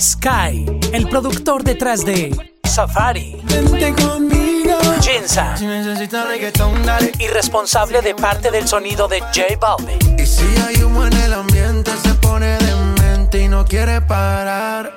Sky, 0.00 0.66
el 0.92 1.08
productor 1.08 1.62
detrás 1.62 2.04
de 2.04 2.36
Safari, 2.64 3.36
Vente 3.44 3.94
conmigo. 4.02 4.74
Jinza 5.00 5.56
Si 5.56 5.64
necesitas 5.66 6.26
reggaetón, 6.26 6.84
dale. 6.84 7.12
y 7.20 7.28
responsable 7.28 8.02
de 8.02 8.12
parte 8.12 8.50
del 8.50 8.66
sonido 8.66 9.06
de 9.06 9.20
J 9.20 9.42
Balvin. 9.60 10.18
Y 10.18 10.26
si 10.26 10.42
hay 10.66 10.82
humo 10.82 11.06
en 11.06 11.12
el 11.12 11.32
ambiente, 11.32 11.92
se 12.02 12.12
pone 12.14 12.58
demente 12.58 13.44
y 13.44 13.46
no 13.48 13.64
quiere 13.64 14.00
parar. 14.00 14.90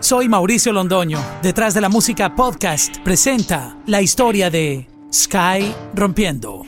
Soy 0.00 0.28
Mauricio 0.28 0.70
Londoño. 0.70 1.18
Detrás 1.42 1.72
de 1.72 1.80
la 1.80 1.88
música 1.88 2.34
podcast 2.34 2.98
presenta 2.98 3.78
la 3.86 4.02
historia 4.02 4.50
de 4.50 4.86
Sky 5.10 5.72
Rompiendo. 5.94 6.62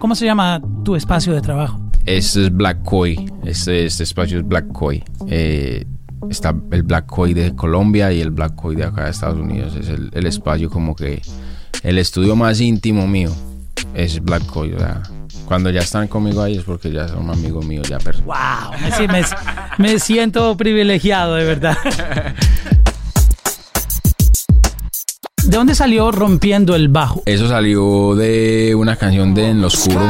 ¿Cómo 0.00 0.16
se 0.16 0.24
llama 0.26 0.60
tu 0.84 0.96
espacio 0.96 1.34
de 1.34 1.40
trabajo? 1.40 1.78
Este 2.04 2.46
es 2.46 2.52
Black 2.52 2.82
Koi. 2.82 3.30
Este, 3.44 3.84
este 3.84 4.02
espacio 4.02 4.40
es 4.40 4.48
Black 4.48 4.72
Koi. 4.72 5.04
Eh, 5.28 5.84
está 6.28 6.54
el 6.72 6.82
Black 6.82 7.06
Koi 7.06 7.32
de 7.34 7.54
Colombia 7.54 8.12
y 8.12 8.20
el 8.20 8.30
Black 8.30 8.54
Koi 8.54 8.76
de 8.76 8.84
acá 8.84 9.04
de 9.04 9.10
Estados 9.10 9.38
Unidos. 9.38 9.74
Es 9.76 9.88
el, 9.88 10.10
el 10.12 10.26
espacio 10.26 10.68
como 10.70 10.94
que 10.94 11.22
el 11.82 11.98
estudio 11.98 12.36
más 12.36 12.60
íntimo 12.60 13.06
mío 13.06 13.30
es 13.94 14.20
Black 14.22 14.44
Koi. 14.46 14.72
o 14.74 14.78
sea, 14.78 15.02
cuando 15.46 15.70
ya 15.70 15.80
están 15.80 16.06
conmigo 16.08 16.42
ahí 16.42 16.56
es 16.58 16.64
porque 16.64 16.92
ya 16.92 17.08
son 17.08 17.28
amigos 17.30 17.64
míos, 17.66 17.88
ya 17.88 17.98
personas. 17.98 18.26
¡Wow! 18.26 19.06
Me, 19.08 19.08
me- 19.08 19.24
me 19.78 19.98
siento 19.98 20.56
privilegiado, 20.56 21.34
de 21.34 21.44
verdad. 21.44 21.76
¿De 25.44 25.56
dónde 25.56 25.74
salió 25.74 26.12
Rompiendo 26.12 26.76
el 26.76 26.88
Bajo? 26.88 27.22
Eso 27.26 27.48
salió 27.48 28.14
de 28.14 28.74
una 28.76 28.94
canción 28.96 29.34
de 29.34 29.48
En 29.48 29.60
lo 29.62 29.66
Oscuro. 29.68 30.08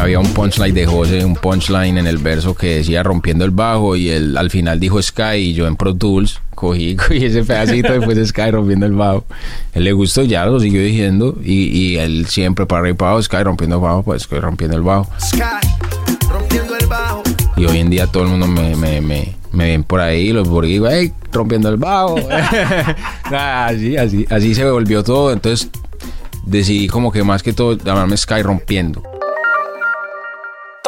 Había 0.00 0.18
un 0.18 0.32
punchline 0.32 0.72
de 0.72 0.86
José, 0.86 1.26
un 1.26 1.36
punchline 1.36 1.98
en 1.98 2.06
el 2.06 2.16
verso 2.16 2.54
que 2.54 2.76
decía 2.76 3.02
rompiendo 3.02 3.44
el 3.44 3.50
bajo 3.50 3.96
y 3.96 4.08
él 4.08 4.34
al 4.38 4.48
final 4.48 4.80
dijo 4.80 5.00
Sky 5.00 5.36
y 5.36 5.52
yo 5.52 5.66
en 5.66 5.76
Pro 5.76 5.94
Tools 5.94 6.40
cogí, 6.54 6.96
cogí 6.96 7.26
ese 7.26 7.44
pedacito 7.44 7.92
después 7.92 8.16
de 8.16 8.26
Sky 8.26 8.50
rompiendo 8.50 8.86
el 8.86 8.92
bajo. 8.92 9.26
Él 9.74 9.84
le 9.84 9.92
gustó, 9.92 10.22
ya 10.22 10.46
lo 10.46 10.58
siguió 10.58 10.80
diciendo 10.82 11.36
y, 11.44 11.64
y 11.64 11.98
él 11.98 12.26
siempre 12.28 12.64
para 12.64 12.80
arriba 12.80 12.94
y 12.94 12.96
para 12.96 13.10
abajo, 13.10 13.22
Sky 13.24 13.42
rompiendo 13.42 13.76
el 13.76 13.82
bajo, 13.82 14.02
pues 14.02 14.22
Sky 14.22 14.36
rompiendo 14.36 14.74
el 14.78 14.82
bajo. 14.82 15.06
Sky. 15.20 15.42
Rompiendo 16.30 16.76
el 16.78 16.86
bajo. 16.86 17.22
Y 17.58 17.66
hoy 17.66 17.78
en 17.78 17.90
día 17.90 18.06
todo 18.06 18.22
el 18.22 18.30
mundo 18.30 18.46
me, 18.46 18.74
me, 18.76 19.02
me, 19.02 19.34
me 19.52 19.64
ven 19.66 19.84
por 19.84 20.00
ahí, 20.00 20.32
los 20.32 20.48
borguigos, 20.48 20.88
hey, 20.90 21.12
rompiendo 21.30 21.68
el 21.68 21.76
bajo. 21.76 22.16
Así, 23.24 23.98
así, 23.98 24.26
así 24.30 24.54
se 24.54 24.64
volvió 24.64 25.04
todo, 25.04 25.30
entonces 25.30 25.68
decidí 26.46 26.88
como 26.88 27.12
que 27.12 27.22
más 27.22 27.42
que 27.42 27.52
todo 27.52 27.76
llamarme 27.76 28.16
Sky 28.16 28.40
rompiendo. 28.40 29.09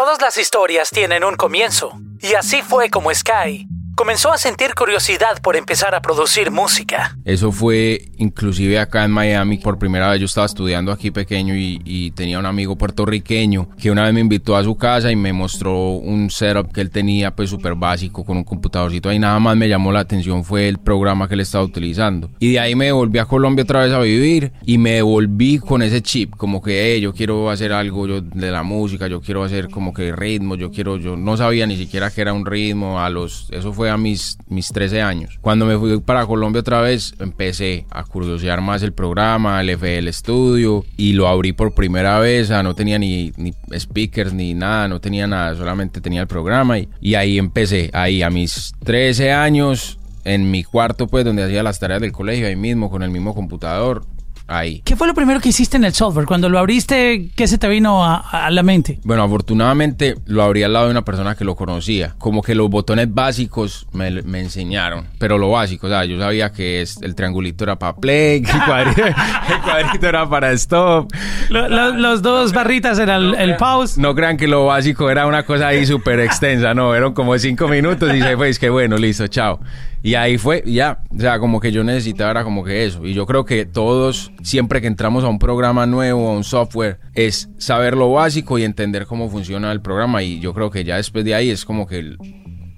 Todas 0.05 0.21
las 0.21 0.37
historias 0.37 0.91
tienen 0.91 1.23
un 1.23 1.37
comienzo, 1.37 1.93
y 2.21 2.35
así 2.35 2.61
fue 2.61 2.91
como 2.91 3.15
Sky 3.15 3.69
comenzó 3.95 4.33
a 4.33 4.39
sentir 4.39 4.75
curiosidad 4.75 5.41
por 5.43 5.57
empezar 5.57 5.95
a 5.95 6.01
producir 6.03 6.51
música. 6.51 7.17
Eso 7.25 7.53
fue 7.53 8.07
inclusive 8.19 8.79
acá 8.79 9.05
en 9.05 9.11
Miami. 9.11 9.59
Por 9.59 9.79
primera 9.79 10.11
vez 10.11 10.21
yo 10.21 10.27
estaba 10.27 10.47
estudiando 10.47 10.93
aquí 10.93 11.11
pequeño 11.11 11.55
y, 11.57 11.81
y 11.85 12.11
tenía 12.13 12.39
un 12.39 12.47
amigo 12.47 12.77
puertorriqueño 12.77 13.69
que 13.79 13.91
una 13.91 14.05
vez 14.05 14.15
me 14.15 14.21
invitó 14.21 14.57
a 14.57 14.65
su 14.65 14.77
casa 14.77 15.11
y 15.11 15.17
me 15.17 15.33
mostró 15.33 15.91
un 15.93 16.31
setup 16.31 16.73
que 16.73 16.81
él 16.81 16.91
tenía 16.91 17.35
pues 17.35 17.51
súper 17.51 17.75
básico 17.75 18.25
con 18.25 18.37
un 18.37 18.45
computadorcito 18.45 19.09
ahí. 19.09 19.19
Nada 19.19 19.39
más 19.39 19.57
me 19.57 19.69
llamó 19.69 19.93
la 19.93 20.01
atención 20.01 20.45
fue 20.45 20.69
el 20.69 20.79
programa 20.79 21.29
que 21.29 21.35
él 21.35 21.41
estaba 21.41 21.65
utilizando. 21.65 22.31
Y 22.39 22.53
de 22.53 22.61
ahí 22.61 22.75
me 22.75 22.93
volví 22.93 23.19
a 23.19 23.25
Colombia 23.27 23.65
otra 23.65 23.85
vez 23.85 23.93
a 23.93 24.01
vivir 24.01 24.53
y 24.65 24.79
me 24.79 24.93
devolví 24.93 25.59
con 25.59 25.83
ese 25.83 26.03
chip 26.03 26.35
como 26.37 26.63
que 26.63 26.95
"Hey, 26.95 27.01
yo 27.01 27.13
quiero 27.13 27.51
hacer 27.51 27.73
algo 27.73 28.07
yo 28.07 28.21
de 28.21 28.51
la 28.51 28.63
música, 28.63 29.07
yo 29.07 29.21
quiero 29.21 29.45
hacer 29.45 29.69
como 29.69 29.93
que 29.93 30.13
ritmo, 30.13 30.55
yo 30.57 30.71
quiero, 30.71 30.97
yo 30.97 31.17
no 31.17 31.37
sabía 31.37 31.67
ni 31.67 31.77
siquiera 31.77 32.11
que 32.11 32.21
era 32.21 32.33
un 32.33 32.47
ritmo 32.47 33.01
a 33.01 33.11
los, 33.11 33.49
eso 33.51 33.73
fue 33.73 33.82
a 33.89 33.97
mis, 33.97 34.39
mis 34.49 34.69
13 34.69 35.03
años. 35.03 35.39
Cuando 35.41 35.67
me 35.67 35.79
fui 35.79 36.01
para 36.01 36.27
Colombia 36.27 36.61
otra 36.61 36.81
vez, 36.81 37.15
empecé 37.19 37.87
a 37.91 38.05
curiosear 38.05 38.61
más 38.61 38.83
el 38.83 38.93
programa, 38.93 39.61
el 39.61 39.71
FL 39.71 40.13
Studio, 40.13 40.85
y 40.97 41.13
lo 41.13 41.29
abrí 41.29 41.53
por 41.53 41.75
primera 41.75 42.19
vez. 42.19 42.45
O 42.45 42.49
sea, 42.49 42.63
no 42.63 42.75
tenía 42.75 42.99
ni, 42.99 43.33
ni 43.37 43.53
speakers 43.79 44.33
ni 44.33 44.55
nada, 44.55 44.89
no 44.89 45.01
tenía 45.01 45.27
nada, 45.27 45.55
solamente 45.55 46.01
tenía 46.01 46.23
el 46.23 46.27
programa. 46.29 46.79
Y, 46.79 46.89
y 47.01 47.15
ahí 47.15 47.39
empecé, 47.39 47.91
ahí 47.93 48.23
a 48.23 48.31
mis 48.31 48.73
13 48.85 49.33
años, 49.33 49.99
en 50.25 50.51
mi 50.51 50.63
cuarto, 50.65 51.07
pues, 51.07 51.25
donde 51.25 51.43
hacía 51.43 51.63
las 51.63 51.79
tareas 51.79 52.01
del 52.01 52.13
colegio, 52.13 52.47
ahí 52.47 52.57
mismo, 52.57 52.91
con 52.91 53.03
el 53.03 53.11
mismo 53.11 53.35
computador. 53.35 54.05
Ahí. 54.49 54.83
¿Qué 54.85 54.97
fue 54.97 55.07
lo 55.07 55.15
primero 55.15 55.41
que 55.41 55.49
hiciste 55.49 55.77
en 55.77 55.85
el 55.85 55.95
software? 55.95 56.27
Cuando 56.27 56.49
lo 56.49 56.59
abriste, 56.59 57.31
¿qué 57.37 57.47
se 57.49 57.59
te 57.59 57.69
vino 57.69 58.05
a, 58.05 58.17
a 58.47 58.51
la 58.51 58.63
mente? 58.63 58.99
Bueno, 59.05 59.23
afortunadamente 59.23 60.17
lo 60.27 60.43
abrí 60.43 60.63
al 60.63 60.73
lado 60.73 60.87
de 60.87 60.91
una 60.91 61.05
persona 61.05 61.35
que 61.35 61.45
lo 61.45 61.55
conocía. 61.55 62.15
Como 62.19 62.43
que 62.43 62.55
los 62.55 62.69
botones 62.69 63.13
básicos 63.13 63.87
me, 63.93 64.11
me 64.23 64.41
enseñaron, 64.41 65.07
pero 65.19 65.39
lo 65.39 65.51
básico, 65.51 65.87
o 65.87 65.91
sea, 65.91 66.05
yo 66.05 66.19
sabía 66.19 66.53
que 66.53 66.83
es, 66.83 67.01
el 67.03 67.15
triangulito 67.15 67.65
era 67.65 67.77
para 67.79 67.97
play, 67.97 68.39
el 68.45 68.65
cuadrito, 68.67 69.07
el 69.07 69.61
cuadrito 69.65 70.07
era 70.09 70.29
para 70.29 70.53
stop. 70.53 71.11
Lo- 71.49 71.69
lo- 71.69 71.93
los 71.93 72.21
dos 72.23 72.53
barritas 72.53 72.99
eran 72.99 73.23
el, 73.23 73.35
el 73.37 73.57
pause. 73.57 73.97
No 73.99 74.15
crean 74.15 74.37
que 74.37 74.49
lo 74.49 74.67
básico 74.67 75.09
era 75.11 75.27
una 75.27 75.45
cosa 75.45 75.69
ahí 75.69 75.87
súper 75.87 76.21
extensa, 76.21 76.75
no, 76.75 76.95
eran 76.95 77.13
como 77.15 77.39
cinco 77.39 77.69
minutos 77.69 78.13
y 78.15 78.21
se 78.21 78.37
fue, 78.37 78.49
es 78.49 78.59
que 78.59 78.69
bueno, 78.71 78.97
listo, 78.99 79.27
chao. 79.29 79.61
Y 80.05 80.17
ahí 80.17 80.37
fue, 80.37 80.65
ya, 80.67 80.99
o 81.17 81.21
sea, 81.21 81.39
como 81.39 81.61
que 81.61 81.71
yo 81.71 81.85
necesitaba 81.85 82.33
era 82.33 82.43
como 82.43 82.65
que 82.65 82.85
eso. 82.85 83.07
Y 83.07 83.15
yo 83.15 83.25
creo 83.25 83.45
que 83.45 83.67
todos, 83.67 84.33
siempre 84.43 84.81
que 84.81 84.87
entramos 84.87 85.25
a 85.25 85.29
un 85.29 85.39
programa 85.39 85.87
nuevo, 85.87 86.29
a 86.29 86.37
un 86.37 86.45
software, 86.45 86.99
es 87.15 87.49
saber 87.59 87.97
lo 87.97 88.13
básico 88.13 88.59
y 88.59 88.65
entender 88.65 89.07
cómo 89.07 89.29
funciona 89.29 89.73
el 89.73 89.81
programa. 89.81 90.23
Y 90.23 90.41
yo 90.41 90.55
creo 90.55 90.71
que 90.71 90.85
ya 90.85 90.97
después 90.97 91.25
de 91.25 91.35
ahí 91.35 91.51
es 91.51 91.65
como 91.65 91.87
que 91.87 92.17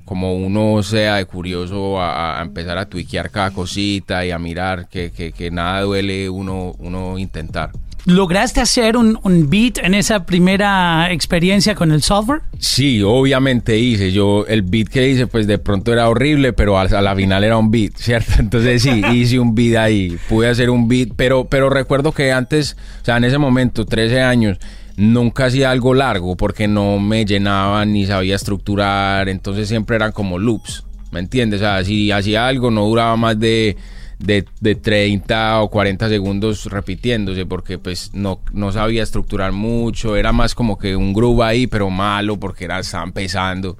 como 0.05 0.35
uno 0.35 0.83
sea 0.83 1.17
de 1.17 1.25
curioso 1.25 2.01
a, 2.01 2.39
a 2.39 2.43
empezar 2.43 2.77
a 2.77 2.87
tuiquear 2.87 3.31
cada 3.31 3.51
cosita 3.53 4.25
y 4.25 4.31
a 4.31 4.39
mirar 4.39 4.89
que, 4.89 5.11
que, 5.11 5.33
que 5.33 5.51
nada 5.51 5.81
duele 5.81 6.29
uno, 6.29 6.75
uno 6.79 7.19
intentar. 7.19 7.73
¿Lograste 8.07 8.61
hacer 8.61 8.99
un, 8.99 9.19
un 9.23 9.49
beat 9.49 9.79
en 9.79 9.95
esa 9.95 10.27
primera 10.27 11.11
experiencia 11.11 11.75
con 11.75 11.91
el 11.91 12.03
software? 12.03 12.43
Sí, 12.59 13.03
obviamente 13.03 13.79
hice. 13.79 14.13
Yo, 14.13 14.45
el 14.47 14.61
beat 14.61 14.89
que 14.89 15.09
hice, 15.09 15.27
pues 15.27 15.47
de 15.47 15.59
pronto 15.59 15.91
era 15.91 16.09
horrible, 16.11 16.53
pero 16.53 16.79
a, 16.79 16.83
a 16.83 17.01
la 17.01 17.17
final 17.17 17.45
era 17.45 17.57
un 17.57 17.71
beat, 17.71 17.97
¿cierto? 17.97 18.33
Entonces 18.39 18.83
sí, 18.83 19.03
hice 19.13 19.39
un 19.39 19.55
beat 19.55 19.77
ahí. 19.77 20.19
Pude 20.29 20.49
hacer 20.49 20.69
un 20.69 20.87
beat, 20.87 21.11
pero, 21.17 21.47
pero 21.47 21.71
recuerdo 21.71 22.13
que 22.13 22.31
antes, 22.31 22.77
o 23.01 23.05
sea, 23.05 23.17
en 23.17 23.25
ese 23.25 23.39
momento, 23.39 23.87
13 23.87 24.21
años, 24.21 24.59
nunca 24.97 25.47
hacía 25.47 25.71
algo 25.71 25.95
largo 25.95 26.37
porque 26.37 26.69
no 26.69 26.99
me 26.99 27.25
llenaba 27.25 27.85
ni 27.87 28.07
sabía 28.07 28.37
estructurar. 28.37 29.31
Entonces 29.31 29.67
siempre 29.67 29.97
eran 29.97 30.13
como 30.13 30.39
loops, 30.39 30.85
¿me 31.11 31.21
entiendes? 31.21 31.61
O 31.61 31.65
sea, 31.65 31.83
si 31.83 32.11
hacía 32.11 32.47
algo, 32.47 32.71
no 32.71 32.85
duraba 32.85 33.17
más 33.17 33.39
de. 33.39 33.77
De, 34.19 34.45
de 34.61 34.75
30 34.77 35.61
o 35.61 35.69
40 35.71 36.09
segundos 36.09 36.67
repitiéndose 36.67 37.47
porque 37.47 37.79
pues 37.79 38.11
no, 38.15 38.41
no 38.53 38.71
sabía 38.73 39.03
estructurar 39.03 39.53
mucho, 39.53 40.17
era 40.17 40.33
más 40.33 40.55
como 40.55 40.79
que 40.79 40.95
un 40.97 41.13
groove 41.13 41.43
ahí 41.45 41.67
pero 41.67 41.91
malo 41.91 42.39
porque 42.39 42.65
era, 42.65 42.79
estaba 42.79 43.05
empezando 43.05 43.77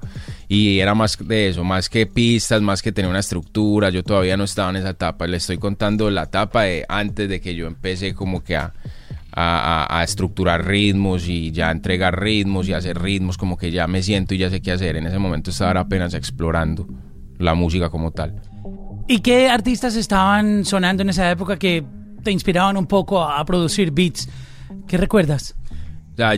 y 0.47 0.79
era 0.79 0.93
más 0.93 1.17
de 1.25 1.47
eso, 1.49 1.63
más 1.63 1.89
que 1.89 2.05
pistas, 2.05 2.61
más 2.61 2.81
que 2.81 2.91
tener 2.91 3.09
una 3.09 3.19
estructura, 3.19 3.89
yo 3.89 4.03
todavía 4.03 4.37
no 4.37 4.43
estaba 4.43 4.69
en 4.69 4.75
esa 4.75 4.89
etapa, 4.89 5.25
le 5.25 5.37
estoy 5.37 5.57
contando 5.57 6.09
la 6.11 6.23
etapa 6.23 6.63
de 6.63 6.85
antes 6.89 7.27
de 7.29 7.39
que 7.41 7.55
yo 7.55 7.65
empecé 7.65 8.13
como 8.13 8.43
que 8.43 8.55
a, 8.57 8.73
a, 9.31 9.99
a- 9.99 10.03
estructurar 10.03 10.67
ritmos 10.67 11.27
y 11.27 11.51
ya 11.51 11.71
entregar 11.71 12.21
ritmos 12.21 12.67
y 12.67 12.73
hacer 12.73 13.01
ritmos 13.01 13.37
como 13.37 13.57
que 13.57 13.71
ya 13.71 13.87
me 13.87 14.03
siento 14.03 14.35
y 14.35 14.37
ya 14.37 14.49
sé 14.49 14.61
qué 14.61 14.73
hacer, 14.73 14.97
en 14.97 15.07
ese 15.07 15.17
momento 15.17 15.49
estaba 15.49 15.79
apenas 15.79 16.13
explorando 16.13 16.85
la 17.39 17.53
música 17.55 17.89
como 17.89 18.11
tal. 18.11 18.41
¿Y 19.07 19.19
qué 19.19 19.49
artistas 19.49 19.95
estaban 19.95 20.65
sonando 20.65 21.03
en 21.03 21.09
esa 21.09 21.29
época 21.29 21.57
que 21.57 21.83
te 22.23 22.31
inspiraban 22.31 22.75
un 22.75 22.87
poco 22.87 23.23
a, 23.23 23.43
producir 23.45 23.91
beats? 23.91 24.27
¿Qué 24.87 24.97
recuerdas? 24.97 25.55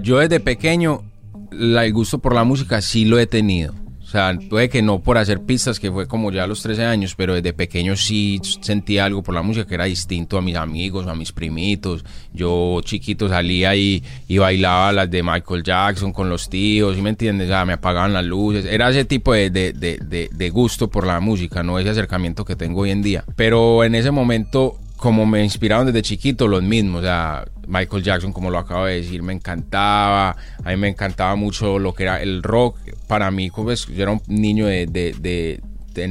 Yo 0.04 0.20
desde 0.20 0.40
pequeño 0.40 1.04
el 1.52 1.94
gusto 1.94 2.20
por 2.20 2.34
la 2.36 2.44
música 2.44 2.82
sí 2.82 3.06
lo 3.06 3.20
he 3.20 3.26
tenido. 3.26 3.74
O 4.08 4.10
sea, 4.10 4.40
puede 4.50 4.70
que 4.70 4.82
no 4.82 5.00
por 5.00 5.18
hacer 5.18 5.42
pistas, 5.42 5.82
que 5.82 5.92
fue 5.92 6.08
como 6.08 6.32
ya 6.32 6.46
a 6.46 6.48
los 6.48 6.62
13 6.62 6.86
años, 6.86 7.14
pero 7.18 7.34
desde 7.36 7.52
pequeño 7.52 7.98
sí 7.98 8.40
sentía 8.62 9.04
algo 9.04 9.22
por 9.22 9.36
la 9.36 9.42
música 9.42 9.68
que 9.68 9.74
era 9.76 9.84
distinto 9.84 10.38
a 10.38 10.42
mis 10.42 10.56
amigos, 10.56 11.08
a 11.08 11.14
mis 11.14 11.34
primitos. 11.34 12.06
Yo 12.34 12.80
chiquito 12.86 13.28
salía 13.28 13.76
y, 13.76 14.02
y 14.30 14.38
bailaba 14.38 14.94
las 14.94 15.12
de 15.12 15.24
Michael 15.24 15.62
Jackson 15.62 16.14
con 16.14 16.30
los 16.30 16.50
tíos, 16.50 16.96
¿sí 16.96 17.02
me 17.02 17.10
entiendes? 17.10 17.48
O 17.48 17.52
sea, 17.52 17.66
me 17.66 17.74
apagaban 17.74 18.14
las 18.14 18.24
luces. 18.24 18.64
Era 18.64 18.90
ese 18.90 19.04
tipo 19.04 19.34
de- 19.34 19.50
de- 19.50 19.74
de- 19.74 20.30
de 20.32 20.50
gusto 20.52 20.90
por 20.90 21.06
la 21.06 21.20
música, 21.20 21.62
no 21.62 21.78
ese 21.78 21.90
acercamiento 21.90 22.46
que 22.46 22.56
tengo 22.56 22.82
hoy 22.84 22.92
en 22.92 23.02
día. 23.02 23.26
Pero 23.36 23.84
en 23.84 23.94
ese 23.94 24.12
momento 24.12 24.80
como 24.98 25.26
me 25.26 25.44
inspiraron 25.44 25.86
desde 25.88 26.02
chiquito, 26.02 26.48
los 26.48 26.62
mismos. 26.64 27.00
O 27.02 27.04
sea, 27.04 27.46
Michael 27.68 28.04
Jackson, 28.04 28.34
como 28.34 28.50
lo 28.52 28.58
acabo 28.58 28.86
de 28.86 28.96
decir, 28.96 29.22
me 29.24 29.34
encantaba. 29.34 30.36
A 30.64 30.70
mí 30.70 30.76
me 30.78 30.90
encantaba 30.90 31.36
mucho 31.36 31.80
lo 31.80 31.94
que 31.94 32.04
era 32.04 32.22
el 32.22 32.44
rock. 32.44 32.78
Para 33.08 33.32
mí, 33.32 33.50
pues, 33.52 33.86
yo 33.88 34.04
era 34.04 34.12
un 34.12 34.22
niño 34.28 34.66
de, 34.68 34.86
de- 34.88 35.62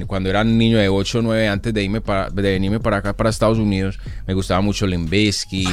cuando 0.09 0.29
era 0.29 0.43
niño 0.43 0.79
de 0.79 0.89
8 0.89 1.19
o 1.21 1.23
9, 1.23 1.47
antes 1.47 1.73
de, 1.73 1.85
irme 1.85 2.01
para, 2.01 2.29
de 2.29 2.43
venirme 2.43 2.81
para 2.81 2.97
acá, 2.97 3.13
para 3.13 3.31
Estados 3.31 3.59
Unidos, 3.59 4.01
me 4.27 4.35
gustaba 4.35 4.61
mucho 4.61 4.85
Limp 4.85 5.09
Bizkit, 5.09 5.69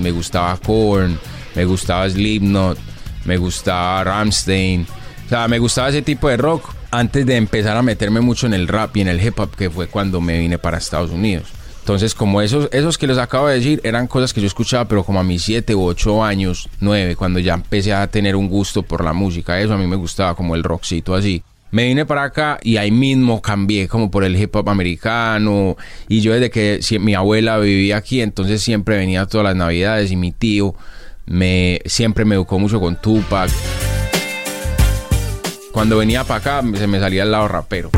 me 0.00 0.12
gustaba 0.12 0.56
Korn, 0.58 1.18
me 1.56 1.64
gustaba 1.64 2.08
Slipknot, 2.08 2.78
me 3.24 3.36
gustaba 3.36 4.04
Ramstein. 4.04 4.86
O 5.26 5.28
sea, 5.28 5.48
me 5.48 5.58
gustaba 5.58 5.88
ese 5.88 6.02
tipo 6.02 6.28
de 6.28 6.36
rock 6.36 6.72
antes 6.92 7.26
de 7.26 7.34
empezar 7.36 7.76
a 7.76 7.82
meterme 7.82 8.20
mucho 8.20 8.46
en 8.46 8.54
el 8.54 8.68
rap 8.68 8.96
y 8.96 9.00
en 9.00 9.08
el 9.08 9.20
hip 9.20 9.38
hop, 9.40 9.56
que 9.56 9.70
fue 9.70 9.88
cuando 9.88 10.20
me 10.20 10.38
vine 10.38 10.58
para 10.58 10.78
Estados 10.78 11.10
Unidos. 11.10 11.48
Entonces, 11.86 12.16
como 12.16 12.42
esos, 12.42 12.68
esos 12.72 12.98
que 12.98 13.06
les 13.06 13.16
acabo 13.16 13.46
de 13.46 13.54
decir, 13.54 13.80
eran 13.84 14.08
cosas 14.08 14.32
que 14.32 14.40
yo 14.40 14.48
escuchaba, 14.48 14.88
pero 14.88 15.04
como 15.04 15.20
a 15.20 15.22
mis 15.22 15.44
7 15.44 15.72
u 15.76 15.84
8 15.84 16.24
años, 16.24 16.68
9, 16.80 17.14
cuando 17.14 17.38
ya 17.38 17.54
empecé 17.54 17.94
a 17.94 18.08
tener 18.08 18.34
un 18.34 18.48
gusto 18.48 18.82
por 18.82 19.04
la 19.04 19.12
música, 19.12 19.60
eso 19.60 19.72
a 19.72 19.76
mí 19.76 19.86
me 19.86 19.94
gustaba, 19.94 20.34
como 20.34 20.56
el 20.56 20.64
rockcito 20.64 21.14
así. 21.14 21.44
Me 21.70 21.86
vine 21.86 22.04
para 22.04 22.24
acá 22.24 22.58
y 22.60 22.76
ahí 22.78 22.90
mismo 22.90 23.40
cambié 23.40 23.86
como 23.86 24.10
por 24.10 24.24
el 24.24 24.34
hip 24.34 24.56
hop 24.56 24.68
americano. 24.68 25.76
Y 26.08 26.22
yo 26.22 26.32
desde 26.32 26.50
que 26.50 26.80
mi 26.98 27.14
abuela 27.14 27.56
vivía 27.58 27.98
aquí, 27.98 28.20
entonces 28.20 28.60
siempre 28.60 28.96
venía 28.96 29.26
todas 29.26 29.44
las 29.44 29.54
navidades 29.54 30.10
y 30.10 30.16
mi 30.16 30.32
tío 30.32 30.74
me, 31.24 31.80
siempre 31.84 32.24
me 32.24 32.34
educó 32.34 32.58
mucho 32.58 32.80
con 32.80 33.00
Tupac. 33.00 33.48
Cuando 35.70 35.98
venía 35.98 36.24
para 36.24 36.40
acá 36.40 36.68
se 36.76 36.88
me 36.88 36.98
salía 36.98 37.22
el 37.22 37.30
lado 37.30 37.46
rapero 37.46 37.92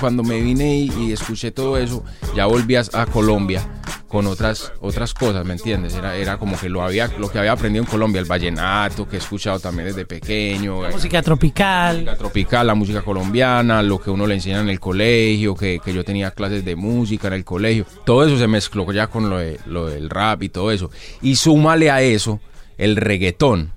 cuando 0.00 0.22
me 0.22 0.40
vine 0.40 0.78
y, 0.78 1.12
escuché 1.12 1.50
todo 1.50 1.76
eso, 1.76 2.04
ya 2.34 2.46
volví 2.46 2.76
a, 2.76 2.84
Colombia 3.12 3.66
con 4.08 4.26
otras 4.26 4.72
otras 4.80 5.14
cosas, 5.14 5.44
¿me 5.44 5.54
entiendes? 5.54 5.94
Era, 5.94 6.16
era 6.16 6.38
como 6.38 6.58
que 6.58 6.68
lo 6.68 6.82
había 6.82 7.08
lo 7.18 7.30
que 7.30 7.38
había 7.38 7.52
aprendido 7.52 7.84
en 7.84 7.90
Colombia, 7.90 8.20
el 8.20 8.26
vallenato, 8.26 9.08
que 9.08 9.16
he 9.16 9.18
escuchado 9.18 9.58
también 9.58 9.88
desde 9.88 10.04
pequeño. 10.04 10.82
La 10.82 10.90
música 10.90 11.22
tropical. 11.22 12.04
La 12.04 12.16
tropical, 12.16 12.66
la 12.66 12.74
música 12.74 13.02
colombiana, 13.02 13.82
lo 13.82 14.00
que 14.00 14.10
uno 14.10 14.26
le 14.26 14.34
enseña 14.34 14.60
en 14.60 14.68
el 14.68 14.80
colegio, 14.80 15.54
que, 15.54 15.80
que 15.84 15.92
yo 15.92 16.04
tenía 16.04 16.30
clases 16.30 16.64
de 16.64 16.76
música 16.76 17.28
en 17.28 17.34
el 17.34 17.44
colegio. 17.44 17.86
Todo 18.04 18.24
eso 18.24 18.38
se 18.38 18.46
mezcló 18.46 18.90
ya 18.92 19.08
con 19.08 19.28
lo, 19.28 19.38
de, 19.38 19.58
lo 19.66 19.86
del 19.86 20.10
rap 20.10 20.42
y 20.42 20.48
todo 20.48 20.70
eso. 20.70 20.90
Y 21.22 21.36
súmale 21.36 21.90
a 21.90 22.02
eso 22.02 22.40
el 22.78 22.96
reggaetón. 22.96 23.72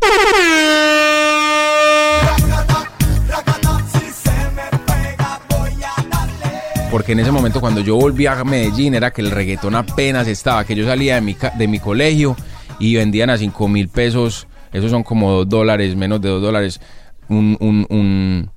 Porque 6.99 7.13
en 7.13 7.19
ese 7.19 7.31
momento 7.31 7.61
cuando 7.61 7.79
yo 7.79 7.95
volví 7.95 8.25
a 8.25 8.43
Medellín 8.43 8.93
era 8.93 9.11
que 9.11 9.21
el 9.21 9.31
reggaetón 9.31 9.73
apenas 9.73 10.27
estaba, 10.27 10.65
que 10.65 10.75
yo 10.75 10.85
salía 10.85 11.15
de 11.15 11.21
mi, 11.21 11.33
de 11.57 11.67
mi 11.69 11.79
colegio 11.79 12.35
y 12.77 12.97
vendían 12.97 13.29
a 13.29 13.37
5 13.37 13.69
mil 13.69 13.87
pesos, 13.87 14.47
esos 14.73 14.91
son 14.91 15.03
como 15.03 15.31
2 15.31 15.47
dólares, 15.47 15.95
menos 15.95 16.19
de 16.19 16.27
2 16.27 16.41
dólares, 16.41 16.81
un, 17.29 17.55
un, 17.61 18.51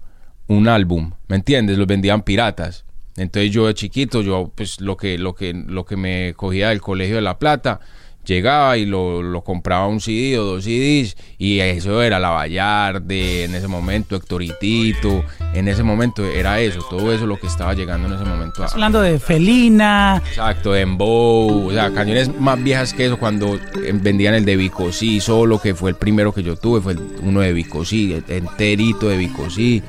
un, 0.49 0.69
álbum, 0.69 1.13
¿me 1.29 1.37
entiendes? 1.37 1.79
Los 1.79 1.87
vendían 1.87 2.23
piratas. 2.23 2.85
Entonces 3.17 3.53
yo 3.53 3.69
de 3.69 3.75
chiquito, 3.75 4.23
yo 4.23 4.51
pues 4.53 4.81
lo 4.81 4.97
que, 4.97 5.19
lo 5.19 5.37
que, 5.37 5.55
lo 5.55 5.85
que 5.85 5.97
me 5.97 6.35
cogía 6.35 6.71
del 6.71 6.81
colegio 6.81 7.15
de 7.15 7.23
La 7.23 7.39
Plata, 7.39 7.79
llegaba 8.25 8.77
y 8.77 8.87
lo, 8.87 9.23
lo, 9.23 9.43
compraba 9.43 9.87
un 9.87 10.01
CD 10.01 10.39
o 10.39 10.45
dos 10.45 10.65
CDs 10.65 11.17
y 11.39 11.61
eso 11.61 12.03
era 12.03 12.19
la 12.19 12.31
Vallarde, 12.31 13.45
en 13.45 13.55
ese 13.55 13.69
momento 13.69 14.17
Hectoritito, 14.17 15.25
en 15.55 15.69
ese 15.69 15.83
momento 15.83 16.25
era 16.25 16.61
eso, 16.61 16.81
todo 16.89 17.13
eso 17.13 17.27
lo 17.27 17.39
que 17.39 17.47
estaba 17.47 17.75
llegando 17.75 18.09
en 18.09 18.15
ese 18.15 18.25
momento. 18.25 18.65
hablando 18.65 19.01
de 19.01 19.19
Felina. 19.19 20.23
Exacto, 20.27 20.73
de 20.73 20.83
Embow, 20.83 21.69
o 21.69 21.73
sea, 21.73 21.93
cañones 21.93 22.35
más 22.39 22.63
viejas 22.63 22.95
que 22.95 23.07
eso 23.07 23.19
cuando 23.19 23.57
eh, 23.57 23.93
vendían 23.95 24.35
el 24.35 24.45
de 24.45 24.57
Vicosí 24.57 25.21
solo, 25.21 25.61
que 25.61 25.75
fue 25.75 25.91
el 25.91 25.97
primero 25.97 26.33
que 26.33 26.43
yo 26.43 26.57
tuve, 26.57 26.81
fue 26.81 26.97
uno 27.23 27.41
de 27.41 27.53
Vicosí, 27.53 28.23
enterito 28.29 29.09
de 29.09 29.17
Vicosí 29.17 29.83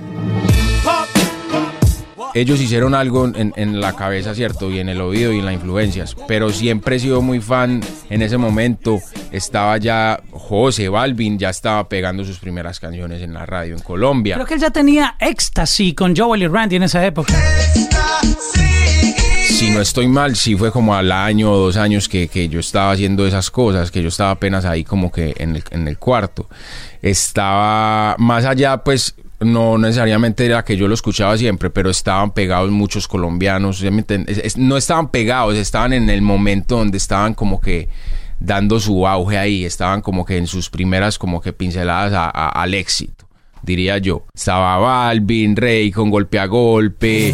ellos 2.34 2.60
hicieron 2.60 2.96
algo 2.96 3.32
en, 3.36 3.82
la 3.82 3.94
cabeza, 3.94 4.34
¿cierto? 4.34 4.72
Y 4.72 4.80
en 4.80 4.90
el 4.90 5.02
oído 5.02 5.32
y 5.34 5.40
en 5.40 5.46
las 5.46 5.54
influencias. 5.54 6.16
Pero 6.28 6.52
siempre 6.52 6.96
he 6.96 7.00
sido 7.00 7.22
muy 7.22 7.40
fan. 7.40 7.82
En 8.10 8.22
ese 8.22 8.38
momento 8.38 9.00
estaba 9.32 9.78
ya 9.78 10.22
José 10.32 10.90
Balvin, 10.90 11.38
ya 11.38 11.50
estaba 11.50 11.88
pegando 11.88 12.24
sus 12.24 12.40
primeras 12.40 12.80
canciones 12.80 13.22
en 13.22 13.34
la 13.34 13.46
radio 13.46 13.76
en 13.76 13.82
Colombia. 13.82 14.36
Creo 14.36 14.48
que 14.48 14.56
él 14.56 14.60
ya 14.60 14.72
tenía 14.72 15.16
éxtasis 15.20 15.94
con 15.94 16.16
Joel 16.16 16.44
y 16.44 16.48
Randy 16.48 16.78
en 16.78 16.84
esa 16.84 17.06
época. 17.06 17.34
Si 19.46 19.70
no 19.70 19.82
estoy 19.82 20.08
mal, 20.08 20.36
sí 20.36 20.56
fue 20.56 20.72
como 20.72 20.96
al 20.96 21.12
año 21.12 21.52
o 21.52 21.58
dos 21.58 21.78
años 21.78 22.10
que, 22.10 22.28
que 22.28 22.50
yo 22.50 22.60
estaba 22.60 22.92
haciendo 22.92 23.26
esas 23.28 23.52
cosas, 23.52 23.92
que 23.92 24.02
yo 24.02 24.10
estaba 24.10 24.32
apenas 24.32 24.66
ahí 24.66 24.84
como 24.84 25.12
que 25.12 25.36
en 25.38 25.56
el, 25.56 25.64
en 25.70 25.88
el 25.88 25.98
cuarto. 26.00 26.50
Estaba 27.02 28.16
más 28.18 28.46
allá, 28.46 28.78
pues 28.78 29.16
no 29.46 29.78
necesariamente 29.78 30.46
era 30.46 30.64
que 30.64 30.78
yo 30.78 30.88
lo 30.88 30.94
escuchaba 30.94 31.38
siempre, 31.38 31.70
pero 31.70 31.90
estaban 31.90 32.32
pegados 32.32 32.72
muchos 32.72 33.08
colombianos, 33.08 33.84
no 34.58 34.78
estaban 34.78 35.10
pegados, 35.10 35.56
estaban 35.56 35.94
en 35.94 36.10
el 36.10 36.22
momento 36.22 36.78
donde 36.78 36.98
estaban 36.98 37.34
como 37.34 37.60
que 37.60 37.90
dando 38.40 38.80
su 38.80 39.08
auge 39.08 39.38
ahí, 39.38 39.66
estaban 39.66 40.02
como 40.02 40.26
que 40.26 40.38
en 40.38 40.48
sus 40.48 40.70
primeras 40.70 41.18
como 41.18 41.42
que 41.42 41.54
pinceladas 41.54 42.32
al 42.34 42.74
éxito, 42.74 43.26
diría 43.62 43.98
yo. 43.98 44.26
Estaba 44.34 44.78
Balvin, 44.78 45.56
Rey 45.56 45.92
con 45.92 46.10
golpe 46.10 46.40
a 46.40 46.46
golpe. 46.46 47.34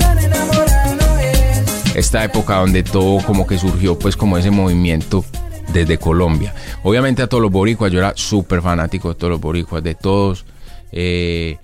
Esta 1.96 2.24
época 2.24 2.58
donde 2.58 2.84
todo 2.84 3.22
como 3.26 3.46
que 3.48 3.58
surgió 3.58 3.98
pues 3.98 4.16
como 4.16 4.38
ese 4.38 4.52
movimiento 4.52 5.26
desde 5.74 5.98
Colombia. 5.98 6.54
Obviamente 6.84 7.22
a 7.22 7.28
todos 7.28 7.42
los 7.42 7.52
boricuas, 7.52 7.92
yo 7.92 8.00
era 8.00 8.14
súper 8.16 8.62
fanático 8.62 9.10
de 9.10 9.16
todos 9.16 9.32
los 9.32 9.42
boricuas, 9.42 9.84
de 9.84 9.96
todos. 9.96 10.46
Eh, 10.92 11.58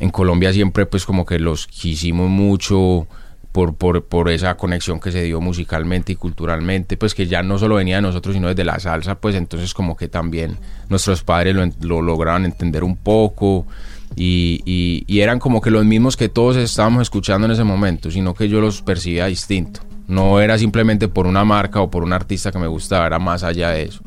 en 0.00 0.10
Colombia 0.10 0.52
siempre 0.52 0.86
pues 0.86 1.04
como 1.04 1.24
que 1.24 1.38
los 1.38 1.66
quisimos 1.66 2.28
mucho 2.28 3.06
por, 3.52 3.74
por, 3.74 4.04
por, 4.04 4.30
esa 4.30 4.56
conexión 4.56 5.00
que 5.00 5.12
se 5.12 5.22
dio 5.22 5.40
musicalmente 5.40 6.12
y 6.12 6.16
culturalmente, 6.16 6.96
pues 6.96 7.14
que 7.14 7.26
ya 7.26 7.42
no 7.42 7.58
solo 7.58 7.76
venía 7.76 7.96
de 7.96 8.02
nosotros, 8.02 8.34
sino 8.34 8.48
desde 8.48 8.64
la 8.64 8.78
salsa, 8.78 9.16
pues 9.16 9.34
entonces 9.34 9.74
como 9.74 9.96
que 9.96 10.08
también 10.08 10.56
nuestros 10.88 11.24
padres 11.24 11.54
lo, 11.54 11.66
lo 11.80 12.00
lograban 12.00 12.44
entender 12.44 12.84
un 12.84 12.96
poco 12.96 13.66
y, 14.16 14.62
y, 15.06 15.20
eran 15.20 15.38
como 15.38 15.60
que 15.60 15.70
los 15.70 15.84
mismos 15.84 16.16
que 16.16 16.28
todos 16.28 16.56
estábamos 16.56 17.02
escuchando 17.02 17.46
en 17.46 17.52
ese 17.52 17.64
momento, 17.64 18.10
sino 18.10 18.34
que 18.34 18.48
yo 18.48 18.60
los 18.60 18.82
percibía 18.82 19.26
distinto. 19.26 19.80
No 20.08 20.40
era 20.40 20.58
simplemente 20.58 21.06
por 21.06 21.26
una 21.26 21.44
marca 21.44 21.80
o 21.80 21.90
por 21.90 22.02
un 22.02 22.12
artista 22.12 22.50
que 22.50 22.58
me 22.58 22.66
gustaba, 22.66 23.06
era 23.06 23.18
más 23.20 23.44
allá 23.44 23.70
de 23.70 23.84
eso. 23.84 24.02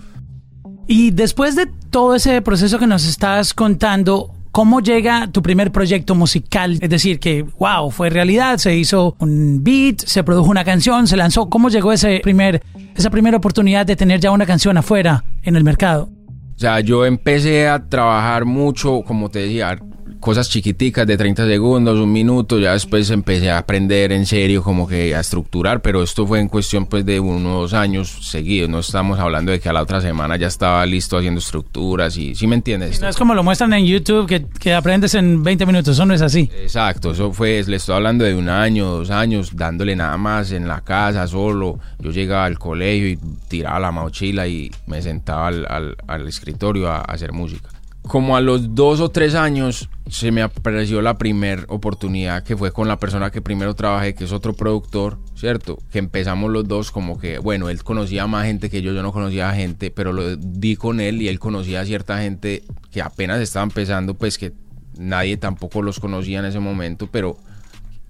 Y 0.88 1.12
después 1.12 1.56
de 1.56 1.68
todo 1.90 2.16
ese 2.16 2.42
proceso 2.42 2.78
que 2.80 2.88
nos 2.88 3.06
estás 3.06 3.54
contando, 3.54 4.34
¿Cómo 4.54 4.82
llega 4.82 5.32
tu 5.32 5.42
primer 5.42 5.72
proyecto 5.72 6.14
musical? 6.14 6.78
Es 6.80 6.88
decir, 6.88 7.20
que, 7.20 7.42
wow, 7.42 7.90
fue 7.90 8.12
realidad, 8.12 8.60
se 8.60 8.76
hizo 8.78 9.16
un 9.18 9.64
beat, 9.64 10.02
se 10.06 10.24
produjo 10.24 10.48
una 10.48 10.64
canción, 10.64 11.08
se 11.08 11.18
lanzó. 11.18 11.50
¿Cómo 11.50 11.70
llegó 11.70 11.92
ese 11.92 12.20
primer, 12.22 12.62
esa 12.96 13.10
primera 13.10 13.38
oportunidad 13.38 13.84
de 13.88 13.96
tener 13.96 14.20
ya 14.20 14.30
una 14.30 14.46
canción 14.46 14.78
afuera 14.78 15.26
en 15.42 15.56
el 15.56 15.64
mercado? 15.64 16.08
O 16.56 16.60
sea, 16.60 16.82
yo 16.82 17.04
empecé 17.04 17.68
a 17.68 17.84
trabajar 17.90 18.46
mucho, 18.46 19.02
como 19.02 19.30
te 19.30 19.40
decía, 19.40 19.80
cosas 20.24 20.50
chiquiticas 20.50 21.06
de 21.06 21.18
30 21.18 21.46
segundos, 21.46 22.00
un 22.00 22.12
minuto, 22.12 22.58
ya 22.58 22.72
después 22.72 23.10
empecé 23.10 23.52
a 23.52 23.58
aprender 23.58 24.14
en 24.14 24.26
serio 24.26 24.64
como 24.64 24.88
que 24.88 25.14
a 25.14 25.20
estructurar, 25.20 25.82
pero 25.82 26.02
esto 26.02 26.26
fue 26.26 26.40
en 26.40 26.48
cuestión 26.48 26.86
pues 26.86 27.06
de 27.06 27.20
unos 27.20 27.74
años 27.74 28.20
seguidos, 28.22 28.70
no 28.70 28.80
estamos 28.80 29.20
hablando 29.20 29.52
de 29.52 29.60
que 29.60 29.68
a 29.68 29.74
la 29.74 29.82
otra 29.82 30.00
semana 30.00 30.38
ya 30.38 30.48
estaba 30.48 30.86
listo 30.86 31.18
haciendo 31.18 31.40
estructuras 31.40 32.16
y 32.16 32.36
¿sí 32.36 32.48
me 32.48 32.56
entiendes? 32.56 33.02
No 33.02 33.10
es 33.10 33.18
como 33.18 33.36
lo 33.36 33.44
muestran 33.44 33.74
en 33.74 33.86
YouTube 33.86 34.26
que, 34.26 34.46
que 34.46 34.74
aprendes 34.74 35.14
en 35.16 35.44
20 35.44 35.66
minutos, 35.66 35.90
eso 35.90 36.06
no 36.06 36.14
es 36.14 36.22
así. 36.22 36.50
Exacto, 36.62 37.12
eso 37.12 37.34
fue, 37.34 37.62
le 37.68 37.76
estoy 37.76 37.96
hablando 37.96 38.24
de 38.24 38.34
un 38.34 38.48
año, 38.48 38.92
dos 38.92 39.10
años, 39.10 39.52
dándole 39.54 39.94
nada 39.94 40.18
más 40.18 40.54
en 40.54 40.70
la 40.70 40.80
casa 40.80 41.28
solo, 41.28 41.80
yo 42.00 42.12
llegaba 42.12 42.46
al 42.46 42.58
colegio 42.58 43.10
y 43.10 43.20
tiraba 43.50 43.78
la 43.82 43.92
mochila 43.92 44.48
y 44.48 44.72
me 44.88 45.02
sentaba 45.02 45.50
al, 45.50 45.98
al, 46.08 46.28
escritorio 46.30 46.90
a 46.90 47.02
hacer 47.02 47.34
música 47.34 47.73
como 48.08 48.36
a 48.36 48.42
los 48.42 48.76
dos 48.76 49.00
o 49.00 49.10
tres 49.10 49.34
años 49.34 49.90
se 50.10 50.32
me 50.32 50.42
apareció 50.42 51.02
la 51.02 51.18
primera 51.18 51.64
oportunidad 51.70 52.44
que 52.44 52.58
fue 52.58 52.72
con 52.72 52.88
la 52.88 53.00
persona 53.00 53.32
que 53.32 53.42
primero 53.42 53.74
trabajé, 53.74 54.14
que 54.14 54.26
es 54.26 54.34
otro 54.34 54.54
productor, 54.54 55.20
¿cierto? 55.36 55.80
Que 55.92 56.00
empezamos 56.00 56.52
los 56.52 56.68
dos 56.68 56.92
como 56.92 57.18
que, 57.18 57.40
bueno, 57.40 57.70
él 57.70 57.82
conocía 57.84 58.28
más 58.28 58.46
gente 58.46 58.70
que 58.70 58.82
yo, 58.82 58.92
yo 58.92 59.02
no 59.02 59.14
conocía 59.14 59.54
gente, 59.54 59.90
pero 59.90 60.12
lo 60.12 60.36
di 60.36 60.76
con 60.76 61.00
él 61.00 61.22
y 61.22 61.30
él 61.30 61.40
conocía 61.40 61.82
a 61.82 61.86
cierta 61.86 62.22
gente 62.22 62.64
que 62.92 63.02
apenas 63.02 63.40
estaba 63.40 63.64
empezando, 63.64 64.16
pues 64.16 64.38
que 64.38 64.52
nadie 64.98 65.38
tampoco 65.38 65.82
los 65.82 66.00
conocía 66.00 66.40
en 66.40 66.46
ese 66.46 66.60
momento, 66.60 67.08
pero 67.10 67.38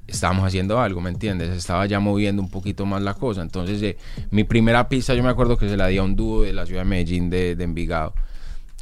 estábamos 0.07 0.45
haciendo 0.45 0.81
algo, 0.81 1.01
¿me 1.01 1.11
entiendes? 1.11 1.49
Estaba 1.49 1.85
ya 1.85 1.99
moviendo 1.99 2.41
un 2.41 2.49
poquito 2.49 2.85
más 2.85 3.01
la 3.03 3.13
cosa. 3.13 3.43
Entonces, 3.43 3.81
eh, 3.83 3.97
mi 4.31 4.43
primera 4.43 4.89
pista 4.89 5.13
yo 5.13 5.23
me 5.23 5.29
acuerdo 5.29 5.55
que 5.55 5.69
se 5.69 5.77
la 5.77 5.87
di 5.87 5.97
a 5.99 6.03
un 6.03 6.15
dúo 6.15 6.41
de 6.41 6.51
la 6.51 6.65
ciudad 6.65 6.81
de 6.81 6.89
Medellín 6.89 7.29
de, 7.29 7.55
de 7.55 7.63
Envigado 7.63 8.13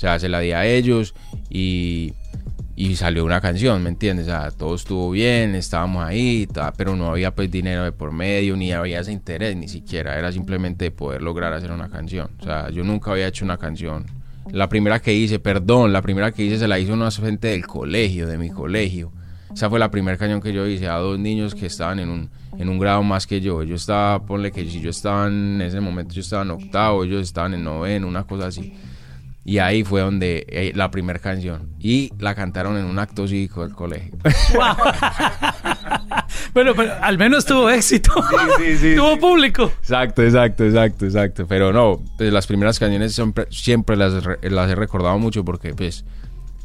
o 0.01 0.03
sea, 0.03 0.17
se 0.17 0.29
la 0.29 0.39
di 0.39 0.51
a 0.51 0.65
ellos 0.65 1.13
y, 1.48 2.15
y 2.75 2.96
salió 2.96 3.24
una 3.24 3.39
canción, 3.39 3.84
¿me 3.84 3.89
entiendes? 3.89 4.25
O 4.25 4.29
sea, 4.31 4.50
todo 4.50 4.74
estuvo 4.74 5.12
bien, 5.12 5.53
estábamos 5.53 6.03
ahí, 6.03 6.48
pero 6.75 6.96
no 6.96 7.12
había 7.12 7.36
pues 7.36 7.51
dinero 7.51 7.84
de 7.84 7.91
por 7.91 8.12
medio, 8.12 8.58
ni 8.58 8.72
había 8.72 9.01
ese 9.01 9.12
interés, 9.12 9.55
ni 9.55 9.67
siquiera. 9.67 10.17
Era 10.17 10.31
simplemente 10.31 10.89
poder 10.89 11.22
lograr 11.22 11.53
hacer 11.53 11.72
una 11.72 11.88
canción. 11.88 12.31
O 12.39 12.43
sea, 12.43 12.72
yo 12.72 12.84
nunca 12.84 13.12
había 13.12 13.27
hecho 13.27 13.46
una 13.46 13.60
canción. 13.60 14.08
La 14.51 14.70
primera 14.70 15.00
que 15.00 15.13
hice, 15.13 15.38
perdón, 15.38 15.93
la 15.93 16.01
primera 16.01 16.31
que 16.31 16.46
hice 16.46 16.58
se 16.58 16.67
la 16.67 16.79
hizo 16.79 16.93
una 16.93 17.12
gente 17.12 17.50
del 17.50 17.67
colegio, 17.67 18.25
de 18.25 18.39
mi 18.39 18.50
colegio. 18.50 19.12
Esa 19.53 19.70
fue 19.70 19.77
la 19.77 19.91
primera 19.91 20.17
canción 20.17 20.41
que 20.41 20.51
yo 20.51 20.65
hice 20.65 20.88
a 20.88 20.96
dos 20.96 21.20
niños 21.20 21.53
que 21.53 21.67
estaban 21.67 22.00
en 22.00 22.10
un, 22.10 22.31
en 22.58 22.70
un 22.70 22.79
grado 22.79 23.03
más 23.03 23.27
que 23.27 23.39
yo. 23.39 23.62
Yo 23.62 23.75
estaba, 23.75 24.25
ponle 24.25 24.51
que 24.51 24.67
si 24.67 24.81
yo 24.81 24.89
estaba 24.89 25.27
en 25.27 25.62
ese 25.62 25.79
momento, 25.79 26.15
yo 26.15 26.22
estaba 26.22 26.41
en 26.41 26.50
octavo, 26.50 27.03
ellos 27.03 27.22
estaban 27.22 27.53
en 27.53 27.63
noveno, 27.63 28.08
una 28.08 28.24
cosa 28.24 28.48
así. 28.48 28.74
Y 29.44 29.58
ahí 29.58 29.84
fue 29.84 30.02
donde 30.02 30.46
eh, 30.50 30.72
la 30.76 30.92
primera 30.92 31.18
canción. 31.18 31.70
Y 31.80 32.12
la 32.20 32.36
cantaron 32.36 32.78
en 32.78 32.86
un 32.86 33.00
acto 33.00 33.28
cívico 33.28 33.64
del 33.64 33.76
colegio. 33.76 34.12
Wow. 34.54 34.76
bueno, 36.54 36.74
pero 36.76 36.94
al 37.02 37.18
menos 37.18 37.46
tuvo 37.46 37.70
éxito. 37.70 38.14
sí, 38.58 38.78
sí, 38.78 38.96
tuvo 38.98 39.16
sí. 39.16 39.20
público. 39.20 39.72
Exacto, 39.80 40.22
exacto, 40.22 40.64
exacto, 40.64 41.06
exacto. 41.06 41.48
Pero 41.48 41.74
no, 41.74 42.04
pues, 42.18 42.32
las 42.32 42.46
primeras 42.46 42.78
canciones 42.78 43.16
siempre, 43.16 43.48
siempre 43.50 43.96
las, 43.96 44.14
las 44.42 44.70
he 44.70 44.76
recordado 44.76 45.18
mucho 45.18 45.44
porque 45.44 45.74
pues 45.74 46.06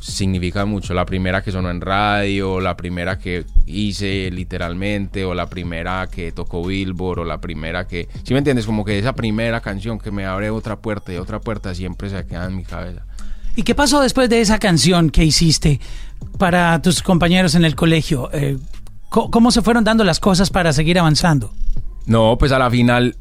significa 0.06 0.64
mucho. 0.64 0.94
La 0.94 1.06
primera 1.06 1.42
que 1.42 1.52
sonó 1.52 1.70
en 1.70 1.80
radio, 1.80 2.60
la 2.60 2.76
primera 2.76 3.18
que 3.18 3.44
hice 3.66 4.30
literalmente, 4.30 5.24
o 5.24 5.34
la 5.34 5.46
primera 5.46 6.06
que 6.10 6.32
tocó 6.32 6.64
Billboard, 6.64 7.20
o 7.20 7.24
la 7.24 7.40
primera 7.40 7.86
que... 7.86 8.08
¿Sí 8.24 8.32
me 8.32 8.38
entiendes? 8.38 8.66
Como 8.66 8.84
que 8.84 8.98
esa 8.98 9.14
primera 9.14 9.60
canción 9.60 9.98
que 9.98 10.10
me 10.10 10.24
abre 10.24 10.50
otra 10.50 10.76
puerta 10.76 11.12
y 11.12 11.16
otra 11.16 11.40
puerta 11.40 11.74
siempre 11.74 12.08
se 12.08 12.26
queda 12.26 12.46
en 12.46 12.56
mi 12.56 12.64
cabeza. 12.64 13.04
¿Y 13.56 13.62
qué 13.62 13.74
pasó 13.74 14.00
después 14.00 14.28
de 14.28 14.40
esa 14.40 14.58
canción 14.58 15.10
que 15.10 15.24
hiciste 15.24 15.80
para 16.38 16.80
tus 16.82 17.02
compañeros 17.02 17.54
en 17.54 17.64
el 17.64 17.74
colegio? 17.74 18.30
Eh, 18.32 18.58
¿Cómo 19.08 19.50
se 19.50 19.62
fueron 19.62 19.84
dando 19.84 20.04
las 20.04 20.20
cosas 20.20 20.50
para 20.50 20.72
seguir 20.72 20.98
avanzando? 20.98 21.52
No, 22.06 22.36
pues 22.38 22.52
a 22.52 22.58
la 22.58 22.70
final 22.70 23.16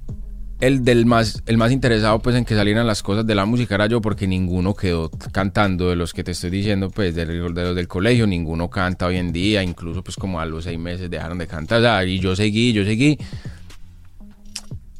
el 0.61 0.85
del 0.85 1.05
más 1.05 1.43
el 1.47 1.57
más 1.57 1.71
interesado 1.71 2.19
pues 2.19 2.35
en 2.35 2.45
que 2.45 2.55
salieran 2.55 2.87
las 2.87 3.03
cosas 3.03 3.25
de 3.27 3.35
la 3.35 3.45
música 3.45 3.75
era 3.75 3.87
yo 3.87 4.01
porque 4.01 4.25
ninguno 4.25 4.73
quedó 4.73 5.09
cantando 5.31 5.89
de 5.89 5.95
los 5.95 6.13
que 6.13 6.23
te 6.23 6.31
estoy 6.31 6.49
diciendo 6.49 6.89
pues 6.89 7.13
de, 7.13 7.25
de 7.25 7.35
los 7.35 7.75
del 7.75 7.87
colegio 7.87 8.25
ninguno 8.25 8.69
canta 8.69 9.07
hoy 9.07 9.17
en 9.17 9.33
día 9.33 9.63
incluso 9.63 10.03
pues 10.03 10.15
como 10.15 10.39
a 10.39 10.45
los 10.45 10.63
seis 10.63 10.79
meses 10.79 11.09
dejaron 11.09 11.37
de 11.37 11.47
cantar 11.47 11.79
o 11.79 11.81
sea, 11.81 12.05
y 12.05 12.19
yo 12.19 12.35
seguí 12.35 12.71
yo 12.71 12.85
seguí 12.85 13.17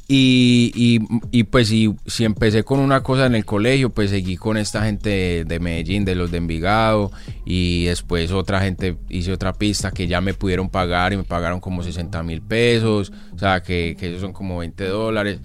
y, 0.08 0.72
y, 0.74 1.00
y, 1.32 1.44
pues 1.44 1.68
si, 1.68 1.92
si 2.06 2.24
empecé 2.24 2.62
con 2.62 2.78
una 2.78 3.02
cosa 3.02 3.26
en 3.26 3.34
el 3.34 3.44
colegio, 3.44 3.90
pues 3.90 4.10
seguí 4.10 4.36
con 4.36 4.56
esta 4.56 4.84
gente 4.84 5.10
de, 5.10 5.44
de 5.44 5.58
Medellín, 5.58 6.04
de 6.04 6.14
los 6.14 6.30
de 6.30 6.38
Envigado, 6.38 7.10
y 7.44 7.86
después 7.86 8.30
otra 8.30 8.60
gente 8.60 8.96
hice 9.08 9.32
otra 9.32 9.52
pista 9.52 9.90
que 9.90 10.06
ya 10.06 10.20
me 10.20 10.32
pudieron 10.32 10.70
pagar 10.70 11.12
y 11.12 11.16
me 11.16 11.24
pagaron 11.24 11.58
como 11.58 11.82
60 11.82 12.22
mil 12.22 12.40
pesos, 12.40 13.12
o 13.34 13.38
sea, 13.38 13.62
que, 13.62 13.96
que 13.98 14.08
esos 14.10 14.20
son 14.20 14.32
como 14.32 14.58
20 14.58 14.84
dólares. 14.84 15.40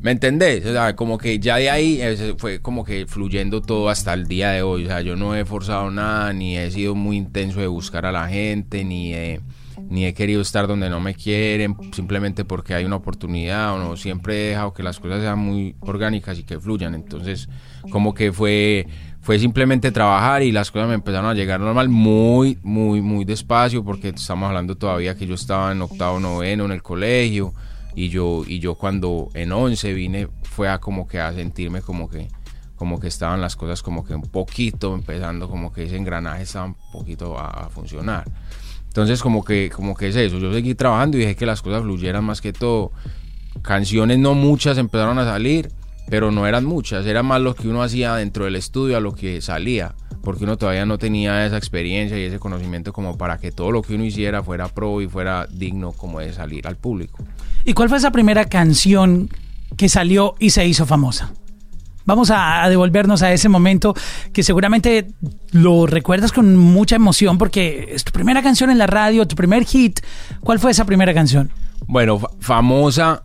¿Me 0.00 0.12
entendés? 0.12 0.64
O 0.64 0.72
sea, 0.72 0.94
como 0.94 1.18
que 1.18 1.40
ya 1.40 1.56
de 1.56 1.70
ahí 1.70 2.00
fue 2.36 2.60
como 2.60 2.84
que 2.84 3.06
fluyendo 3.06 3.62
todo 3.62 3.88
hasta 3.88 4.14
el 4.14 4.28
día 4.28 4.50
de 4.50 4.62
hoy. 4.62 4.84
O 4.84 4.86
sea, 4.86 5.00
yo 5.00 5.16
no 5.16 5.34
he 5.34 5.44
forzado 5.44 5.90
nada, 5.90 6.32
ni 6.32 6.56
he 6.56 6.70
sido 6.70 6.94
muy 6.94 7.16
intenso 7.16 7.60
de 7.60 7.66
buscar 7.66 8.06
a 8.06 8.12
la 8.12 8.28
gente, 8.28 8.84
ni 8.84 9.12
he, 9.12 9.40
ni 9.88 10.04
he 10.04 10.12
querido 10.12 10.42
estar 10.42 10.66
donde 10.66 10.90
no 10.90 11.00
me 11.00 11.14
quieren, 11.14 11.74
simplemente 11.92 12.44
porque 12.44 12.74
hay 12.74 12.84
una 12.84 12.96
oportunidad 12.96 13.74
o 13.74 13.78
no. 13.78 13.96
Siempre 13.96 14.36
he 14.36 14.48
dejado 14.50 14.74
que 14.74 14.82
las 14.82 15.00
cosas 15.00 15.20
sean 15.20 15.38
muy 15.38 15.76
orgánicas 15.80 16.38
y 16.38 16.44
que 16.44 16.60
fluyan. 16.60 16.94
Entonces, 16.94 17.48
como 17.90 18.12
que 18.12 18.32
fue, 18.32 18.86
fue 19.22 19.38
simplemente 19.38 19.90
trabajar 19.90 20.42
y 20.42 20.52
las 20.52 20.70
cosas 20.70 20.88
me 20.88 20.94
empezaron 20.94 21.30
a 21.30 21.34
llegar 21.34 21.60
normal, 21.60 21.88
muy, 21.88 22.58
muy, 22.62 23.00
muy 23.00 23.24
despacio, 23.24 23.82
porque 23.82 24.10
estamos 24.10 24.48
hablando 24.48 24.76
todavía 24.76 25.16
que 25.16 25.26
yo 25.26 25.34
estaba 25.34 25.72
en 25.72 25.80
octavo, 25.80 26.20
noveno 26.20 26.66
en 26.66 26.72
el 26.72 26.82
colegio 26.82 27.54
y 27.94 28.10
yo 28.10 28.44
y 28.46 28.58
yo 28.58 28.74
cuando 28.74 29.28
en 29.34 29.50
11 29.50 29.94
vine 29.94 30.28
fue 30.42 30.68
a 30.68 30.78
como 30.78 31.08
que 31.08 31.18
a 31.18 31.32
sentirme 31.32 31.80
como 31.80 32.08
que 32.08 32.28
como 32.76 33.00
que 33.00 33.08
estaban 33.08 33.40
las 33.40 33.56
cosas 33.56 33.82
como 33.82 34.04
que 34.04 34.14
un 34.14 34.22
poquito 34.22 34.94
empezando 34.94 35.48
como 35.48 35.72
que 35.72 35.84
ese 35.84 35.96
engranaje 35.96 36.42
estaba 36.42 36.66
un 36.66 36.76
poquito 36.92 37.36
a 37.36 37.68
funcionar 37.70 38.24
entonces 38.98 39.22
como 39.22 39.44
que 39.44 39.70
como 39.70 39.94
que 39.96 40.08
es 40.08 40.16
eso. 40.16 40.38
Yo 40.38 40.52
seguí 40.52 40.74
trabajando 40.74 41.16
y 41.16 41.20
dejé 41.20 41.36
que 41.36 41.46
las 41.46 41.62
cosas 41.62 41.82
fluyeran 41.82 42.24
más 42.24 42.40
que 42.40 42.52
todo. 42.52 42.90
Canciones 43.62 44.18
no 44.18 44.34
muchas 44.34 44.78
empezaron 44.78 45.18
a 45.18 45.24
salir 45.24 45.70
pero 46.10 46.30
no 46.30 46.46
eran 46.46 46.64
muchas. 46.64 47.06
Era 47.06 47.22
más 47.22 47.40
lo 47.40 47.54
que 47.54 47.68
uno 47.68 47.82
hacía 47.82 48.14
dentro 48.16 48.46
del 48.46 48.56
estudio 48.56 48.96
a 48.96 49.00
lo 49.00 49.14
que 49.14 49.40
salía 49.40 49.94
porque 50.22 50.44
uno 50.44 50.58
todavía 50.58 50.84
no 50.84 50.98
tenía 50.98 51.46
esa 51.46 51.56
experiencia 51.56 52.18
y 52.18 52.22
ese 52.22 52.38
conocimiento 52.38 52.92
como 52.92 53.16
para 53.16 53.38
que 53.38 53.52
todo 53.52 53.70
lo 53.70 53.82
que 53.82 53.94
uno 53.94 54.04
hiciera 54.04 54.42
fuera 54.42 54.68
pro 54.68 55.00
y 55.00 55.08
fuera 55.08 55.46
digno 55.50 55.92
como 55.92 56.20
de 56.20 56.32
salir 56.32 56.66
al 56.66 56.76
público. 56.76 57.24
¿Y 57.64 57.72
cuál 57.72 57.88
fue 57.88 57.98
esa 57.98 58.10
primera 58.10 58.46
canción 58.46 59.30
que 59.76 59.88
salió 59.88 60.34
y 60.38 60.50
se 60.50 60.66
hizo 60.66 60.86
famosa? 60.86 61.32
Vamos 62.08 62.30
a, 62.30 62.64
a 62.64 62.70
devolvernos 62.70 63.20
a 63.22 63.30
ese 63.34 63.50
momento 63.50 63.94
que 64.32 64.42
seguramente 64.42 65.08
lo 65.52 65.86
recuerdas 65.86 66.32
con 66.32 66.56
mucha 66.56 66.96
emoción 66.96 67.36
porque 67.36 67.90
es 67.92 68.02
tu 68.02 68.12
primera 68.12 68.42
canción 68.42 68.70
en 68.70 68.78
la 68.78 68.86
radio, 68.86 69.28
tu 69.28 69.36
primer 69.36 69.64
hit. 69.64 70.00
¿Cuál 70.40 70.58
fue 70.58 70.70
esa 70.70 70.86
primera 70.86 71.12
canción? 71.12 71.50
Bueno, 71.86 72.18
fa- 72.18 72.30
famosa. 72.40 73.24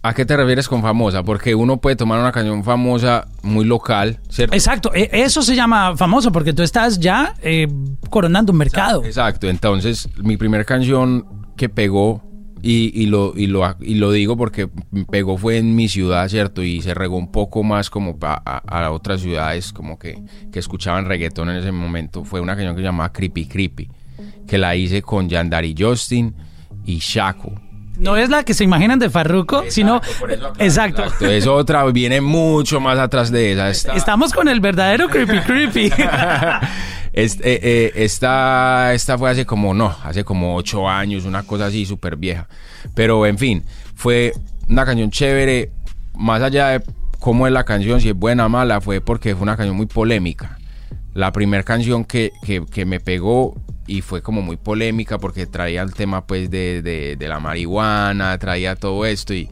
¿A 0.00 0.14
qué 0.14 0.24
te 0.24 0.36
refieres 0.36 0.68
con 0.68 0.80
famosa? 0.80 1.24
Porque 1.24 1.56
uno 1.56 1.78
puede 1.78 1.96
tomar 1.96 2.20
una 2.20 2.30
canción 2.30 2.62
famosa 2.62 3.26
muy 3.42 3.64
local, 3.64 4.20
¿cierto? 4.30 4.54
Exacto, 4.54 4.92
e- 4.94 5.10
eso 5.12 5.42
se 5.42 5.56
llama 5.56 5.96
famoso 5.96 6.30
porque 6.30 6.52
tú 6.52 6.62
estás 6.62 7.00
ya 7.00 7.34
eh, 7.42 7.66
coronando 8.08 8.52
un 8.52 8.58
mercado. 8.58 9.04
Exacto. 9.04 9.48
Entonces, 9.48 10.08
mi 10.22 10.36
primera 10.36 10.62
canción 10.62 11.26
que 11.56 11.68
pegó, 11.68 12.22
y, 12.62 12.90
y 13.02 13.06
lo, 13.06 13.32
y, 13.36 13.46
lo, 13.46 13.76
y 13.80 13.94
lo 13.94 14.10
digo 14.12 14.36
porque 14.36 14.68
pegó 15.10 15.36
fue 15.38 15.58
en 15.58 15.74
mi 15.76 15.88
ciudad, 15.88 16.28
¿cierto? 16.28 16.62
Y 16.62 16.82
se 16.82 16.94
regó 16.94 17.16
un 17.16 17.30
poco 17.32 17.62
más 17.62 17.90
como 17.90 18.18
a, 18.22 18.34
a 18.66 18.90
otras 18.90 19.20
ciudades 19.20 19.72
como 19.72 19.98
que, 19.98 20.18
que 20.52 20.58
escuchaban 20.58 21.04
reggaetón 21.06 21.50
en 21.50 21.56
ese 21.56 21.72
momento. 21.72 22.24
Fue 22.24 22.40
una 22.40 22.54
canción 22.54 22.74
que 22.74 22.80
se 22.82 22.86
llamaba 22.86 23.12
Creepy 23.12 23.46
Creepy, 23.46 23.88
que 24.46 24.58
la 24.58 24.74
hice 24.76 25.02
con 25.02 25.28
Yandari 25.28 25.74
Justin 25.78 26.34
y 26.84 26.98
Shaco. 26.98 27.52
No 27.98 28.16
es 28.16 28.30
la 28.30 28.44
que 28.44 28.54
se 28.54 28.62
imaginan 28.62 29.00
de 29.00 29.10
Farruko, 29.10 29.64
sino... 29.70 30.00
por 30.20 30.30
eso 30.30 30.46
aclaro, 30.46 30.64
Exacto. 30.64 31.02
exacto. 31.02 31.26
Es 31.26 31.48
otra, 31.48 31.84
viene 31.86 32.20
mucho 32.20 32.78
más 32.78 32.96
atrás 32.96 33.32
de 33.32 33.52
esa. 33.52 33.70
Esta- 33.70 33.94
Estamos 33.94 34.32
con 34.32 34.46
el 34.46 34.60
verdadero 34.60 35.08
creepy 35.08 35.40
creepy. 35.40 35.90
Eh, 37.20 37.30
eh, 37.42 37.92
esta, 37.96 38.94
esta 38.94 39.18
fue 39.18 39.28
hace 39.28 39.44
como, 39.44 39.74
no, 39.74 39.92
hace 40.04 40.22
como 40.22 40.54
ocho 40.54 40.88
años, 40.88 41.24
una 41.24 41.42
cosa 41.42 41.66
así 41.66 41.84
súper 41.84 42.14
vieja. 42.14 42.48
Pero 42.94 43.26
en 43.26 43.38
fin, 43.38 43.64
fue 43.96 44.32
una 44.68 44.86
canción 44.86 45.10
chévere, 45.10 45.72
más 46.14 46.40
allá 46.42 46.68
de 46.68 46.82
cómo 47.18 47.48
es 47.48 47.52
la 47.52 47.64
canción, 47.64 48.00
si 48.00 48.10
es 48.10 48.14
buena 48.14 48.46
o 48.46 48.48
mala, 48.48 48.80
fue 48.80 49.00
porque 49.00 49.34
fue 49.34 49.42
una 49.42 49.56
canción 49.56 49.76
muy 49.76 49.86
polémica. 49.86 50.60
La 51.12 51.32
primera 51.32 51.64
canción 51.64 52.04
que, 52.04 52.30
que, 52.44 52.84
me 52.84 53.00
pegó 53.00 53.60
y 53.88 54.02
fue 54.02 54.22
como 54.22 54.40
muy 54.40 54.56
polémica 54.56 55.18
porque 55.18 55.46
traía 55.46 55.82
el 55.82 55.94
tema 55.94 56.24
pues 56.24 56.48
de, 56.52 56.82
de 56.82 57.28
la 57.28 57.40
marihuana, 57.40 58.38
traía 58.38 58.76
todo 58.76 59.04
esto 59.04 59.34
y, 59.34 59.50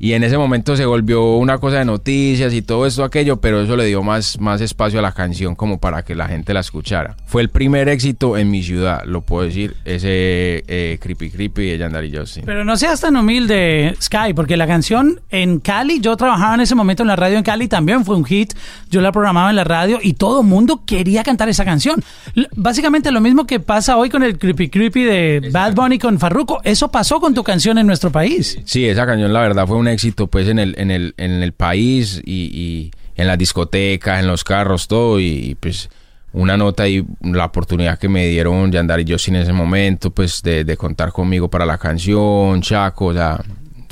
y 0.00 0.14
en 0.14 0.24
ese 0.24 0.38
momento 0.38 0.74
se 0.76 0.86
volvió 0.86 1.36
una 1.36 1.58
cosa 1.58 1.78
de 1.78 1.84
noticias 1.84 2.52
y 2.54 2.62
todo 2.62 2.86
esto 2.86 3.04
aquello, 3.04 3.36
pero 3.40 3.60
eso 3.60 3.76
le 3.76 3.84
dio 3.84 4.02
más, 4.02 4.40
más 4.40 4.60
espacio 4.62 4.98
a 4.98 5.02
la 5.02 5.12
canción 5.12 5.54
como 5.54 5.78
para 5.78 6.02
que 6.02 6.14
la 6.14 6.26
gente 6.26 6.54
la 6.54 6.60
escuchara. 6.60 7.16
Fue 7.26 7.42
el 7.42 7.50
primer 7.50 7.88
éxito 7.88 8.36
en 8.38 8.50
mi 8.50 8.62
ciudad, 8.62 9.02
lo 9.04 9.20
puedo 9.20 9.44
decir, 9.44 9.76
ese 9.84 10.64
eh, 10.66 10.98
Creepy 11.00 11.30
Creepy 11.30 11.66
de 11.70 11.78
Yandari 11.78 12.10
Justin. 12.16 12.44
Pero 12.46 12.64
no 12.64 12.76
seas 12.78 13.00
tan 13.02 13.14
humilde, 13.16 13.94
Sky, 14.00 14.32
porque 14.34 14.56
la 14.56 14.66
canción 14.66 15.20
en 15.30 15.60
Cali, 15.60 16.00
yo 16.00 16.16
trabajaba 16.16 16.54
en 16.54 16.60
ese 16.62 16.74
momento 16.74 17.02
en 17.02 17.08
la 17.08 17.16
radio 17.16 17.36
en 17.36 17.44
Cali, 17.44 17.68
también 17.68 18.04
fue 18.04 18.16
un 18.16 18.24
hit. 18.24 18.54
Yo 18.90 19.00
la 19.02 19.12
programaba 19.12 19.50
en 19.50 19.56
la 19.56 19.64
radio 19.64 19.98
y 20.02 20.14
todo 20.14 20.40
el 20.40 20.46
mundo 20.46 20.82
quería 20.86 21.22
cantar 21.22 21.48
esa 21.50 21.64
canción. 21.66 22.02
L- 22.34 22.48
Básicamente 22.56 23.10
lo 23.12 23.20
mismo 23.20 23.46
que 23.46 23.60
pasa 23.60 23.96
hoy 23.98 24.08
con 24.08 24.22
el 24.22 24.38
Creepy 24.38 24.70
Creepy 24.70 25.02
de 25.04 25.50
Bad 25.52 25.74
Bunny 25.74 25.98
con 25.98 26.18
Farruko. 26.18 26.60
Eso 26.64 26.90
pasó 26.90 27.20
con 27.20 27.34
tu 27.34 27.42
canción 27.44 27.76
en 27.78 27.86
nuestro 27.86 28.10
país. 28.10 28.58
Sí, 28.64 28.86
esa 28.88 29.04
canción 29.06 29.32
la 29.32 29.40
verdad 29.40 29.66
fue 29.66 29.76
un 29.76 29.89
éxito 29.90 30.28
pues 30.28 30.48
en 30.48 30.58
el, 30.58 30.74
en 30.78 30.90
el, 30.90 31.14
en 31.16 31.42
el 31.42 31.52
país 31.52 32.22
y, 32.24 32.50
y 32.52 32.90
en 33.20 33.26
las 33.26 33.38
discotecas, 33.38 34.20
en 34.20 34.26
los 34.26 34.44
carros, 34.44 34.88
todo. 34.88 35.20
Y, 35.20 35.56
pues 35.60 35.90
una 36.32 36.56
nota 36.56 36.86
y 36.88 37.04
la 37.22 37.46
oportunidad 37.46 37.98
que 37.98 38.08
me 38.08 38.26
dieron 38.28 38.70
Yandar 38.70 39.00
y 39.00 39.04
yo 39.04 39.16
en 39.26 39.36
ese 39.36 39.52
momento 39.52 40.12
pues 40.12 40.42
de, 40.42 40.76
contar 40.76 41.10
conmigo 41.10 41.50
para 41.50 41.66
la 41.66 41.76
canción, 41.76 42.62
Chaco, 42.62 43.06
o 43.06 43.14
sea, 43.14 43.40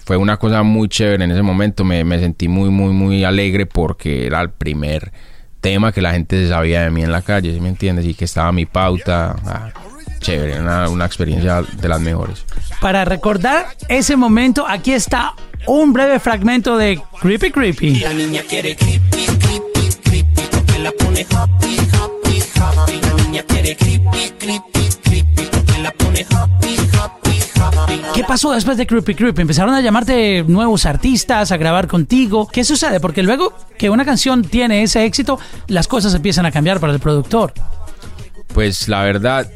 fue 0.05 0.17
una 0.17 0.37
cosa 0.37 0.63
muy 0.63 0.89
chévere 0.89 1.25
en 1.25 1.33
ese 1.33 1.43
momento, 1.43 1.83
me, 1.83 2.05
me 2.05 2.19
sentí 2.21 2.47
muy, 2.47 2.71
muy, 2.71 2.93
muy 2.93 3.25
alegre 3.25 3.67
porque 3.67 4.27
era 4.27 4.41
el 4.41 4.51
primer 4.51 5.13
tema 5.61 5.91
que 5.91 6.01
la 6.01 6.13
gente 6.13 6.49
sabía 6.49 6.83
de 6.83 6.91
mí 6.91 7.03
en 7.03 7.11
la 7.11 7.23
calle, 7.23 7.53
¿sí 7.53 7.61
me 7.61 7.71
entiendes? 7.71 8.07
Y 8.07 8.15
que 8.15 8.25
estaba 8.25 8.53
mi 8.53 8.67
pauta, 8.67 9.35
ah, 9.45 9.71
chévere, 10.19 10.61
una, 10.61 10.89
una 10.89 11.07
experiencia 11.07 11.63
de 11.63 11.89
las 11.89 12.01
mejores. 12.01 12.45
Para 12.81 13.05
recordar 13.05 13.67
ese 13.89 14.17
momento, 14.17 14.67
aquí 14.69 14.93
está 14.93 15.35
un 15.67 15.93
breve 15.93 16.21
fragmento 16.21 16.77
de 16.77 17.01
Creepy 17.21 17.51
Creepy. 17.51 18.01
La 18.01 18.13
niña 18.13 18.43
quiere 18.49 18.77
creepy, 18.77 19.27
creepy, 19.39 19.97
creepy, 20.03 20.43
porque 20.51 20.79
la 20.79 20.93
pone 20.93 21.27
happy, 21.31 21.77
happy, 21.93 22.43
happy. 22.61 23.01
La 23.01 23.25
niña 23.25 23.43
quiere 23.43 23.77
creepy, 23.77 24.33
creepy, 24.39 24.89
creepy, 25.03 25.43
porque 25.51 25.79
la 25.83 25.91
pone 25.93 26.27
happy, 26.31 26.77
happy, 26.93 27.39
happy. 27.61 28.03
¿Qué 28.15 28.25
pasó 28.25 28.53
después 28.53 28.77
de 28.77 28.87
Creepy 28.87 29.15
Creepy? 29.15 29.43
Empezaron 29.43 29.75
a 29.75 29.81
llamarte 29.81 30.43
nuevos 30.45 30.87
artistas, 30.87 31.53
a 31.53 31.57
grabar 31.57 31.87
contigo. 31.87 32.49
¿Qué 32.49 32.65
sucede? 32.65 33.01
Porque 33.01 33.23
luego 33.23 33.53
que 33.77 33.91
una 33.91 34.05
canción 34.05 34.43
tiene 34.43 34.83
ese 34.83 35.05
éxito, 35.05 35.39
las 35.67 35.87
cosas 35.87 36.15
empiezan 36.15 36.47
a 36.47 36.51
cambiar 36.51 36.81
para 36.81 36.93
el 36.93 37.01
productor. 37.01 37.53
Pues 38.55 38.89
la 38.89 39.03
verdad, 39.03 39.49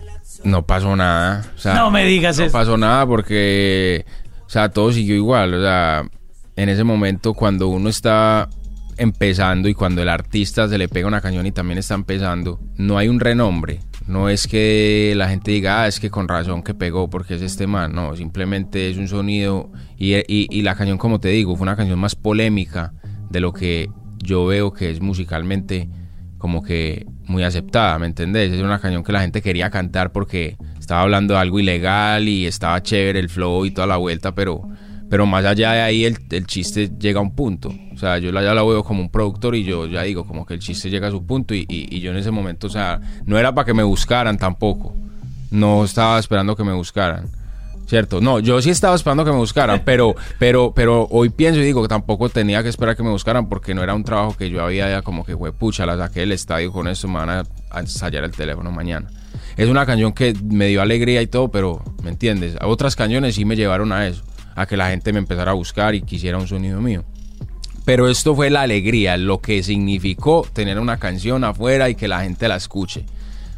no 0.44 0.66
pasó 0.66 0.94
nada. 0.96 1.44
O 1.54 1.58
sea, 1.58 1.74
No 1.74 1.90
me 1.90 2.04
digas 2.04 2.38
no 2.38 2.44
eso. 2.44 2.52
pasó 2.52 2.76
nada 2.76 3.06
porque, 3.06 4.04
o 4.46 4.50
sea, 4.50 4.68
todo 4.70 4.92
siguió 4.92 5.14
igual. 5.14 5.54
O 5.54 5.60
sea, 5.62 6.02
en 6.56 6.68
ese 6.68 6.84
momento 6.84 7.34
cuando 7.34 7.68
uno 7.68 7.88
está 7.88 8.48
empezando 8.98 9.68
y 9.68 9.74
cuando 9.74 10.02
el 10.02 10.08
artista 10.08 10.68
se 10.68 10.78
le 10.78 10.88
pega 10.88 11.08
una 11.08 11.20
canción 11.20 11.46
y 11.46 11.52
también 11.52 11.78
está 11.78 11.94
empezando, 11.94 12.60
no 12.76 12.98
hay 12.98 13.08
un 13.08 13.20
renombre. 13.20 13.80
No 14.06 14.28
es 14.28 14.46
que 14.48 15.14
la 15.16 15.28
gente 15.28 15.52
diga, 15.52 15.82
ah, 15.82 15.86
es 15.86 16.00
que 16.00 16.10
con 16.10 16.26
razón 16.28 16.62
que 16.62 16.74
pegó 16.74 17.08
porque 17.08 17.34
es 17.34 17.42
este 17.42 17.66
man. 17.66 17.92
No, 17.94 18.14
simplemente 18.16 18.90
es 18.90 18.96
un 18.98 19.08
sonido. 19.08 19.70
Y, 19.96 20.14
y- 20.16 20.48
y 20.50 20.62
la 20.62 20.74
canción, 20.74 20.98
como 20.98 21.20
te 21.20 21.28
digo, 21.28 21.54
fue 21.56 21.62
una 21.62 21.76
canción 21.76 21.98
más 22.00 22.14
polémica 22.16 22.92
de 23.30 23.40
lo 23.40 23.52
que 23.52 23.88
yo 24.18 24.44
veo 24.46 24.72
que 24.72 24.90
es 24.90 25.00
musicalmente 25.00 25.88
como 26.42 26.60
que 26.64 27.06
muy 27.26 27.44
aceptada, 27.44 27.96
¿me 28.00 28.06
entendés? 28.06 28.50
Es 28.52 28.60
una 28.60 28.80
canción 28.80 29.04
que 29.04 29.12
la 29.12 29.20
gente 29.20 29.40
quería 29.40 29.70
cantar 29.70 30.10
porque 30.10 30.56
estaba 30.76 31.02
hablando 31.02 31.34
de 31.34 31.40
algo 31.40 31.60
ilegal 31.60 32.28
y 32.28 32.46
estaba 32.46 32.82
chévere 32.82 33.20
el 33.20 33.28
flow 33.30 33.64
y 33.64 33.70
toda 33.70 33.86
la 33.86 33.96
vuelta, 33.96 34.34
pero, 34.34 34.60
pero 35.08 35.24
más 35.24 35.44
allá 35.44 35.70
de 35.72 35.80
ahí 35.82 36.04
el, 36.04 36.18
el 36.30 36.44
chiste 36.48 36.90
llega 36.98 37.20
a 37.20 37.22
un 37.22 37.36
punto. 37.36 37.72
O 37.94 37.96
sea, 37.96 38.18
yo 38.18 38.32
la, 38.32 38.42
ya 38.42 38.54
la 38.54 38.64
veo 38.64 38.82
como 38.82 39.02
un 39.02 39.08
productor 39.08 39.54
y 39.54 39.62
yo 39.62 39.86
ya 39.86 40.02
digo 40.02 40.26
como 40.26 40.44
que 40.44 40.54
el 40.54 40.60
chiste 40.60 40.90
llega 40.90 41.06
a 41.06 41.10
su 41.12 41.24
punto 41.24 41.54
y, 41.54 41.60
y- 41.68 41.86
y 41.96 42.00
yo 42.00 42.10
en 42.10 42.16
ese 42.16 42.32
momento, 42.32 42.66
o 42.66 42.70
sea, 42.70 43.00
no 43.24 43.38
era 43.38 43.54
para 43.54 43.64
que 43.64 43.74
me 43.74 43.84
buscaran 43.84 44.36
tampoco. 44.36 44.96
No 45.52 45.84
estaba 45.84 46.18
esperando 46.18 46.56
que 46.56 46.64
me 46.64 46.72
buscaran. 46.72 47.28
¿Cierto? 47.92 48.22
No, 48.22 48.38
yo 48.38 48.62
sí 48.62 48.70
estaba 48.70 48.96
esperando 48.96 49.22
que 49.22 49.32
me 49.32 49.36
buscaran, 49.36 49.82
pero, 49.84 50.16
pero, 50.38 50.72
pero 50.74 51.06
hoy 51.10 51.28
pienso 51.28 51.60
y 51.60 51.64
digo 51.64 51.82
que 51.82 51.88
tampoco 51.88 52.30
tenía 52.30 52.62
que 52.62 52.70
esperar 52.70 52.96
que 52.96 53.02
me 53.02 53.10
buscaran 53.10 53.50
porque 53.50 53.74
no 53.74 53.82
era 53.82 53.92
un 53.92 54.02
trabajo 54.02 54.34
que 54.34 54.48
yo 54.48 54.64
había 54.64 54.88
ya 54.88 55.02
como 55.02 55.26
que 55.26 55.36
fue 55.36 55.52
pucha, 55.52 55.84
la 55.84 55.98
saqué 55.98 56.20
del 56.20 56.32
estadio 56.32 56.72
con 56.72 56.88
eso, 56.88 57.06
me 57.06 57.16
van 57.16 57.28
a, 57.28 57.42
a 57.70 57.80
ensayar 57.80 58.24
el 58.24 58.30
teléfono 58.30 58.72
mañana. 58.72 59.10
Es 59.58 59.68
una 59.68 59.84
canción 59.84 60.14
que 60.14 60.34
me 60.42 60.68
dio 60.68 60.80
alegría 60.80 61.20
y 61.20 61.26
todo, 61.26 61.50
pero, 61.50 61.82
¿me 62.02 62.08
entiendes? 62.08 62.56
Otras 62.62 62.96
canciones 62.96 63.34
sí 63.34 63.44
me 63.44 63.56
llevaron 63.56 63.92
a 63.92 64.06
eso, 64.06 64.22
a 64.54 64.64
que 64.64 64.78
la 64.78 64.88
gente 64.88 65.12
me 65.12 65.18
empezara 65.18 65.50
a 65.50 65.54
buscar 65.54 65.94
y 65.94 66.00
quisiera 66.00 66.38
un 66.38 66.48
sonido 66.48 66.80
mío. 66.80 67.04
Pero 67.84 68.08
esto 68.08 68.34
fue 68.34 68.48
la 68.48 68.62
alegría, 68.62 69.18
lo 69.18 69.42
que 69.42 69.62
significó 69.62 70.46
tener 70.50 70.78
una 70.78 70.96
canción 70.96 71.44
afuera 71.44 71.90
y 71.90 71.94
que 71.94 72.08
la 72.08 72.22
gente 72.22 72.48
la 72.48 72.56
escuche. 72.56 73.04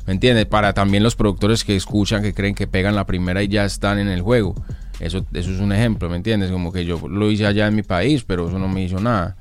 ¿Me 0.07 0.13
entiendes? 0.13 0.47
Para 0.47 0.75
también 0.75 1.03
los 1.03 1.17
productores 1.17 1.65
que 1.65 1.77
escuchan, 1.77 2.23
que 2.23 2.35
creen 2.35 2.55
que 2.55 2.67
pegan 2.67 2.95
la 2.95 3.07
primera 3.07 3.43
y 3.43 3.49
ya 3.49 3.65
están 3.65 3.99
en 3.99 4.09
el 4.09 4.21
juego. 4.23 4.55
Eso, 5.01 5.25
eso 5.33 5.51
es 5.51 5.61
un 5.61 5.73
ejemplo, 5.73 6.09
¿me 6.09 6.17
entiendes? 6.17 6.51
Como 6.51 6.73
que 6.73 6.85
yo 6.85 7.01
lo 7.09 7.31
hice 7.31 7.47
allá 7.47 7.67
en 7.67 7.75
mi 7.75 7.83
país, 7.83 8.25
pero 8.25 8.49
eso 8.49 8.59
no 8.59 8.69
me 8.69 8.83
hizo 8.83 9.01
nada. 9.01 9.37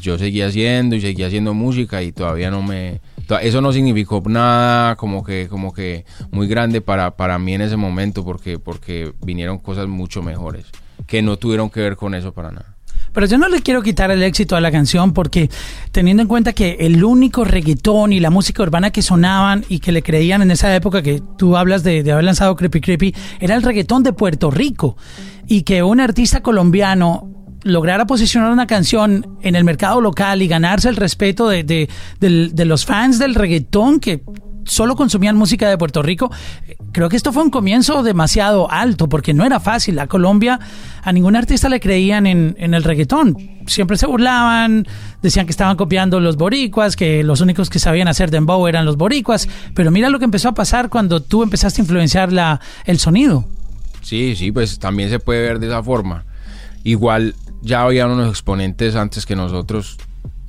Yo 0.00 0.18
seguía 0.18 0.46
haciendo 0.46 0.96
y 0.96 1.00
seguía 1.00 1.26
haciendo 1.26 1.54
música 1.54 2.02
y 2.02 2.12
todavía 2.12 2.50
no 2.50 2.62
me... 2.62 3.00
Eso 3.42 3.60
no 3.60 3.72
significó 3.72 4.22
nada 4.26 4.96
como 4.96 5.22
que, 5.22 5.46
como 5.48 5.72
que 5.72 6.04
muy 6.32 6.48
grande 6.48 6.80
para, 6.80 7.16
para 7.16 7.38
mí 7.38 7.54
en 7.54 7.60
ese 7.60 7.76
momento 7.76 8.24
porque, 8.24 8.58
porque 8.58 9.12
vinieron 9.24 9.58
cosas 9.58 9.86
mucho 9.86 10.20
mejores 10.22 10.66
que 11.06 11.22
no 11.22 11.36
tuvieron 11.36 11.70
que 11.70 11.80
ver 11.80 11.96
con 11.96 12.14
eso 12.14 12.32
para 12.32 12.50
nada. 12.50 12.74
Pero 13.12 13.26
yo 13.26 13.38
no 13.38 13.48
le 13.48 13.60
quiero 13.60 13.82
quitar 13.82 14.10
el 14.10 14.22
éxito 14.22 14.56
a 14.56 14.60
la 14.60 14.70
canción 14.70 15.12
porque 15.12 15.50
teniendo 15.92 16.22
en 16.22 16.28
cuenta 16.28 16.52
que 16.52 16.76
el 16.80 17.02
único 17.04 17.44
reggaetón 17.44 18.12
y 18.12 18.20
la 18.20 18.30
música 18.30 18.62
urbana 18.62 18.90
que 18.90 19.02
sonaban 19.02 19.64
y 19.68 19.80
que 19.80 19.92
le 19.92 20.02
creían 20.02 20.42
en 20.42 20.50
esa 20.50 20.74
época 20.74 21.02
que 21.02 21.22
tú 21.36 21.56
hablas 21.56 21.82
de, 21.82 22.02
de 22.02 22.12
haber 22.12 22.24
lanzado 22.24 22.56
Creepy 22.56 22.80
Creepy 22.80 23.14
era 23.40 23.54
el 23.54 23.62
reggaetón 23.62 24.02
de 24.02 24.12
Puerto 24.12 24.50
Rico. 24.50 24.96
Y 25.46 25.62
que 25.62 25.82
un 25.82 26.00
artista 26.00 26.42
colombiano 26.42 27.39
lograra 27.62 28.06
posicionar 28.06 28.50
una 28.52 28.66
canción 28.66 29.38
en 29.42 29.54
el 29.54 29.64
mercado 29.64 30.00
local 30.00 30.42
y 30.42 30.48
ganarse 30.48 30.88
el 30.88 30.96
respeto 30.96 31.48
de, 31.48 31.62
de- 31.64 32.64
los 32.64 32.84
fans 32.86 33.18
del 33.18 33.34
reggaetón 33.34 34.00
que 34.00 34.22
solo 34.64 34.94
consumían 34.94 35.36
música 35.36 35.68
de 35.68 35.76
Puerto 35.76 36.00
Rico, 36.02 36.30
creo 36.92 37.08
que 37.08 37.16
esto 37.16 37.32
fue 37.32 37.42
un 37.42 37.50
comienzo 37.50 38.02
demasiado 38.02 38.70
alto 38.70 39.08
porque 39.08 39.34
no 39.34 39.44
era 39.44 39.58
fácil. 39.58 39.98
A 39.98 40.06
Colombia 40.06 40.60
a 41.02 41.12
ningún 41.12 41.34
artista 41.34 41.68
le 41.68 41.80
creían 41.80 42.26
en, 42.26 42.54
en 42.58 42.74
el 42.74 42.84
reggaetón. 42.84 43.36
Siempre 43.66 43.96
se 43.96 44.06
burlaban, 44.06 44.86
decían 45.22 45.46
que 45.46 45.50
estaban 45.50 45.76
copiando 45.76 46.20
los 46.20 46.36
boricuas, 46.36 46.94
que 46.94 47.24
los 47.24 47.40
únicos 47.40 47.68
que 47.68 47.78
sabían 47.78 48.06
hacer 48.06 48.30
dembow 48.30 48.66
eran 48.68 48.84
los 48.84 48.96
boricuas. 48.96 49.48
Pero 49.74 49.90
mira 49.90 50.08
lo 50.08 50.18
que 50.18 50.24
empezó 50.26 50.50
a 50.50 50.54
pasar 50.54 50.88
cuando 50.88 51.20
tú 51.20 51.42
empezaste 51.42 51.80
a 51.80 51.84
influenciar 51.84 52.32
la, 52.32 52.60
el 52.84 52.98
sonido. 52.98 53.46
Sí, 54.02 54.34
sí, 54.36 54.52
pues 54.52 54.78
también 54.78 55.10
se 55.10 55.18
puede 55.18 55.42
ver 55.42 55.58
de 55.58 55.66
esa 55.66 55.82
forma. 55.82 56.24
Igual 56.84 57.34
ya 57.62 57.82
habían 57.82 58.10
unos 58.10 58.28
exponentes 58.28 58.96
antes 58.96 59.26
que 59.26 59.36
nosotros 59.36 59.98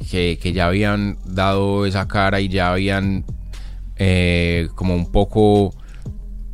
que, 0.10 0.40
que 0.42 0.54
ya 0.54 0.68
habían 0.68 1.18
dado 1.26 1.86
esa 1.86 2.08
cara 2.08 2.40
y 2.42 2.50
ya 2.50 2.72
habían 2.72 3.26
eh, 3.98 4.70
como 4.76 4.96
un 4.96 5.12
poco 5.12 5.74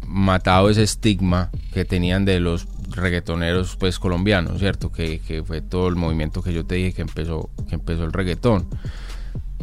matado 0.06 0.70
ese 0.70 0.84
estigma 0.84 1.50
que 1.74 1.86
tenían 1.86 2.26
de 2.26 2.40
los 2.40 2.68
reggaetoneros 2.90 3.76
pues 3.76 4.00
colombianos, 4.00 4.60
¿cierto? 4.60 4.92
Que, 4.92 5.20
que 5.20 5.44
fue 5.44 5.62
todo 5.62 5.88
el 5.88 5.96
movimiento 5.96 6.42
que 6.42 6.54
yo 6.54 6.66
te 6.66 6.76
dije 6.76 6.94
que 6.94 7.02
empezó, 7.02 7.50
que 7.70 7.76
empezó 7.76 8.04
el 8.04 8.14
reggaetón. 8.14 8.68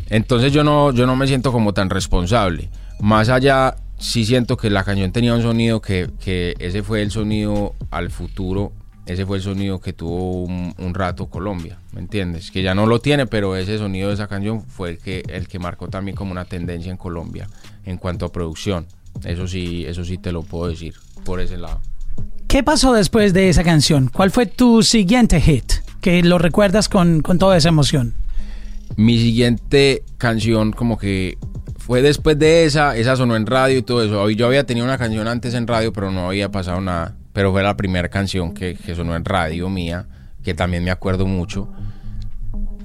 Entonces 0.08 0.52
yo 0.52 0.64
no, 0.64 0.92
yo 0.92 1.06
no 1.06 1.16
me 1.16 1.26
siento 1.26 1.52
como 1.52 1.74
tan 1.74 1.90
responsable. 1.90 2.70
Más 3.00 3.28
allá, 3.28 3.76
sí 3.98 4.24
siento 4.24 4.56
que 4.56 4.70
la 4.70 4.84
canción 4.84 5.12
tenía 5.12 5.34
un 5.34 5.42
sonido 5.42 5.80
que, 5.80 6.10
que 6.22 6.54
ese 6.58 6.82
fue 6.82 7.02
el 7.02 7.10
sonido 7.10 7.74
al 7.90 8.10
futuro, 8.10 8.72
ese 9.06 9.26
fue 9.26 9.36
el 9.36 9.42
sonido 9.42 9.80
que 9.80 9.92
tuvo 9.92 10.42
un, 10.42 10.74
un 10.78 10.94
rato 10.94 11.26
Colombia, 11.26 11.78
¿me 11.92 12.00
entiendes? 12.00 12.50
Que 12.50 12.62
ya 12.62 12.74
no 12.74 12.86
lo 12.86 13.00
tiene, 13.00 13.26
pero 13.26 13.56
ese 13.56 13.76
sonido 13.78 14.08
de 14.08 14.14
esa 14.14 14.28
canción 14.28 14.62
fue 14.62 14.90
el 14.90 14.98
que, 14.98 15.22
el 15.28 15.46
que 15.46 15.58
marcó 15.58 15.88
también 15.88 16.16
como 16.16 16.32
una 16.32 16.46
tendencia 16.46 16.90
en 16.90 16.96
Colombia 16.96 17.48
en 17.84 17.98
cuanto 17.98 18.24
a 18.24 18.32
producción. 18.32 18.86
Eso 19.24 19.46
sí, 19.46 19.84
eso 19.86 20.04
sí 20.04 20.18
te 20.18 20.32
lo 20.32 20.42
puedo 20.42 20.68
decir 20.68 20.94
por 21.24 21.40
ese 21.40 21.58
lado. 21.58 21.80
¿Qué 22.48 22.62
pasó 22.62 22.92
después 22.92 23.32
de 23.32 23.48
esa 23.48 23.62
canción? 23.62 24.10
¿Cuál 24.12 24.30
fue 24.30 24.46
tu 24.46 24.82
siguiente 24.82 25.40
hit? 25.40 25.64
Que 26.00 26.22
lo 26.22 26.38
recuerdas 26.38 26.88
con, 26.88 27.20
con 27.20 27.38
toda 27.38 27.56
esa 27.56 27.68
emoción. 27.68 28.14
Mi 28.96 29.18
siguiente 29.18 30.04
canción 30.18 30.72
como 30.72 30.98
que 30.98 31.36
fue 31.78 32.00
después 32.00 32.38
de 32.38 32.64
esa, 32.64 32.96
esa 32.96 33.16
sonó 33.16 33.36
en 33.36 33.46
radio 33.46 33.78
y 33.78 33.82
todo 33.82 34.02
eso. 34.02 34.30
Yo 34.30 34.46
había 34.46 34.64
tenido 34.64 34.86
una 34.86 34.96
canción 34.96 35.28
antes 35.28 35.52
en 35.54 35.66
radio, 35.66 35.92
pero 35.92 36.10
no 36.10 36.28
había 36.28 36.50
pasado 36.50 36.80
nada. 36.80 37.16
Pero 37.34 37.52
fue 37.52 37.62
la 37.62 37.76
primera 37.76 38.08
canción 38.08 38.54
que, 38.54 38.74
que 38.74 38.94
sonó 38.94 39.14
en 39.14 39.26
radio 39.26 39.68
mía, 39.68 40.06
que 40.42 40.54
también 40.54 40.82
me 40.82 40.90
acuerdo 40.90 41.26
mucho. 41.26 41.68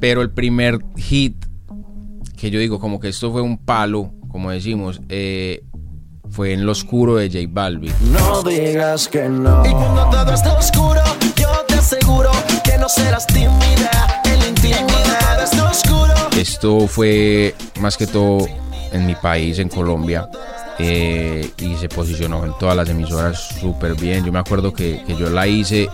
Pero 0.01 0.21
el 0.21 0.31
primer 0.31 0.79
hit, 0.97 1.45
que 2.35 2.51
yo 2.51 2.59
digo 2.59 2.79
como 2.79 2.99
que 2.99 3.09
esto 3.09 3.31
fue 3.31 3.41
un 3.41 3.57
palo, 3.57 4.11
como 4.29 4.51
decimos, 4.51 5.01
eh, 5.07 5.63
fue 6.29 6.53
en 6.53 6.65
lo 6.65 6.71
oscuro 6.71 7.15
de 7.15 7.27
J 7.29 7.45
Balvin. 7.49 7.93
No 8.11 8.43
digas 8.43 9.07
que 9.07 9.27
no. 9.27 9.65
Y 9.65 9.71
cuando 9.71 10.09
todo 10.09 10.33
esté 10.33 10.49
oscuro, 10.49 11.01
yo 11.35 11.49
te 11.67 11.75
aseguro 11.75 12.31
que 12.63 12.77
no 12.77 12.87
serás 12.87 13.27
tímida 13.27 14.21
en 14.25 14.39
la 14.39 14.47
intimidad. 14.47 15.43
Esté 15.43 15.61
oscuro. 15.61 16.13
Esto 16.37 16.87
fue 16.87 17.55
más 17.79 17.97
que 17.97 18.07
todo 18.07 18.47
en 18.91 19.05
mi 19.05 19.15
país, 19.15 19.59
en 19.59 19.69
Colombia. 19.69 20.29
Eh, 20.79 21.49
y 21.57 21.75
se 21.75 21.89
posicionó 21.89 22.45
en 22.45 22.53
todas 22.57 22.75
las 22.75 22.89
emisoras 22.89 23.37
súper 23.59 23.95
bien. 23.95 24.25
Yo 24.25 24.31
me 24.31 24.39
acuerdo 24.39 24.73
que, 24.73 25.03
que 25.05 25.15
yo 25.15 25.29
la 25.29 25.45
hice 25.45 25.89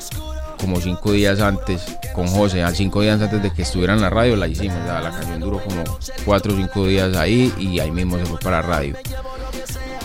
como 0.60 0.80
cinco 0.80 1.12
días 1.12 1.41
antes 1.41 1.98
con 2.13 2.28
José, 2.28 2.63
al 2.63 2.76
cinco 2.76 3.02
días 3.02 3.21
antes 3.21 3.41
de 3.41 3.52
que 3.52 3.63
estuviera 3.63 3.93
en 3.93 4.02
la 4.02 4.10
radio 4.10 4.36
la 4.36 4.48
hicimos. 4.48 4.78
la 4.86 5.12
canción 5.12 5.39
duró 5.39 5.60
como 5.60 5.84
cuatro 6.24 6.54
o 6.54 6.58
cinco 6.58 6.88
días 6.88 7.15
ahí 7.15 7.54
y 7.58 7.80
ahí 7.80 7.91
mismo 7.91 8.17
se 8.17 8.26
fue 8.26 8.39
para 8.39 8.62
radio. 8.62 8.95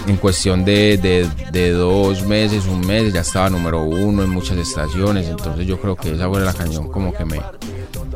En 0.07 0.17
cuestión 0.17 0.65
de, 0.65 0.97
de- 0.99 1.29
de 1.53 1.71
dos 1.73 2.23
meses, 2.27 2.67
un 2.67 2.81
mes, 2.87 3.13
ya 3.13 3.21
estaba 3.21 3.49
número 3.51 3.85
uno 3.85 4.23
en 4.25 4.31
muchas 4.31 4.57
estaciones. 4.59 5.29
Entonces 5.29 5.67
yo 5.67 5.81
creo 5.81 5.95
que 5.95 6.13
esa 6.15 6.29
fue 6.29 6.41
la 6.41 6.53
canción 6.53 6.89
como 6.91 7.13
que 7.15 7.25
me, 7.25 7.41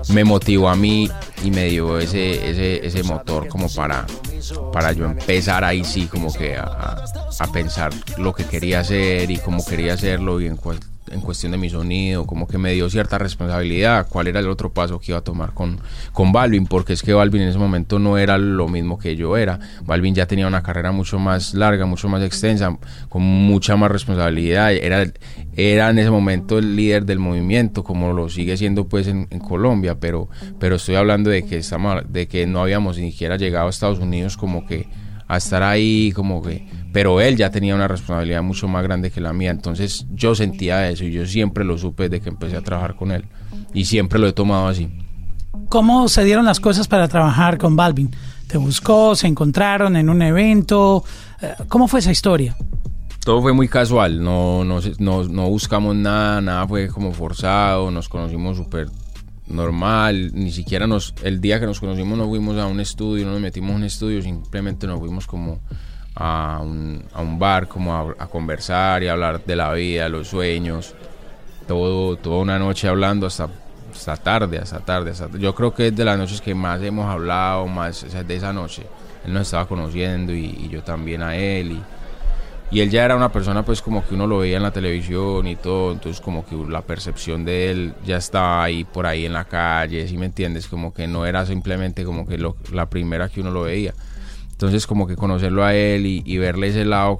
me 0.08 0.24
motivó 0.24 0.68
a 0.68 0.76
mí 0.76 1.08
y 1.44 1.50
me 1.50 1.66
dio 1.66 1.98
ese, 1.98 2.50
ese, 2.50 2.84
ese 2.84 3.02
motor 3.04 3.46
como 3.48 3.68
para, 3.68 4.06
para 4.72 4.92
yo 4.92 5.04
empezar 5.04 5.62
ahí 5.62 5.84
sí 5.84 6.06
como 6.06 6.32
que 6.32 6.56
a, 6.56 6.64
a- 6.64 7.52
pensar 7.52 7.92
lo 8.18 8.32
que 8.34 8.44
quería 8.44 8.80
hacer 8.80 9.30
y 9.30 9.36
cómo 9.38 9.64
quería 9.64 9.92
hacerlo 9.94 10.40
y 10.40 10.46
en, 10.46 10.56
cual- 10.56 10.80
en 11.10 11.20
cuestión 11.20 11.52
de 11.52 11.58
mi 11.58 11.68
sonido, 11.68 12.26
como 12.26 12.46
que 12.46 12.58
me 12.58 12.72
dio 12.72 12.88
cierta 12.88 13.18
responsabilidad, 13.18 14.06
cuál 14.08 14.26
era 14.26 14.40
el 14.40 14.48
otro 14.48 14.72
paso 14.72 14.98
que 14.98 15.12
iba 15.12 15.18
a 15.18 15.24
tomar 15.24 15.52
con, 15.52 15.80
con 16.12 16.32
Balvin, 16.32 16.66
porque 16.66 16.92
es 16.92 17.02
que 17.02 17.12
Balvin 17.12 17.42
en 17.42 17.48
ese 17.48 17.58
momento 17.58 17.98
no 17.98 18.18
era 18.18 18.38
lo 18.38 18.68
mismo 18.68 18.98
que 18.98 19.16
yo 19.16 19.36
era. 19.36 19.58
Balvin 19.84 20.14
ya 20.14 20.26
tenía 20.26 20.46
una 20.46 20.62
carrera 20.62 20.92
mucho 20.92 21.18
más 21.18 21.54
larga, 21.54 21.86
mucho 21.86 22.08
más 22.08 22.22
extensa, 22.22 22.76
con 23.08 23.22
mucha 23.22 23.76
más 23.76 23.90
responsabilidad, 23.90 24.72
era, 24.72 25.04
era 25.56 25.90
en 25.90 25.98
ese 25.98 26.10
momento 26.10 26.58
el 26.58 26.74
líder 26.76 27.04
del 27.04 27.18
movimiento, 27.18 27.84
como 27.84 28.12
lo 28.12 28.28
sigue 28.28 28.56
siendo 28.56 28.86
pues 28.88 29.06
en, 29.06 29.26
Colombia, 29.44 29.96
pero, 30.00 30.28
pero 30.58 30.76
estoy 30.76 30.94
hablando 30.94 31.28
de 31.28 31.44
que, 31.44 31.58
estamos, 31.58 32.02
de 32.08 32.26
que 32.28 32.46
no 32.46 32.62
habíamos 32.62 32.98
ni 32.98 33.10
siquiera 33.10 33.36
llegado 33.36 33.66
a 33.66 33.70
Estados 33.70 33.98
Unidos 33.98 34.36
como 34.36 34.66
que 34.66 34.88
a 35.26 35.36
estar 35.36 35.62
ahí 35.62 36.12
como 36.12 36.42
que 36.42 36.66
pero 36.94 37.20
él 37.20 37.36
ya 37.36 37.50
tenía 37.50 37.74
una 37.74 37.88
responsabilidad 37.88 38.42
mucho 38.42 38.68
más 38.68 38.82
grande 38.82 39.10
que 39.10 39.20
la 39.20 39.34
mía 39.34 39.50
entonces 39.50 40.06
yo 40.10 40.34
sentía 40.34 40.88
eso 40.88 41.04
y 41.04 41.12
yo 41.12 41.26
siempre 41.26 41.64
lo 41.64 41.76
supe 41.76 42.08
desde 42.08 42.22
que 42.22 42.30
empecé 42.30 42.56
a 42.56 42.62
trabajar 42.62 42.94
con 42.94 43.10
él 43.10 43.26
y 43.74 43.84
siempre 43.84 44.18
lo 44.18 44.28
he 44.28 44.32
tomado 44.32 44.68
así 44.68 44.88
¿Cómo 45.68 46.08
se 46.08 46.24
dieron 46.24 46.44
las 46.44 46.60
cosas 46.60 46.88
para 46.88 47.06
trabajar 47.08 47.58
con 47.58 47.76
Balvin? 47.76 48.10
¿Te 48.48 48.58
buscó? 48.58 49.14
¿Se 49.14 49.26
encontraron 49.26 49.96
en 49.96 50.08
un 50.08 50.20
evento? 50.20 51.04
Eh, 51.40 51.54
¿Cómo 51.68 51.88
fue 51.88 52.00
esa 52.00 52.12
historia? 52.12 52.56
todo 53.24 53.40
fue 53.40 53.52
muy 53.52 53.68
casual 53.68 54.22
no 54.22 54.64
no, 54.64 54.80
no, 54.98 55.24
no 55.24 55.48
buscamos 55.48 55.96
nada 55.96 56.40
nada 56.40 56.68
fue 56.68 56.88
como 56.88 57.12
forzado 57.12 57.90
nos 57.90 58.08
conocimos 58.08 58.56
súper 58.56 58.88
normal, 59.46 60.30
ni 60.34 60.50
siquiera 60.50 60.86
nos, 60.86 61.14
el 61.22 61.40
día 61.40 61.60
que 61.60 61.66
nos 61.66 61.80
conocimos 61.80 62.16
no 62.16 62.28
fuimos 62.28 62.56
a 62.58 62.66
un 62.66 62.80
estudio, 62.80 63.26
no 63.26 63.32
nos 63.32 63.40
metimos 63.40 63.72
a 63.72 63.76
un 63.76 63.84
estudio, 63.84 64.22
simplemente 64.22 64.86
nos 64.86 64.98
fuimos 64.98 65.26
como 65.26 65.60
a 66.14 66.60
un, 66.62 67.04
a 67.12 67.20
un 67.22 67.38
bar, 67.38 67.66
como 67.68 67.94
a, 68.18 68.26
conversar 68.28 69.02
y 69.02 69.08
hablar 69.08 69.44
de 69.44 69.56
la 69.56 69.72
vida, 69.72 70.08
los 70.08 70.28
sueños, 70.28 70.94
todo, 71.66 72.16
toda 72.16 72.38
una 72.42 72.58
noche 72.58 72.88
hablando 72.88 73.26
hasta, 73.26 73.48
hasta 73.92 74.16
tarde, 74.16 74.58
hasta 74.58 74.80
tarde, 74.80 75.10
hasta- 75.10 75.28
yo 75.38 75.54
creo 75.54 75.74
que 75.74 75.88
es 75.88 75.96
de 75.96 76.04
las 76.04 76.18
noches 76.18 76.40
que 76.40 76.54
más 76.54 76.80
hemos 76.82 77.06
hablado, 77.06 77.66
más, 77.66 78.02
o 78.04 78.10
sea, 78.10 78.22
de 78.22 78.36
esa 78.36 78.52
noche, 78.52 78.84
él 79.26 79.32
nos 79.32 79.42
estaba 79.42 79.66
conociendo 79.66 80.32
y, 80.32 80.68
yo 80.68 80.82
también 80.82 81.22
a 81.22 81.36
él 81.36 81.72
y 81.72 81.82
y 82.70 82.80
él 82.80 82.90
ya 82.90 83.04
era 83.04 83.14
una 83.14 83.30
persona 83.30 83.62
pues 83.64 83.80
como 83.82 84.04
que 84.04 84.14
uno 84.14 84.26
lo 84.26 84.38
veía 84.38 84.56
en 84.56 84.62
la 84.64 84.72
televisión 84.72 85.46
y 85.46 85.54
todo, 85.54 85.92
entonces 85.92 86.20
como 86.20 86.44
que 86.44 86.56
la 86.68 86.80
percepción 86.82 87.44
de 87.44 87.70
él 87.70 87.94
ya 88.04 88.16
estaba 88.16 88.64
ahí 88.64 88.82
por 88.84 89.06
ahí 89.06 89.26
en 89.26 89.32
la 89.32 89.44
calle, 89.44 90.08
¿sí 90.08 90.16
me 90.16 90.26
entiendes? 90.26 90.66
Como 90.66 90.92
que 90.92 91.06
no 91.06 91.24
era 91.24 91.46
simplemente 91.46 92.04
como 92.04 92.26
que 92.26 92.36
lo- 92.38 92.56
la 92.72 92.86
primera 92.86 93.28
que 93.28 93.40
uno 93.42 93.50
lo 93.52 93.62
veía. 93.62 93.94
Entonces 94.54 94.86
como 94.86 95.06
que 95.06 95.16
conocerlo 95.16 95.64
a 95.64 95.74
él 95.74 96.06
y, 96.06 96.22
y 96.24 96.38
verle 96.38 96.68
ese 96.68 96.84
lado 96.84 97.18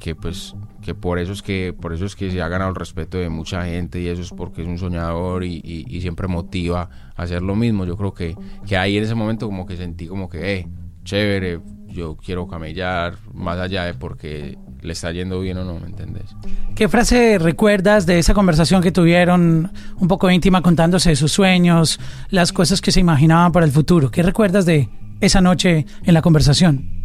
que 0.00 0.14
pues 0.14 0.54
que 0.80 0.94
por 0.96 1.20
eso 1.20 1.32
es 1.32 1.42
que 1.42 1.72
por 1.78 1.92
eso 1.92 2.04
es 2.06 2.16
que 2.16 2.28
se 2.32 2.42
ha 2.42 2.48
ganado 2.48 2.70
el 2.70 2.74
respeto 2.76 3.16
de 3.18 3.28
mucha 3.28 3.64
gente 3.66 4.00
y 4.00 4.08
eso 4.08 4.20
es 4.22 4.30
porque 4.30 4.62
es 4.62 4.66
un 4.68 4.76
soñador 4.78 5.44
y, 5.44 5.60
y- 5.62 5.84
y 5.88 6.00
siempre 6.00 6.26
motiva 6.26 6.88
a 7.14 7.22
hacer 7.22 7.40
lo 7.42 7.54
mismo 7.54 7.84
yo 7.84 7.96
creo 7.96 8.12
que, 8.12 8.36
que 8.66 8.76
ahí 8.76 8.96
en 8.96 9.04
ese 9.04 9.14
momento 9.14 9.46
como 9.46 9.64
que 9.64 9.76
sentí 9.76 10.08
como 10.08 10.28
que 10.28 10.54
eh, 10.58 10.68
chévere 11.04 11.60
yo 11.88 12.16
quiero 12.16 12.48
camellar 12.48 13.14
más 13.32 13.58
allá 13.60 13.84
de 13.84 13.94
porque 13.94 14.58
le 14.80 14.92
está 14.92 15.12
yendo 15.12 15.38
bien 15.40 15.58
o 15.58 15.64
no 15.64 15.78
me 15.78 15.86
entendés 15.86 16.34
¿Qué 16.74 16.88
frase 16.88 17.38
recuerdas 17.38 18.04
de 18.06 18.18
esa 18.18 18.34
conversación 18.34 18.82
que 18.82 18.90
tuvieron 18.90 19.70
un 19.98 20.08
poco 20.08 20.30
íntima 20.32 20.62
contándose 20.62 21.10
de 21.10 21.16
sus 21.16 21.30
sueños, 21.30 22.00
las 22.30 22.52
cosas 22.52 22.80
que 22.80 22.90
se 22.90 22.98
imaginaban 22.98 23.52
para 23.52 23.66
el 23.66 23.70
futuro? 23.72 24.10
¿Qué 24.10 24.22
recuerdas 24.24 24.64
de 24.66 24.88
esa 25.22 25.40
noche 25.40 25.86
en 26.04 26.14
la 26.14 26.20
conversación? 26.22 27.02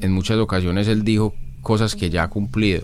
en 0.00 0.12
muchas 0.12 0.38
ocasiones 0.38 0.88
él 0.88 1.04
dijo 1.04 1.34
cosas 1.62 1.94
que 1.94 2.10
ya 2.10 2.24
ha 2.24 2.28
cumplido. 2.28 2.82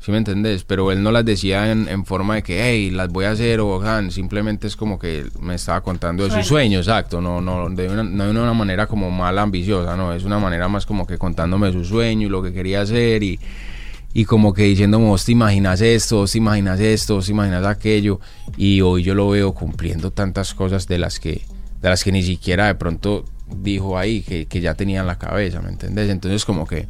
¿Sí 0.00 0.12
me 0.12 0.18
entendés? 0.18 0.62
Pero 0.64 0.92
él 0.92 1.02
no 1.02 1.10
las 1.10 1.24
decía 1.24 1.70
en, 1.72 1.88
en 1.88 2.06
forma 2.06 2.36
de 2.36 2.42
que, 2.42 2.62
hey, 2.62 2.90
las 2.90 3.08
voy 3.10 3.24
a 3.24 3.32
hacer 3.32 3.60
o 3.60 3.82
"Han", 3.82 4.10
simplemente 4.10 4.66
es 4.68 4.76
como 4.76 4.98
que 4.98 5.26
me 5.40 5.56
estaba 5.56 5.80
contando 5.82 6.24
de 6.24 6.30
sus 6.30 6.46
sueños, 6.46 6.86
exacto, 6.86 7.20
no, 7.20 7.40
no, 7.40 7.68
de 7.68 7.88
una, 7.88 8.04
no 8.04 8.24
de 8.24 8.30
una 8.30 8.54
manera 8.54 8.86
como 8.86 9.10
mal 9.10 9.36
ambiciosa, 9.38 9.96
no, 9.96 10.12
es 10.14 10.24
una 10.24 10.38
manera 10.38 10.68
más 10.68 10.86
como 10.86 11.06
que 11.06 11.18
contándome 11.18 11.66
de 11.66 11.72
sus 11.72 11.88
sueños 11.88 12.28
y 12.28 12.30
lo 12.30 12.42
que 12.42 12.52
quería 12.52 12.82
hacer 12.82 13.22
y, 13.24 13.40
y 14.14 14.24
como 14.24 14.54
que 14.54 14.62
diciéndome, 14.62 15.06
vos 15.06 15.24
te 15.24 15.32
imaginas 15.32 15.80
esto, 15.80 16.18
vos 16.18 16.32
te 16.32 16.38
imaginas 16.38 16.78
esto, 16.78 17.16
vos 17.16 17.26
te 17.26 17.32
imaginas 17.32 17.66
aquello, 17.66 18.20
y 18.56 18.80
hoy 18.80 19.02
yo 19.02 19.14
lo 19.14 19.28
veo 19.28 19.52
cumpliendo 19.52 20.12
tantas 20.12 20.54
cosas 20.54 20.86
de 20.86 20.98
las 20.98 21.18
que, 21.18 21.42
de 21.82 21.88
las 21.88 22.04
que 22.04 22.12
ni 22.12 22.22
siquiera 22.22 22.68
de 22.68 22.76
pronto 22.76 23.24
dijo 23.56 23.98
ahí, 23.98 24.22
que, 24.22 24.46
que 24.46 24.60
ya 24.60 24.74
tenía 24.74 25.00
en 25.00 25.06
la 25.06 25.18
cabeza, 25.18 25.60
¿me 25.60 25.70
entendés? 25.70 26.10
Entonces 26.10 26.44
como 26.44 26.66
que 26.66 26.86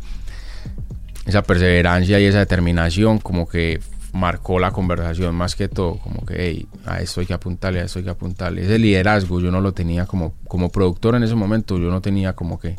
esa 1.27 1.43
perseverancia 1.43 2.19
y 2.19 2.25
esa 2.25 2.39
determinación 2.39 3.19
como 3.19 3.49
que 3.49 3.81
marcó 4.13 4.59
la 4.59 4.71
conversación 4.71 5.35
más 5.35 5.55
que 5.55 5.69
todo, 5.69 5.99
como 5.99 6.25
que 6.25 6.35
hey, 6.39 6.67
a 6.87 7.01
esto 7.01 7.21
hay 7.21 7.27
que 7.27 7.35
apuntarle, 7.35 7.81
a 7.81 7.85
esto 7.85 7.99
hay 7.99 8.05
que 8.05 8.11
apuntarle. 8.11 8.65
Ese 8.65 8.79
liderazgo 8.79 9.41
yo 9.41 9.51
no 9.51 9.61
lo 9.61 9.73
tenía 9.73 10.07
como, 10.07 10.35
como 10.47 10.71
productor 10.71 11.15
en 11.15 11.25
ese 11.25 11.35
momento, 11.35 11.79
yo 11.79 11.91
no 11.91 12.01
tenía 12.01 12.33
como 12.33 12.59
que 12.59 12.77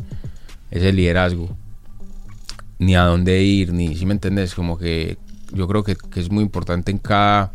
ese 0.71 0.91
liderazgo, 0.91 1.55
ni 2.79 2.95
a 2.95 3.03
dónde 3.03 3.41
ir, 3.43 3.73
ni, 3.73 3.95
si 3.95 4.05
me 4.05 4.13
entendés, 4.13 4.55
como 4.55 4.77
que 4.77 5.17
yo 5.53 5.67
creo 5.67 5.83
que, 5.83 5.95
que 5.95 6.19
es 6.19 6.31
muy 6.31 6.43
importante 6.43 6.91
en 6.91 6.97
cada, 6.97 7.51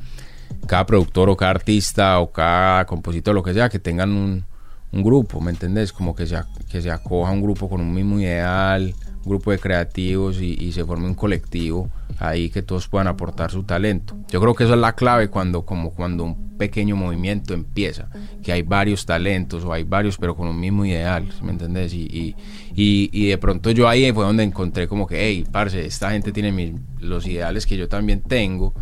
cada 0.67 0.87
productor 0.87 1.29
o 1.29 1.37
cada 1.37 1.53
artista 1.53 2.19
o 2.21 2.33
cada 2.33 2.85
compositor, 2.87 3.35
lo 3.35 3.43
que 3.43 3.55
sea, 3.55 3.69
que 3.69 3.79
tengan 3.79 4.11
un, 4.11 4.45
un 4.95 5.03
grupo, 5.03 5.41
¿me 5.41 5.51
entendés? 5.51 5.93
Como 5.93 6.15
que 6.15 6.27
se, 6.27 6.37
que 6.71 6.81
se 6.81 6.91
acoja 6.91 7.33
un 7.33 7.43
grupo 7.43 7.69
con 7.69 7.81
un 7.81 7.93
mismo 7.93 8.21
ideal, 8.21 8.95
un 9.25 9.29
grupo 9.31 9.51
de 9.51 9.59
creativos 9.59 10.41
y, 10.41 10.55
y 10.55 10.73
se 10.73 10.85
forme 10.85 11.07
un 11.07 11.15
colectivo 11.15 11.91
ahí 12.19 12.49
que 12.49 12.63
todos 12.63 12.87
puedan 12.87 13.09
aportar 13.09 13.51
su 13.51 13.65
talento. 13.65 14.17
Yo 14.31 14.41
creo 14.41 14.55
que 14.55 14.65
eso 14.65 14.75
es 14.75 14.81
la 14.81 14.95
clave 14.95 15.29
cuando, 15.29 15.63
como 15.63 15.91
cuando 15.91 16.23
un 16.25 16.57
pequeño 16.57 16.95
movimiento 16.95 17.55
empieza, 17.55 18.09
que 18.41 18.53
hay 18.53 18.63
varios 18.63 19.05
talentos 19.05 19.65
o 19.65 19.73
hay 19.73 19.83
varios 19.83 20.17
pero 20.17 20.37
con 20.37 20.47
un 20.47 20.61
mismo 20.61 20.85
ideal, 20.85 21.27
¿sí 21.37 21.45
¿me 21.45 21.51
entendés? 21.51 21.93
Y, 21.93 22.03
y, 22.03 22.37
y, 22.77 23.11
y 23.13 23.27
de 23.27 23.39
pronto 23.39 23.73
yo 23.73 23.89
ahí 23.89 24.13
fue 24.13 24.25
donde 24.25 24.45
encontré 24.45 24.87
como 24.87 25.09
que, 25.09 25.17
hey, 25.27 25.45
parce, 25.51 25.85
esta 25.85 26.13
gente 26.13 26.31
tiene 26.31 26.53
mis- 26.53 26.75
los 27.01 27.27
ideales 27.27 27.67
que 27.67 27.77
yo 27.77 27.89
también 27.89 28.21
tengo, 28.21 28.73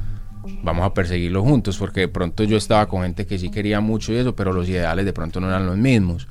vamos 0.62 0.84
a 0.84 0.92
perseguirlo 0.94 1.42
juntos, 1.42 1.76
porque 1.78 2.00
de 2.00 2.08
pronto 2.08 2.44
yo 2.44 2.56
estaba 2.56 2.86
con 2.86 3.02
gente 3.02 3.26
que 3.26 3.38
sí 3.38 3.50
quería 3.50 3.80
mucho 3.80 4.12
y 4.12 4.16
eso, 4.16 4.34
pero 4.34 4.52
los 4.52 4.68
ideales 4.68 5.04
de 5.04 5.12
pronto 5.12 5.40
no 5.40 5.48
eran 5.48 5.66
los 5.66 5.76
mismos. 5.76 6.26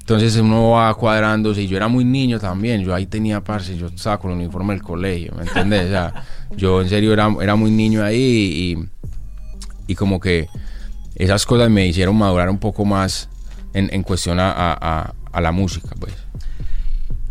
Entonces 0.00 0.36
uno 0.36 0.70
va 0.70 0.94
cuadrándose 0.94 1.62
y 1.62 1.66
yo 1.66 1.76
era 1.76 1.86
muy 1.88 2.04
niño 2.04 2.40
también, 2.40 2.82
yo 2.82 2.94
ahí 2.94 3.06
tenía 3.06 3.42
parce, 3.44 3.76
yo 3.76 3.88
estaba 3.88 4.18
con 4.18 4.30
el 4.30 4.38
uniforme 4.38 4.72
del 4.74 4.82
colegio, 4.82 5.34
¿me 5.36 5.42
entiendes? 5.42 5.86
O 5.86 5.88
sea, 5.90 6.24
yo 6.56 6.80
en 6.80 6.88
serio 6.88 7.12
era, 7.12 7.28
era 7.42 7.56
muy 7.56 7.70
niño 7.70 8.02
ahí 8.02 8.78
y, 9.86 9.92
como 9.96 10.18
que 10.18 10.48
esas 11.14 11.44
cosas 11.44 11.68
me 11.68 11.86
hicieron 11.86 12.16
madurar 12.16 12.48
un 12.48 12.58
poco 12.58 12.84
más 12.86 13.28
en, 13.74 13.90
cuestión 14.02 14.40
a- 14.40 14.52
a- 14.72 15.14
a 15.30 15.40
la 15.42 15.52
música, 15.52 15.90
pues. 16.00 16.14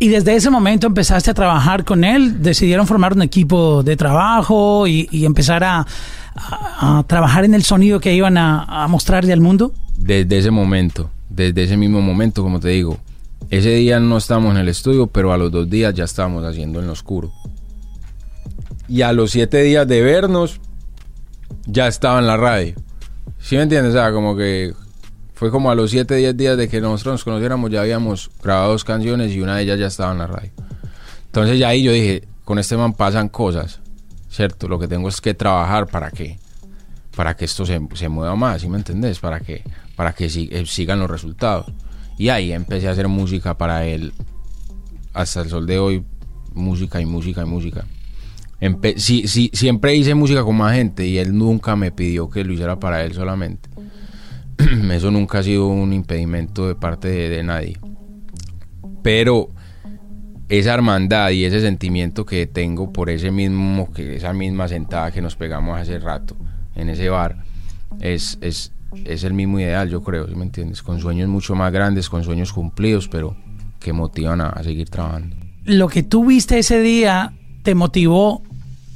Y 0.00 0.08
desde 0.08 0.36
ese 0.36 0.50
momento 0.50 0.86
empezaste 0.86 1.30
a 1.30 1.34
trabajar 1.34 1.84
con 1.84 2.04
él, 2.04 2.42
decidieron 2.42 2.86
formar 2.86 3.14
un 3.14 3.22
equipo 3.22 3.82
de 3.82 3.96
trabajo 3.96 4.86
y, 4.86 5.08
empezar 5.24 5.64
a 5.64 5.84
trabajar 7.08 7.44
en 7.44 7.54
el 7.54 7.64
sonido 7.64 7.98
que 7.98 8.14
iban 8.14 8.38
a, 8.38 8.84
a 8.84 8.86
mostrarle 8.86 9.32
al 9.32 9.40
mundo. 9.40 9.72
desde 9.98 10.38
ese 10.38 10.52
momento, 10.52 11.10
desde 11.28 11.64
ese 11.64 11.76
mismo 11.76 12.00
momento, 12.00 12.44
como 12.44 12.60
te 12.60 12.68
digo, 12.68 12.98
ese 13.50 13.70
día 13.70 13.98
no 13.98 14.18
estábamos 14.18 14.52
en 14.52 14.58
el 14.58 14.68
estudio, 14.68 15.06
pero 15.06 15.32
a 15.32 15.38
los 15.38 15.50
dos 15.50 15.68
días 15.68 15.94
ya 15.94 16.04
estábamos 16.04 16.44
haciendo 16.44 16.80
en 16.80 16.86
lo 16.86 16.92
oscuro. 16.92 17.32
Y 18.88 19.02
a 19.02 19.12
los 19.12 19.32
siete 19.32 19.62
días 19.62 19.86
de 19.88 20.02
vernos, 20.02 20.60
ya 21.66 21.88
estaba 21.88 22.18
en 22.18 22.26
la 22.26 22.36
radio. 22.36 22.74
¿Sí 23.38 23.56
me 23.56 23.62
entiendes? 23.62 23.94
O 23.94 23.96
sea, 23.96 24.12
como 24.12 24.36
que 24.36 24.74
fue 25.38 25.50
como 25.52 25.70
a 25.70 25.74
los 25.76 25.90
siete, 25.92 26.16
diez 26.16 26.36
días 26.36 26.56
de 26.56 26.68
que 26.68 26.80
nosotros 26.80 27.14
nos 27.14 27.24
conociéramos, 27.24 27.70
ya 27.70 27.80
habíamos 27.82 28.30
grabado 28.42 28.72
dos 28.72 28.82
canciones 28.82 29.32
y 29.32 29.40
una 29.40 29.56
de 29.56 29.62
ellas 29.62 29.78
ya 29.78 29.86
estaba 29.86 30.10
en 30.12 30.18
la 30.18 30.26
radio. 30.26 30.50
Entonces 31.26 31.58
ya 31.58 31.68
ahí 31.68 31.84
yo 31.84 31.92
dije, 31.92 32.26
con 32.44 32.58
este 32.58 32.76
man 32.76 32.92
pasan 32.94 33.28
cosas, 33.28 33.80
¿cierto? 34.28 34.66
Lo 34.66 34.78
que 34.78 34.88
tengo 34.88 35.08
es 35.08 35.20
que 35.20 35.34
trabajar 35.34 35.86
para 35.86 36.10
que 36.10 36.38
para 37.14 37.36
que 37.36 37.44
esto 37.46 37.66
se, 37.66 37.80
se 37.94 38.08
mueva 38.08 38.36
más, 38.36 38.62
¿sí 38.62 38.68
me 38.68 38.78
entendés? 38.78 39.18
Para 39.18 39.40
que, 39.40 39.64
para 39.96 40.12
que 40.12 40.26
eh, 40.26 40.64
sigan 40.66 41.00
los 41.00 41.10
resultados. 41.10 41.66
Y 42.16 42.28
ahí 42.28 42.52
empecé 42.52 42.86
a 42.86 42.92
hacer 42.92 43.08
música 43.08 43.58
para 43.58 43.84
él. 43.86 44.12
Hasta 45.14 45.40
el 45.40 45.48
sol 45.48 45.66
de 45.66 45.80
hoy, 45.80 46.04
música 46.54 47.00
y 47.00 47.06
música 47.06 47.42
y 47.42 47.44
música. 47.44 47.86
Empe- 48.60 48.98
siempre 49.52 49.96
hice 49.96 50.14
música 50.14 50.44
con 50.44 50.56
más 50.56 50.74
gente 50.74 51.06
y 51.06 51.18
él 51.18 51.36
nunca 51.36 51.74
me 51.74 51.90
pidió 51.90 52.30
que 52.30 52.44
lo 52.44 52.52
hiciera 52.52 52.78
para 52.78 53.04
él 53.04 53.14
solamente. 53.14 53.67
Eso 54.92 55.10
nunca 55.10 55.38
ha 55.38 55.42
sido 55.42 55.68
un 55.68 55.92
impedimento 55.92 56.66
de 56.66 56.74
parte 56.74 57.08
de, 57.08 57.42
nadie. 57.42 57.78
Pero 59.02 59.48
esa 60.48 60.74
hermandad 60.74 61.30
y 61.30 61.44
ese 61.44 61.60
sentimiento 61.60 62.26
que 62.26 62.46
tengo 62.46 62.92
por 62.92 63.10
ese 63.10 63.30
mismo, 63.30 63.92
que 63.92 64.16
esa 64.16 64.32
misma 64.32 64.68
sentada 64.68 65.10
que 65.12 65.22
nos 65.22 65.36
pegamos 65.36 65.78
hace 65.78 65.98
rato 65.98 66.36
en 66.74 66.88
ese 66.88 67.08
bar, 67.08 67.44
es, 68.00 68.38
es, 68.40 68.72
es 69.04 69.24
el 69.24 69.34
mismo 69.34 69.60
ideal, 69.60 69.88
yo 69.88 70.02
creo, 70.02 70.26
¿sí 70.26 70.34
me 70.34 70.44
entiendes? 70.44 70.82
Con 70.82 71.00
sueños 71.00 71.28
mucho 71.28 71.54
más 71.54 71.72
grandes, 71.72 72.08
con 72.08 72.24
sueños 72.24 72.52
cumplidos, 72.52 73.08
pero 73.08 73.36
que 73.78 73.92
motivan 73.92 74.40
a, 74.40 74.48
a 74.48 74.62
seguir 74.62 74.88
trabajando. 74.90 75.36
Lo 75.64 75.88
que 75.88 76.02
tú 76.02 76.24
viste 76.26 76.58
ese 76.58 76.80
día 76.80 77.32
te 77.62 77.74
motivó 77.74 78.42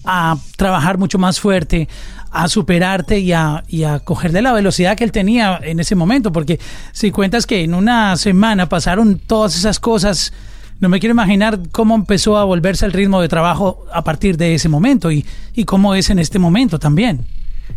a 0.04 0.36
trabajar 0.56 0.98
mucho 0.98 1.18
más 1.18 1.38
fuerte, 1.40 1.88
a 2.32 2.48
superarte 2.48 3.18
y 3.18 3.32
a, 3.32 3.62
y 3.68 3.84
a 3.84 4.00
cogerle 4.00 4.42
la 4.42 4.52
velocidad 4.52 4.96
que 4.96 5.04
él 5.04 5.12
tenía 5.12 5.60
en 5.62 5.80
ese 5.80 5.94
momento, 5.94 6.32
porque 6.32 6.58
si 6.92 7.10
cuentas 7.10 7.46
que 7.46 7.62
en 7.62 7.74
una 7.74 8.16
semana 8.16 8.68
pasaron 8.68 9.18
todas 9.18 9.56
esas 9.56 9.78
cosas, 9.78 10.32
no 10.80 10.88
me 10.88 10.98
quiero 10.98 11.12
imaginar 11.12 11.60
cómo 11.70 11.94
empezó 11.94 12.38
a 12.38 12.44
volverse 12.44 12.86
el 12.86 12.92
ritmo 12.92 13.20
de 13.20 13.28
trabajo 13.28 13.84
a 13.92 14.02
partir 14.02 14.36
de 14.36 14.54
ese 14.54 14.68
momento 14.68 15.12
y, 15.12 15.24
y 15.54 15.64
cómo 15.64 15.94
es 15.94 16.10
en 16.10 16.18
este 16.18 16.38
momento 16.38 16.78
también. 16.78 17.26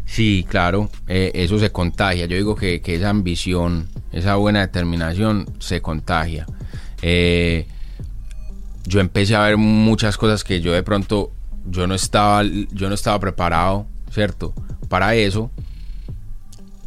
Sí, 0.06 0.46
claro, 0.48 0.89
eh, 1.08 1.32
eso 1.34 1.60
se 1.60 1.72
contagia. 1.72 2.26
Yo 2.26 2.36
digo 2.38 2.56
que, 2.56 2.82
que 2.82 2.96
esa 2.96 3.10
ambición, 3.10 3.89
esa 4.12 4.36
buena 4.36 4.62
determinación 4.62 5.48
se 5.60 5.82
contagia. 5.82 6.46
Eh, 7.02 7.68
yo 8.86 9.00
empecé 9.00 9.36
a 9.36 9.41
ver 9.41 9.58
muchas 9.58 10.18
cosas 10.18 10.44
que 10.44 10.62
yo 10.62 10.72
de 10.74 10.84
pronto 10.84 11.32
yo 11.68 11.88
no 11.88 11.96
estaba 11.96 12.44
yo 12.44 12.88
no 12.89 12.96
estaba 12.96 13.20
preparado, 13.20 13.88
¿cierto? 14.15 14.54
Para 14.89 15.13
eso. 15.13 15.51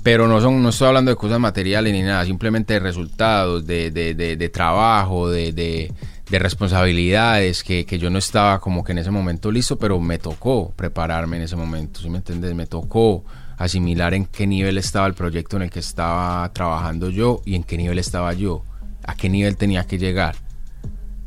Pero 0.03 0.27
no 0.27 0.41
son 0.41 0.63
no 0.63 0.71
estoy 0.71 0.89
hablando 0.89 1.11
de 1.11 1.17
cosas 1.17 1.39
materiales 1.39 1.93
ni 1.93 2.03
nada, 2.03 2.25
simplemente 2.25 2.75
de 2.75 2.81
resultados, 2.81 3.67
de, 3.67 3.91
de, 3.91 4.15
de- 4.15 4.37
de 4.37 4.49
trabajo, 4.49 5.29
de, 5.29 5.53
de, 5.53 5.93
de 6.31 6.39
responsabilidades 6.39 7.63
que, 7.63 7.85
que 7.85 7.99
yo 7.99 8.09
no 8.09 8.19
estaba 8.19 8.59
como 8.61 8.83
que 8.85 8.93
en 8.93 8.99
ese 8.99 9.11
momento 9.11 9.51
listo, 9.53 9.79
pero 9.79 10.01
me 10.01 10.19
tocó 10.19 10.73
prepararme 10.75 11.37
en 11.37 11.43
ese 11.43 11.57
momento, 11.57 12.01
¿sí 12.01 12.09
me 12.09 12.19
entiendes? 12.19 12.55
Me 12.55 12.67
tocó 12.67 13.25
asimilar 13.59 14.15
en 14.15 14.25
qué 14.25 14.47
nivel 14.47 14.79
estaba 14.79 15.07
el 15.07 15.15
proyecto 15.15 15.57
en 15.57 15.63
el 15.65 15.71
que 15.71 15.81
estaba 15.81 16.51
trabajando 16.55 17.11
yo 17.11 17.43
y 17.45 17.55
en 17.57 17.65
qué 17.65 17.77
nivel 17.77 17.99
estaba 17.99 18.33
yo, 18.33 18.63
a 19.05 19.15
qué 19.15 19.29
nivel 19.29 19.57
tenía 19.57 19.85
que 19.87 19.99
llegar 19.99 20.37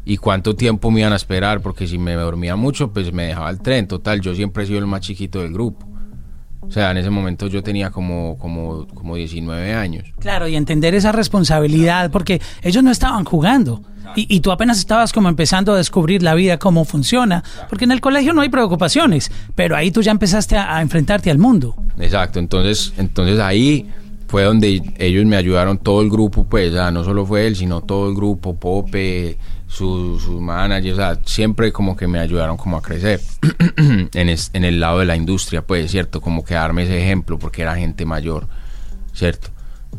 y 0.06 0.18
cuánto 0.18 0.56
tiempo 0.56 0.90
me 0.90 1.02
iban 1.02 1.14
a 1.14 1.18
esperar, 1.18 1.62
porque 1.62 1.86
si 1.88 2.00
me 2.00 2.14
dormía 2.14 2.56
mucho, 2.56 2.92
pues 2.92 3.14
me 3.14 3.28
dejaba 3.28 3.52
el 3.52 3.60
tren. 3.62 3.88
Total, 3.88 4.20
yo 4.22 4.34
siempre 4.34 4.64
he 4.64 4.66
sido 4.68 4.80
el 4.80 4.88
más 4.88 5.02
chiquito 5.02 5.42
del 5.42 5.54
grupo. 5.54 5.86
O 6.62 6.72
sea, 6.72 6.92
en 6.92 6.98
ese 6.98 7.10
momento 7.10 7.48
yo 7.48 7.64
tenía 7.64 7.90
como, 7.90 8.38
como, 8.38 8.88
como 8.88 9.16
19 9.16 9.74
años. 9.74 10.06
Claro, 10.20 10.48
y 10.48 10.56
entender 10.56 10.96
esa 10.96 11.12
responsabilidad, 11.12 12.12
porque 12.12 12.42
ellos 12.62 12.84
no 12.84 12.92
estaban 12.92 13.26
jugando. 13.26 13.84
Y, 14.16 14.28
y 14.36 14.42
tú 14.42 14.52
apenas 14.52 14.78
estabas 14.78 15.14
como 15.14 15.30
empezando 15.30 15.74
a 15.74 15.78
descubrir 15.78 16.22
la 16.22 16.34
vida, 16.34 16.58
cómo 16.58 16.86
funciona, 16.86 17.44
porque 17.70 17.86
en 17.86 17.92
el 17.92 18.02
colegio 18.02 18.34
no 18.34 18.42
hay 18.42 18.50
preocupaciones, 18.50 19.32
pero 19.56 19.76
ahí 19.76 19.92
tú 19.92 20.02
ya 20.02 20.12
empezaste 20.12 20.58
a, 20.58 20.76
a 20.76 20.82
enfrentarte 20.82 21.32
al 21.32 21.38
mundo. 21.38 21.76
Exacto, 21.98 22.40
entonces, 22.40 22.94
entonces 22.98 23.40
ahí 23.40 23.90
fue 24.32 24.44
donde 24.44 24.82
ellos 24.98 25.26
me 25.26 25.36
ayudaron, 25.36 25.78
todo 25.78 26.02
el 26.02 26.10
grupo, 26.10 26.46
pues, 26.46 26.70
o 26.72 26.74
sea, 26.76 26.90
no 26.90 27.04
solo 27.04 27.26
fue 27.26 27.46
él, 27.48 27.58
sino 27.58 27.82
todo 27.82 28.08
el 28.10 28.16
grupo, 28.16 28.56
Pope, 28.58 29.38
sus 29.68 30.24
su 30.24 30.40
managers, 30.40 31.20
siempre 31.26 31.74
como 31.74 31.98
que 31.98 32.08
me 32.08 32.18
ayudaron 32.20 32.56
como 32.56 32.78
a 32.78 32.82
crecer 32.82 33.20
en, 34.14 34.30
es- 34.30 34.50
en 34.54 34.64
el 34.64 34.80
lado 34.80 35.00
de 35.00 35.06
la 35.06 35.18
industria, 35.18 35.62
pues, 35.64 35.92
¿cierto? 35.92 36.22
Como 36.22 36.46
que 36.46 36.54
darme 36.54 36.84
ese 36.84 36.98
ejemplo, 37.04 37.38
porque 37.38 37.62
era 37.62 37.76
gente 37.76 38.06
mayor, 38.06 38.48
¿cierto? 39.14 39.50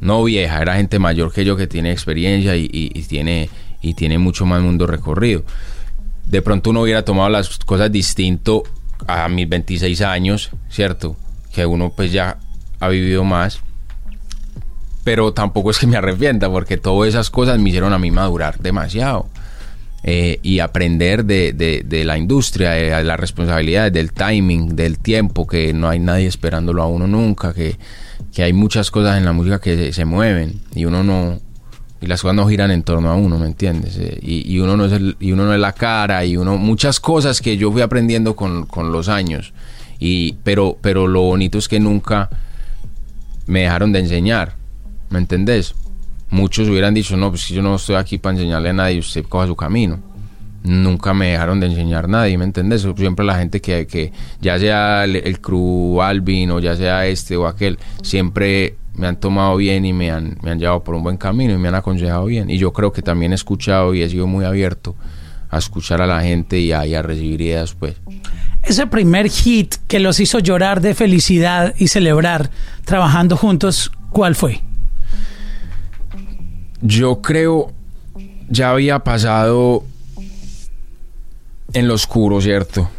No 0.01 0.25
vieja, 0.25 0.63
era 0.63 0.77
gente 0.77 0.99
mayor 0.99 1.31
que 1.31 1.45
yo 1.45 1.55
que 1.57 1.67
tiene 1.67 1.93
experiencia 1.93 2.57
y, 2.57 2.65
y- 2.73 2.91
y 2.99 3.03
tiene, 3.03 3.51
y 3.83 3.93
tiene 3.93 4.17
mucho 4.17 4.47
más 4.47 4.63
mundo 4.63 4.87
recorrido. 4.87 5.45
De 6.27 6.41
pronto 6.41 6.71
uno 6.71 6.81
hubiera 6.83 7.05
tomado 7.05 7.29
las 7.29 7.59
cosas 7.59 7.93
distinto 7.93 8.63
a 9.07 9.29
mis 9.29 9.47
26 9.47 10.01
años, 10.01 10.51
¿cierto? 10.71 11.17
Que 11.55 11.67
uno 11.67 11.93
pues 11.95 12.13
ya 12.13 12.39
ha 12.81 12.89
vivido 12.89 13.25
más 13.25 13.61
pero 15.05 15.33
tampoco 15.33 15.71
es 15.71 15.79
que 15.79 15.87
me 15.87 15.97
arrepienta 15.97 16.49
porque 16.51 16.77
todas 16.77 17.09
esas 17.09 17.31
cosas 17.31 17.59
me 17.59 17.69
hicieron 17.71 17.93
a 17.93 17.99
mí 17.99 18.11
madurar 18.11 18.59
demasiado 18.59 19.27
eh, 20.05 20.39
y 20.43 20.59
aprender 20.61 21.25
de, 21.25 21.53
de- 21.53 21.83
de 21.85 22.05
la 22.05 22.19
industria, 22.19 22.71
de 22.73 23.05
las 23.05 23.19
responsabilidades, 23.21 23.93
del 23.93 24.13
timing, 24.13 24.75
del 24.77 24.99
tiempo, 24.99 25.47
que 25.47 25.73
no 25.73 25.89
hay 25.89 25.99
nadie 25.99 26.27
esperándolo 26.27 26.83
a 26.83 26.87
uno 26.87 27.07
nunca, 27.07 27.53
que, 27.55 27.77
que 28.35 28.43
hay 28.43 28.53
muchas 28.53 28.91
cosas 28.91 29.19
en 29.19 29.25
la 29.25 29.33
música 29.33 29.61
que 29.61 29.77
se, 29.77 29.93
se 29.93 30.05
mueven 30.05 30.61
y 30.75 30.85
uno 30.87 31.03
no 31.05 31.41
y 32.01 32.07
las 32.09 32.21
cosas 32.21 32.35
no 32.35 32.49
giran 32.49 32.73
en 32.73 32.83
torno 32.83 33.11
a 33.11 33.15
uno, 33.15 33.39
¿me 33.39 33.47
entiendes? 33.47 33.97
Eh, 33.97 34.19
y, 34.21 34.53
y 34.53 34.59
uno 34.59 34.77
no 34.77 34.87
es 34.87 34.93
el- 34.93 35.17
y 35.21 35.31
uno 35.31 35.45
no 35.47 35.55
es 35.55 35.61
la 35.61 35.73
cara 35.73 36.25
y 36.25 36.37
uno 36.37 36.57
muchas 36.59 36.99
cosas 36.99 37.41
que 37.41 37.57
yo 37.57 37.71
fui 37.71 37.81
aprendiendo 37.83 38.35
con, 38.35 38.67
con 38.67 38.91
los 38.91 39.09
años 39.09 39.53
y 40.01 40.33
pero 40.43 40.77
pero 40.81 41.07
lo 41.07 41.21
bonito 41.23 41.59
es 41.59 41.69
que 41.69 41.79
nunca 41.79 42.29
me 43.47 43.61
dejaron 43.61 43.93
de 43.93 44.01
enseñar, 44.01 44.55
¿me 45.13 45.19
entendés? 45.19 45.75
Muchos 46.31 46.69
hubieran 46.69 46.95
dicho, 46.95 47.17
no, 47.17 47.31
pues 47.31 47.49
yo 47.49 47.63
no 47.63 47.77
estoy 47.77 47.97
aquí 47.97 48.19
para 48.19 48.35
enseñarle 48.37 48.71
a 48.71 48.73
nadie, 48.73 48.99
usted 48.99 49.25
coja 49.27 49.47
su 49.47 49.55
camino. 49.55 50.01
Nunca 50.65 51.13
me 51.13 51.33
dejaron 51.33 51.61
de 51.61 51.67
enseñar 51.67 52.09
nadie, 52.09 52.39
¿me 52.39 52.45
entendés? 52.45 52.87
Siempre 52.97 53.25
la 53.25 53.37
gente 53.37 53.61
que, 53.61 53.87
que 53.87 54.13
ya 54.41 54.59
sea 54.59 55.05
el, 55.05 55.17
el 55.17 55.41
crew 55.41 56.01
Alvin 56.01 56.53
o 56.53 56.61
ya 56.61 56.75
sea 56.77 57.07
este 57.07 57.37
o 57.37 57.47
aquel, 57.47 57.79
siempre 58.03 58.77
me 58.95 59.07
han 59.07 59.17
tomado 59.17 59.57
bien 59.57 59.85
y 59.85 59.93
me 59.93 60.11
han, 60.11 60.39
me 60.43 60.51
han 60.51 60.59
llevado 60.59 60.83
por 60.83 60.95
un 60.95 61.03
buen 61.03 61.17
camino 61.17 61.53
y 61.53 61.59
me 61.59 61.69
han 61.69 61.75
aconsejado 61.75 62.25
bien. 62.25 62.49
Y 62.49 62.59
yo 62.59 62.73
creo 62.73 62.93
que 62.93 63.03
también 63.03 63.33
he 63.33 63.35
escuchado 63.35 63.93
y 63.93 64.03
he 64.03 64.09
sido 64.09 64.27
muy 64.27 64.45
abierto 64.45 64.97
a 65.51 65.59
escuchar 65.59 66.01
a 66.01 66.07
la 66.07 66.23
gente 66.23 66.59
y 66.59 66.73
a, 66.73 66.81
a 66.81 67.03
recibir 67.03 67.43
ideas, 67.43 67.75
pues. 67.75 67.97
Ese 68.63 68.87
primer 68.87 69.29
hit 69.29 69.75
que 69.89 69.99
los 69.99 70.21
hizo 70.21 70.39
llorar 70.39 70.81
de 70.81 70.95
felicidad 70.95 71.75
y 71.77 71.89
celebrar 71.89 72.51
trabajando 72.85 73.37
juntos, 73.37 73.91
¿cuál 74.11 74.37
fue? 74.37 74.63
Yo 76.83 77.23
creo 77.23 77.73
ya 78.49 78.71
había 78.71 78.99
pasado 78.99 79.85
en 81.73 81.89
lo 81.89 81.95
oscuro, 81.95 82.41
¿cierto? 82.41 82.91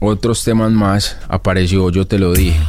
Otros 0.00 0.44
temas 0.44 0.70
más 0.70 1.16
apareció, 1.28 1.90
yo 1.90 2.06
te 2.06 2.18
lo 2.18 2.32
dije. 2.32 2.60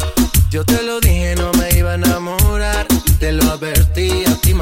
Yo 0.49 0.63
te 0.63 0.81
lo 0.83 0.99
dije, 0.99 1.35
no 1.35 1.51
me 1.53 1.77
iba 1.77 1.91
a 1.91 1.95
enamorar. 1.95 2.87
Te 3.19 3.31
lo 3.31 3.43
advertí 3.43 4.23
a 4.25 4.35
ti. 4.35 4.53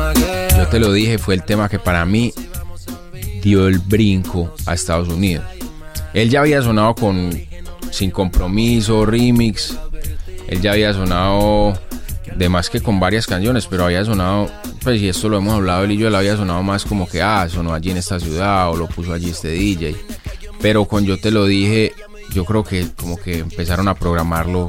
Yo 0.57 0.67
te 0.67 0.79
lo 0.79 0.91
dije, 0.91 1.17
fue 1.17 1.33
el 1.33 1.43
tema 1.43 1.67
que 1.67 1.79
para 1.79 2.05
mí 2.05 2.33
dio 3.41 3.67
el 3.67 3.79
brinco 3.79 4.53
a 4.65 4.73
Estados 4.73 5.09
Unidos. 5.09 5.45
Él 6.13 6.29
ya 6.29 6.41
había 6.41 6.61
sonado 6.61 6.95
con 6.95 7.31
Sin 7.91 8.11
Compromiso, 8.11 9.05
Remix. 9.05 9.77
Él 10.47 10.61
ya 10.61 10.73
había 10.73 10.93
sonado 10.93 11.79
de 12.35 12.49
más 12.49 12.69
que 12.69 12.81
con 12.81 12.99
varias 12.99 13.27
canciones, 13.27 13.67
pero 13.67 13.85
había 13.85 14.05
sonado, 14.05 14.49
pues 14.83 15.01
y 15.01 15.09
esto 15.09 15.29
lo 15.29 15.37
hemos 15.37 15.53
hablado 15.55 15.83
él 15.83 15.91
y 15.91 15.97
yo, 15.97 16.07
él 16.07 16.15
había 16.15 16.35
sonado 16.37 16.63
más 16.63 16.85
como 16.85 17.07
que, 17.07 17.21
ah, 17.21 17.47
sonó 17.49 17.73
allí 17.73 17.91
en 17.91 17.97
esta 17.97 18.19
ciudad 18.19 18.69
o 18.71 18.75
lo 18.77 18.87
puso 18.87 19.13
allí 19.13 19.29
este 19.29 19.49
DJ. 19.49 19.95
Pero 20.61 20.85
con 20.85 21.05
Yo 21.05 21.19
te 21.19 21.31
lo 21.31 21.45
dije, 21.45 21.93
yo 22.33 22.45
creo 22.45 22.63
que 22.63 22.87
como 22.95 23.17
que 23.17 23.39
empezaron 23.39 23.87
a 23.87 23.95
programarlo 23.95 24.67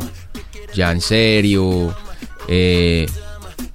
ya 0.75 0.91
en 0.93 1.01
serio. 1.01 1.95
eh, 2.49 3.07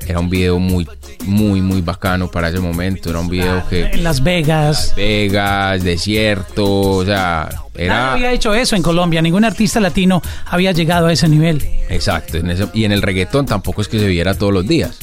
era 0.08 0.20
un 0.22 0.30
video 0.30 0.58
muy, 0.58 0.88
muy, 1.26 1.62
muy 1.62 1.82
bacano 1.82 2.30
para 2.32 2.48
ese 2.50 2.60
momento. 2.60 3.10
Era 3.10 3.20
un 3.20 3.28
video 3.28 3.68
que 3.70 3.86
En 3.88 4.04
Las 4.06 4.24
Vegas. 4.24 4.94
Vegas, 4.96 5.84
desierto, 5.84 6.66
o 6.66 7.06
sea, 7.06 7.50
Nadie 7.74 7.86
era 7.86 8.14
había 8.14 8.32
hecho 8.32 8.54
eso 8.54 8.76
en 8.78 8.84
Colombia. 8.84 9.22
Ningún 9.22 9.44
artista 9.44 9.80
latino 9.82 10.22
había 10.46 10.72
llegado 10.72 11.08
a 11.08 11.14
ese 11.14 11.28
nivel. 11.28 11.62
exacto. 11.90 12.38
en 12.38 12.50
ese- 12.52 12.70
y 12.74 12.86
en 12.86 12.94
el 12.94 13.02
reggaetón 13.02 13.46
tampoco 13.46 13.82
es 13.82 13.88
que 13.90 14.00
se 14.00 14.08
viera 14.08 14.34
todos 14.34 14.54
los 14.54 14.66
días, 14.68 14.98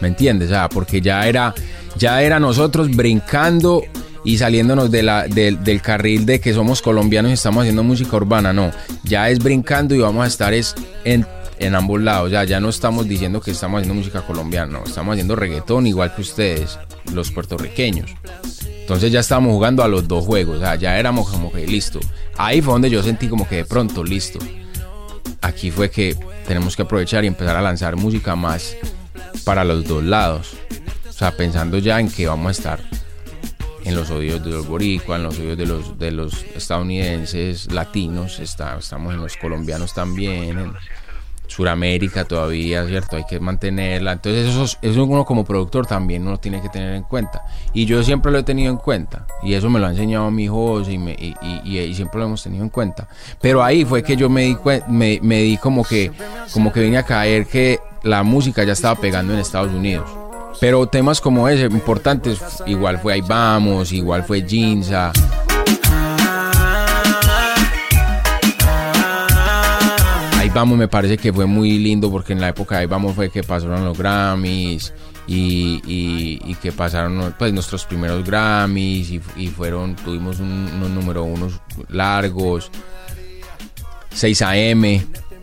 ¿me 0.00 0.08
entiendes? 0.08 0.50
O 0.52 0.68
porque 0.68 1.00
ya 1.00 1.26
era, 1.28 1.54
ya 1.96 2.22
era 2.22 2.38
nosotros 2.40 2.90
brincando 2.94 3.82
y 4.24 4.38
saliéndonos 4.38 4.90
de 4.90 5.58
del- 5.62 5.82
carril 5.82 6.26
de 6.26 6.40
que 6.40 6.52
somos 6.52 6.82
colombianos 6.82 7.30
y 7.30 7.34
estamos 7.34 7.62
haciendo 7.62 7.82
música 7.82 8.16
urbana, 8.16 8.52
no. 8.52 8.70
Ya 9.04 9.30
es 9.30 9.38
brincando 9.38 9.94
y 9.94 9.98
vamos 10.00 10.24
a 10.24 10.26
estar 10.26 10.52
es 10.52 10.74
en, 11.04 11.24
ambos 11.74 12.00
lados. 12.00 12.30
Ya, 12.30 12.44
ya 12.44 12.60
no 12.60 12.68
estamos 12.68 13.08
diciendo 13.08 13.40
que 13.40 13.52
estamos 13.52 13.78
haciendo 13.80 13.94
música 13.94 14.22
colombiana, 14.22 14.78
no. 14.78 14.84
Estamos 14.84 15.12
haciendo 15.12 15.36
reggaetón 15.36 15.86
igual 15.86 16.14
que 16.14 16.22
ustedes, 16.22 16.78
los 17.14 17.30
puertorriqueños. 17.30 18.10
Entonces 18.80 19.12
ya 19.12 19.20
estábamos 19.20 19.52
jugando 19.52 19.82
a 19.82 19.88
los 19.88 20.08
dos 20.08 20.24
juegos, 20.24 20.62
o 20.62 20.74
ya 20.74 20.98
éramos 20.98 21.28
como 21.28 21.52
que 21.52 21.66
listo. 21.66 22.00
Ahí 22.36 22.60
fue 22.62 22.72
donde 22.72 22.90
yo 22.90 23.02
sentí 23.02 23.28
como 23.28 23.46
que 23.48 23.56
de 23.56 23.64
pronto, 23.66 24.02
listo. 24.02 24.38
Aquí 25.42 25.70
fue 25.70 25.90
que 25.90 26.16
tenemos 26.46 26.74
que 26.74 26.82
aprovechar 26.82 27.24
y 27.24 27.28
empezar 27.28 27.56
a 27.56 27.62
lanzar 27.62 27.96
música 27.96 28.34
más 28.34 28.76
para 29.44 29.64
los 29.64 29.84
dos 29.86 30.02
lados. 30.04 30.56
O 31.08 31.12
sea, 31.12 31.32
pensando 31.36 31.78
ya 31.78 31.98
en 32.00 32.10
que 32.10 32.26
vamos 32.26 32.48
a 32.48 32.50
estar 32.52 32.80
en 33.84 33.94
los 33.96 34.10
oídos 34.10 34.44
de 34.44 34.50
los 34.50 34.66
boricuas, 34.68 35.18
en 35.18 35.24
los 35.24 35.38
oídos 35.38 35.56
de 35.58 35.66
los, 35.66 35.98
de 35.98 36.10
los 36.10 36.44
estadounidenses, 36.54 37.72
latinos, 37.72 38.38
está, 38.38 38.76
estamos 38.78 39.14
en 39.14 39.20
los 39.20 39.36
colombianos 39.36 39.94
también, 39.94 40.58
en 40.58 40.72
Suramérica 41.46 42.24
todavía, 42.26 42.86
¿cierto? 42.86 43.16
Hay 43.16 43.24
que 43.24 43.40
mantenerla. 43.40 44.12
Entonces 44.12 44.48
eso, 44.48 44.64
es- 44.64 44.78
eso 44.82 45.04
uno 45.04 45.24
como 45.24 45.44
productor 45.44 45.86
también 45.86 46.26
uno 46.26 46.38
tiene 46.38 46.60
que 46.60 46.68
tener 46.68 46.94
en 46.94 47.04
cuenta. 47.04 47.42
Y 47.72 47.86
yo 47.86 48.02
siempre 48.02 48.30
lo 48.30 48.38
he 48.38 48.42
tenido 48.42 48.70
en 48.70 48.76
cuenta. 48.76 49.26
Y 49.42 49.54
eso 49.54 49.70
me 49.70 49.78
lo 49.80 49.86
ha 49.86 49.90
enseñado 49.90 50.30
mi 50.30 50.44
hijo 50.44 50.82
y, 50.88 50.98
me- 50.98 51.16
y, 51.18 51.34
y- 51.64 51.78
y 51.78 51.94
siempre 51.94 52.20
lo 52.20 52.26
hemos 52.26 52.42
tenido 52.42 52.62
en 52.62 52.68
cuenta. 52.70 53.08
Pero 53.40 53.64
ahí 53.64 53.84
fue 53.86 54.02
que 54.02 54.14
yo 54.16 54.28
me 54.28 54.42
di, 54.42 54.56
me, 54.88 55.18
me 55.22 55.40
di 55.42 55.56
como 55.56 55.82
que 55.84 56.12
como 56.52 56.70
que 56.70 56.80
vine 56.80 56.98
a 56.98 57.02
caer 57.04 57.46
que 57.46 57.80
la 58.08 58.22
música 58.22 58.64
ya 58.64 58.72
estaba 58.72 58.94
pegando 59.00 59.32
en 59.34 59.38
Estados 59.38 59.72
Unidos. 59.72 60.08
Pero 60.60 60.86
temas 60.88 61.20
como 61.20 61.48
ese, 61.48 61.66
importantes, 61.66 62.40
igual 62.66 62.98
fue 62.98 63.12
Ahí 63.12 63.20
Vamos, 63.20 63.92
igual 63.92 64.24
fue 64.24 64.42
Jinza. 64.42 65.12
Ahí 70.38 70.50
Vamos 70.50 70.78
me 70.78 70.88
parece 70.88 71.18
que 71.18 71.32
fue 71.32 71.46
muy 71.46 71.78
lindo 71.78 72.10
porque 72.10 72.32
en 72.32 72.40
la 72.40 72.48
época 72.48 72.76
de 72.76 72.80
Ahí 72.82 72.86
Vamos 72.86 73.14
fue 73.14 73.28
que 73.30 73.42
pasaron 73.42 73.84
los 73.84 73.98
Grammys 73.98 74.92
y, 75.26 76.54
que 76.62 76.72
pasaron 76.72 77.34
pues 77.38 77.52
nuestros 77.52 77.84
primeros 77.84 78.24
Grammys 78.24 79.10
y, 79.36 79.48
fueron, 79.48 79.94
tuvimos 79.96 80.40
un- 80.40 80.70
unos 80.76 80.90
número 80.90 81.24
unos 81.24 81.60
largos. 81.88 82.70
6 84.14 84.42
AM, 84.42 84.82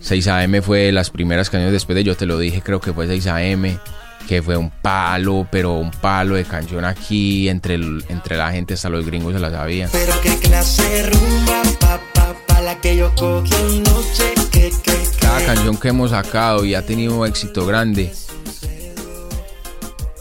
6 0.06 0.28
AM 0.28 0.62
fue 0.62 0.92
las 0.92 1.10
primeras 1.10 1.50
canciones 1.50 1.74
después 1.74 1.96
de 1.96 2.04
Yo 2.04 2.16
Te 2.16 2.28
Lo 2.28 2.38
Dije, 2.38 2.62
creo 2.62 2.80
que 2.80 2.94
fue 2.94 3.08
6 3.08 3.26
AM, 3.26 3.80
que 4.28 4.44
fue 4.44 4.56
un 4.56 4.70
palo, 4.70 5.48
pero 5.52 5.74
un 5.74 5.90
palo 5.90 6.36
de 6.36 6.44
canción 6.44 6.86
aquí, 6.86 7.50
entre, 7.50 7.74
el- 7.74 8.06
entre 8.10 8.38
la 8.38 8.52
gente, 8.52 8.76
hasta 8.76 8.90
los 8.90 9.04
gringos 9.04 9.34
se 9.34 9.40
la 9.40 9.50
sabían. 9.50 9.90
Pero 9.92 10.14
qué 10.22 10.38
clase 10.38 11.10
rumba, 11.10 11.62
pa, 11.80 12.00
pa, 12.14 12.36
pa, 12.46 12.62
la 12.62 12.80
que 12.80 12.96
yo 12.98 13.12
cogí 13.16 13.52
anoche, 13.56 14.34
que, 14.52 14.70
que, 14.70 14.82
que. 14.84 15.18
cada 15.20 15.44
canción 15.44 15.76
que 15.78 15.88
hemos 15.88 16.12
sacado 16.12 16.64
y 16.66 16.76
ha 16.76 16.86
tenido 16.86 17.26
éxito 17.26 17.66
grande, 17.66 18.12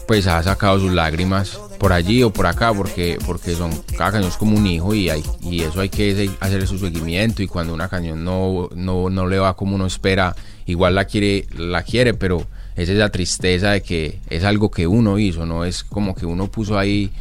pues 0.07 0.25
ha 0.27 0.41
sacado 0.41 0.79
sus 0.79 0.91
lágrimas 0.93 1.59
por 1.79 1.93
allí 1.93 2.23
o 2.23 2.31
por 2.31 2.47
acá, 2.47 2.73
porque, 2.73 3.17
porque 3.25 3.55
son, 3.55 3.71
cada 3.97 4.11
canción 4.11 4.31
es 4.31 4.37
como 4.37 4.57
un 4.57 4.65
hijo 4.65 4.93
y, 4.93 5.09
hay, 5.09 5.23
y 5.41 5.61
eso 5.61 5.81
hay 5.81 5.89
que 5.89 6.29
hacer 6.39 6.67
su 6.67 6.79
seguimiento 6.79 7.43
y 7.43 7.47
cuando 7.47 7.73
una 7.73 7.89
canción 7.89 8.23
no, 8.23 8.69
no, 8.75 9.09
no 9.09 9.27
le 9.27 9.39
va 9.39 9.55
como 9.55 9.75
uno 9.75 9.85
espera, 9.85 10.35
igual 10.65 10.95
la 10.95 11.05
quiere, 11.05 11.47
la 11.57 11.83
quiere, 11.83 12.13
pero 12.13 12.45
es 12.75 12.89
esa 12.89 13.09
tristeza 13.09 13.71
de 13.71 13.81
que 13.81 14.19
es 14.29 14.43
algo 14.43 14.69
que 14.71 14.87
uno 14.87 15.17
hizo, 15.19 15.45
no 15.45 15.65
es 15.65 15.83
como 15.83 16.15
que 16.15 16.25
uno 16.25 16.49
puso 16.49 16.77
ahí 16.77 17.11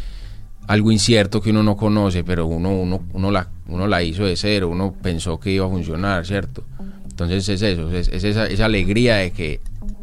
algo 0.66 0.90
incierto 0.90 1.40
que 1.40 1.50
uno 1.50 1.62
no 1.62 1.76
conoce, 1.76 2.24
pero 2.24 2.46
uno, 2.46 2.70
uno, 2.70 3.02
uno, 3.12 3.30
la, 3.30 3.48
uno 3.68 3.86
la 3.86 4.02
hizo 4.02 4.24
de 4.24 4.36
cero, 4.36 4.68
uno 4.68 4.94
pensó 5.02 5.38
que 5.38 5.50
iba 5.50 5.66
a 5.66 5.68
funcionar, 5.70 6.24
¿cierto? 6.26 6.64
Entonces 7.08 7.48
es 7.48 7.62
eso, 7.62 7.90
es, 7.92 8.08
es 8.08 8.24
esa, 8.24 8.46
esa 8.46 8.64
alegría 8.64 9.16
de 9.16 9.30
que 9.30 9.60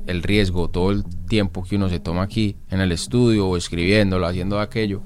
el 0.08 0.24
riesgo, 0.24 0.70
todo 0.70 0.92
el 0.92 1.04
tiempo 1.32 1.64
que 1.64 1.78
uno 1.78 1.88
se 1.88 2.02
toma 2.02 2.24
aquí 2.24 2.58
en 2.70 2.82
el 2.82 2.92
estudio 2.92 3.48
o 3.48 3.56
escribiéndolo, 3.56 4.28
haciendo 4.28 4.60
aquello, 4.60 5.02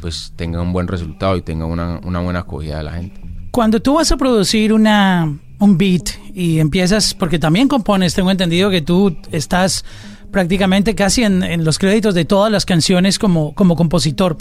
pues 0.00 0.32
tenga 0.36 0.62
un 0.62 0.72
buen 0.72 0.86
resultado 0.86 1.36
y 1.36 1.42
tenga 1.42 1.66
una, 1.66 1.98
una 2.04 2.20
buena 2.20 2.38
acogida 2.38 2.78
de 2.78 2.84
la 2.84 2.92
gente. 2.92 3.20
Cuando 3.50 3.82
tú 3.82 3.94
vas 3.94 4.12
a 4.12 4.16
producir 4.16 4.72
una, 4.72 5.36
un 5.58 5.76
beat 5.76 6.10
y 6.32 6.60
empiezas, 6.60 7.12
porque 7.12 7.40
también 7.40 7.66
compones, 7.66 8.14
tengo 8.14 8.30
entendido 8.30 8.70
que 8.70 8.82
tú 8.82 9.16
estás 9.32 9.84
prácticamente 10.30 10.94
casi 10.94 11.24
en, 11.24 11.42
en 11.42 11.64
los 11.64 11.76
créditos 11.76 12.14
de 12.14 12.24
todas 12.24 12.52
las 12.52 12.64
canciones 12.64 13.18
como, 13.18 13.52
como 13.56 13.74
compositor. 13.74 14.36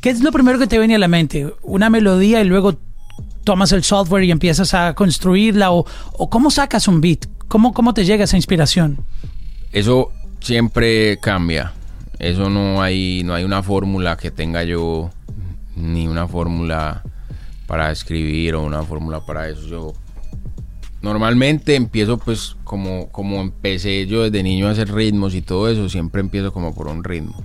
¿Qué 0.00 0.10
es 0.10 0.20
lo 0.20 0.32
primero 0.32 0.58
que 0.58 0.66
te 0.66 0.80
viene 0.80 0.96
a 0.96 0.98
la 0.98 1.06
mente? 1.06 1.54
¿Una 1.62 1.90
melodía 1.90 2.40
y 2.40 2.44
luego 2.44 2.76
tomas 3.44 3.70
el 3.70 3.84
software 3.84 4.24
y 4.24 4.32
empiezas 4.32 4.74
a 4.74 4.94
construirla? 4.94 5.70
¿O, 5.70 5.86
o 6.14 6.28
cómo 6.28 6.50
sacas 6.50 6.88
un 6.88 7.00
beat? 7.00 7.26
¿Cómo, 7.46 7.72
¿Cómo 7.72 7.94
te 7.94 8.04
llega 8.04 8.24
esa 8.24 8.36
inspiración? 8.36 8.98
Eso 9.70 10.10
siempre 10.40 11.18
cambia. 11.18 11.72
Eso 12.18 12.50
no 12.50 12.82
hay, 12.82 13.22
no 13.24 13.34
hay 13.34 13.44
una 13.44 13.62
fórmula 13.62 14.16
que 14.16 14.30
tenga 14.30 14.62
yo, 14.64 15.10
ni 15.76 16.06
una 16.06 16.28
fórmula 16.28 17.02
para 17.66 17.90
escribir 17.90 18.54
o 18.54 18.62
una 18.62 18.82
fórmula 18.82 19.24
para 19.24 19.48
eso. 19.48 19.66
Yo 19.66 19.92
normalmente 21.02 21.76
empiezo 21.76 22.18
pues 22.18 22.56
como, 22.64 23.08
como 23.10 23.40
empecé 23.40 24.06
yo 24.06 24.24
desde 24.24 24.42
niño 24.42 24.68
a 24.68 24.72
hacer 24.72 24.92
ritmos 24.92 25.34
y 25.34 25.42
todo 25.42 25.68
eso, 25.68 25.88
siempre 25.88 26.20
empiezo 26.20 26.52
como 26.52 26.74
por 26.74 26.88
un 26.88 27.04
ritmo. 27.04 27.42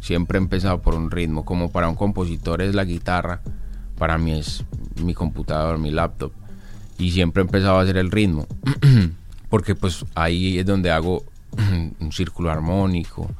Siempre 0.00 0.38
he 0.38 0.42
empezado 0.42 0.82
por 0.82 0.94
un 0.94 1.10
ritmo. 1.10 1.44
Como 1.44 1.70
para 1.70 1.88
un 1.88 1.94
compositor 1.94 2.60
es 2.60 2.74
la 2.74 2.84
guitarra, 2.84 3.40
para 3.96 4.18
mí 4.18 4.32
es 4.32 4.64
mi 5.02 5.14
computador, 5.14 5.78
mi 5.78 5.90
laptop. 5.90 6.32
Y 6.98 7.12
siempre 7.12 7.42
he 7.42 7.46
empezado 7.46 7.78
a 7.78 7.82
hacer 7.82 7.96
el 7.96 8.10
ritmo. 8.10 8.46
Porque 9.48 9.74
pues 9.74 10.04
ahí 10.14 10.58
es 10.58 10.66
donde 10.66 10.90
hago 10.90 11.24
un 12.00 12.12
círculo 12.12 12.50
armónico, 12.50 13.30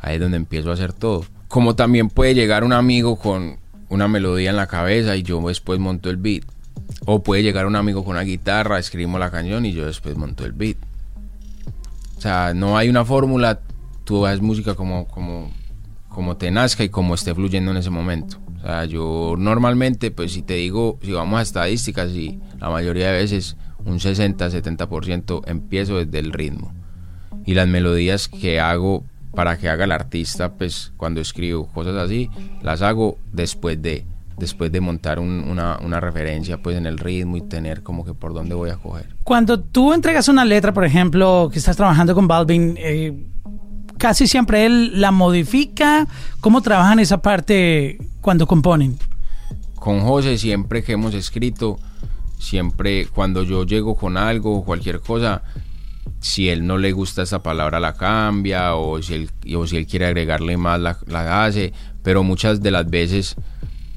ahí 0.00 0.16
es 0.16 0.20
donde 0.20 0.36
empiezo 0.36 0.70
a 0.70 0.74
hacer 0.74 0.92
todo. 0.92 1.24
Como 1.48 1.74
también 1.74 2.08
puede 2.08 2.34
llegar 2.34 2.64
un 2.64 2.72
amigo 2.72 3.16
con 3.16 3.58
una 3.88 4.08
melodía 4.08 4.50
en 4.50 4.56
la 4.56 4.66
cabeza 4.66 5.16
y 5.16 5.22
yo 5.22 5.46
después 5.46 5.78
monto 5.78 6.10
el 6.10 6.16
beat. 6.16 6.44
O 7.06 7.22
puede 7.22 7.42
llegar 7.42 7.66
un 7.66 7.76
amigo 7.76 8.04
con 8.04 8.12
una 8.16 8.22
guitarra, 8.22 8.78
escribimos 8.78 9.20
la 9.20 9.30
canción 9.30 9.64
y 9.64 9.72
yo 9.72 9.86
después 9.86 10.16
monto 10.16 10.44
el 10.44 10.52
beat. 10.52 10.76
O 12.16 12.20
sea, 12.20 12.52
no 12.54 12.76
hay 12.76 12.88
una 12.88 13.04
fórmula, 13.04 13.60
tú 14.04 14.26
haces 14.26 14.40
música 14.40 14.74
como, 14.74 15.06
como, 15.06 15.50
como 16.08 16.36
te 16.36 16.50
nazca 16.50 16.84
y 16.84 16.88
como 16.88 17.14
esté 17.14 17.34
fluyendo 17.34 17.70
en 17.70 17.76
ese 17.76 17.90
momento. 17.90 18.38
O 18.58 18.60
sea, 18.60 18.84
yo 18.86 19.36
normalmente, 19.38 20.10
pues 20.10 20.32
si 20.32 20.42
te 20.42 20.54
digo, 20.54 20.98
si 21.02 21.12
vamos 21.12 21.38
a 21.38 21.42
estadísticas, 21.42 22.10
y 22.10 22.40
la 22.58 22.70
mayoría 22.70 23.12
de 23.12 23.20
veces 23.20 23.56
un 23.84 24.00
60-70% 24.00 25.42
empiezo 25.46 26.04
desde 26.04 26.18
el 26.18 26.32
ritmo. 26.32 26.72
Y 27.48 27.54
las 27.54 27.66
melodías 27.66 28.28
que 28.28 28.60
hago 28.60 29.04
para 29.34 29.56
que 29.56 29.68
haga 29.68 29.84
el 29.84 29.92
artista, 29.92 30.52
pues 30.52 30.92
cuando 30.96 31.20
escribo 31.20 31.66
cosas 31.68 31.96
así, 31.96 32.28
las 32.62 32.82
hago 32.82 33.16
después 33.32 33.80
de 33.80 34.04
después 34.36 34.70
de 34.70 34.80
montar 34.80 35.18
un- 35.18 35.44
una, 35.48 35.78
una 35.84 35.98
referencia 35.98 36.58
pues 36.58 36.76
en 36.76 36.86
el 36.86 36.96
ritmo 36.98 37.36
y 37.36 37.40
tener 37.42 37.82
como 37.82 38.04
que 38.04 38.14
por 38.14 38.34
dónde 38.34 38.54
voy 38.54 38.70
a 38.70 38.76
coger. 38.76 39.06
Cuando 39.24 39.58
tú 39.58 39.92
entregas 39.92 40.28
una 40.28 40.44
letra, 40.44 40.72
por 40.72 40.84
ejemplo, 40.84 41.48
que 41.52 41.58
estás 41.58 41.76
trabajando 41.76 42.14
con 42.14 42.28
Balvin, 42.28 42.74
eh, 42.78 43.14
casi 43.96 44.28
siempre 44.28 44.64
él 44.66 45.00
la 45.00 45.10
modifica. 45.10 46.06
¿Cómo 46.40 46.60
trabajan 46.62 47.00
esa 47.00 47.18
parte 47.22 47.98
cuando 48.20 48.46
componen? 48.46 48.98
con 49.74 50.00
José 50.00 50.36
siempre 50.38 50.82
que 50.82 50.92
hemos 50.92 51.14
escrito, 51.14 51.78
siempre 52.38 53.06
cuando 53.06 53.42
yo 53.42 53.64
llego 53.64 53.94
con 53.96 54.16
algo 54.16 54.56
o 54.58 54.64
cualquier 54.64 55.00
cosa, 55.00 55.42
si 56.20 56.48
él 56.48 56.66
no 56.66 56.78
le 56.78 56.92
gusta 56.92 57.22
esa 57.22 57.42
palabra 57.42 57.80
la 57.80 57.94
cambia 57.94 58.74
o 58.74 59.00
si 59.02 59.14
él, 59.14 59.30
o 59.56 59.66
si 59.66 59.76
él 59.76 59.86
quiere 59.86 60.06
agregarle 60.06 60.56
más 60.56 60.80
la, 60.80 60.98
la 61.06 61.44
hace, 61.44 61.72
pero 62.02 62.22
muchas 62.22 62.60
de 62.62 62.70
las 62.70 62.88
veces 62.88 63.36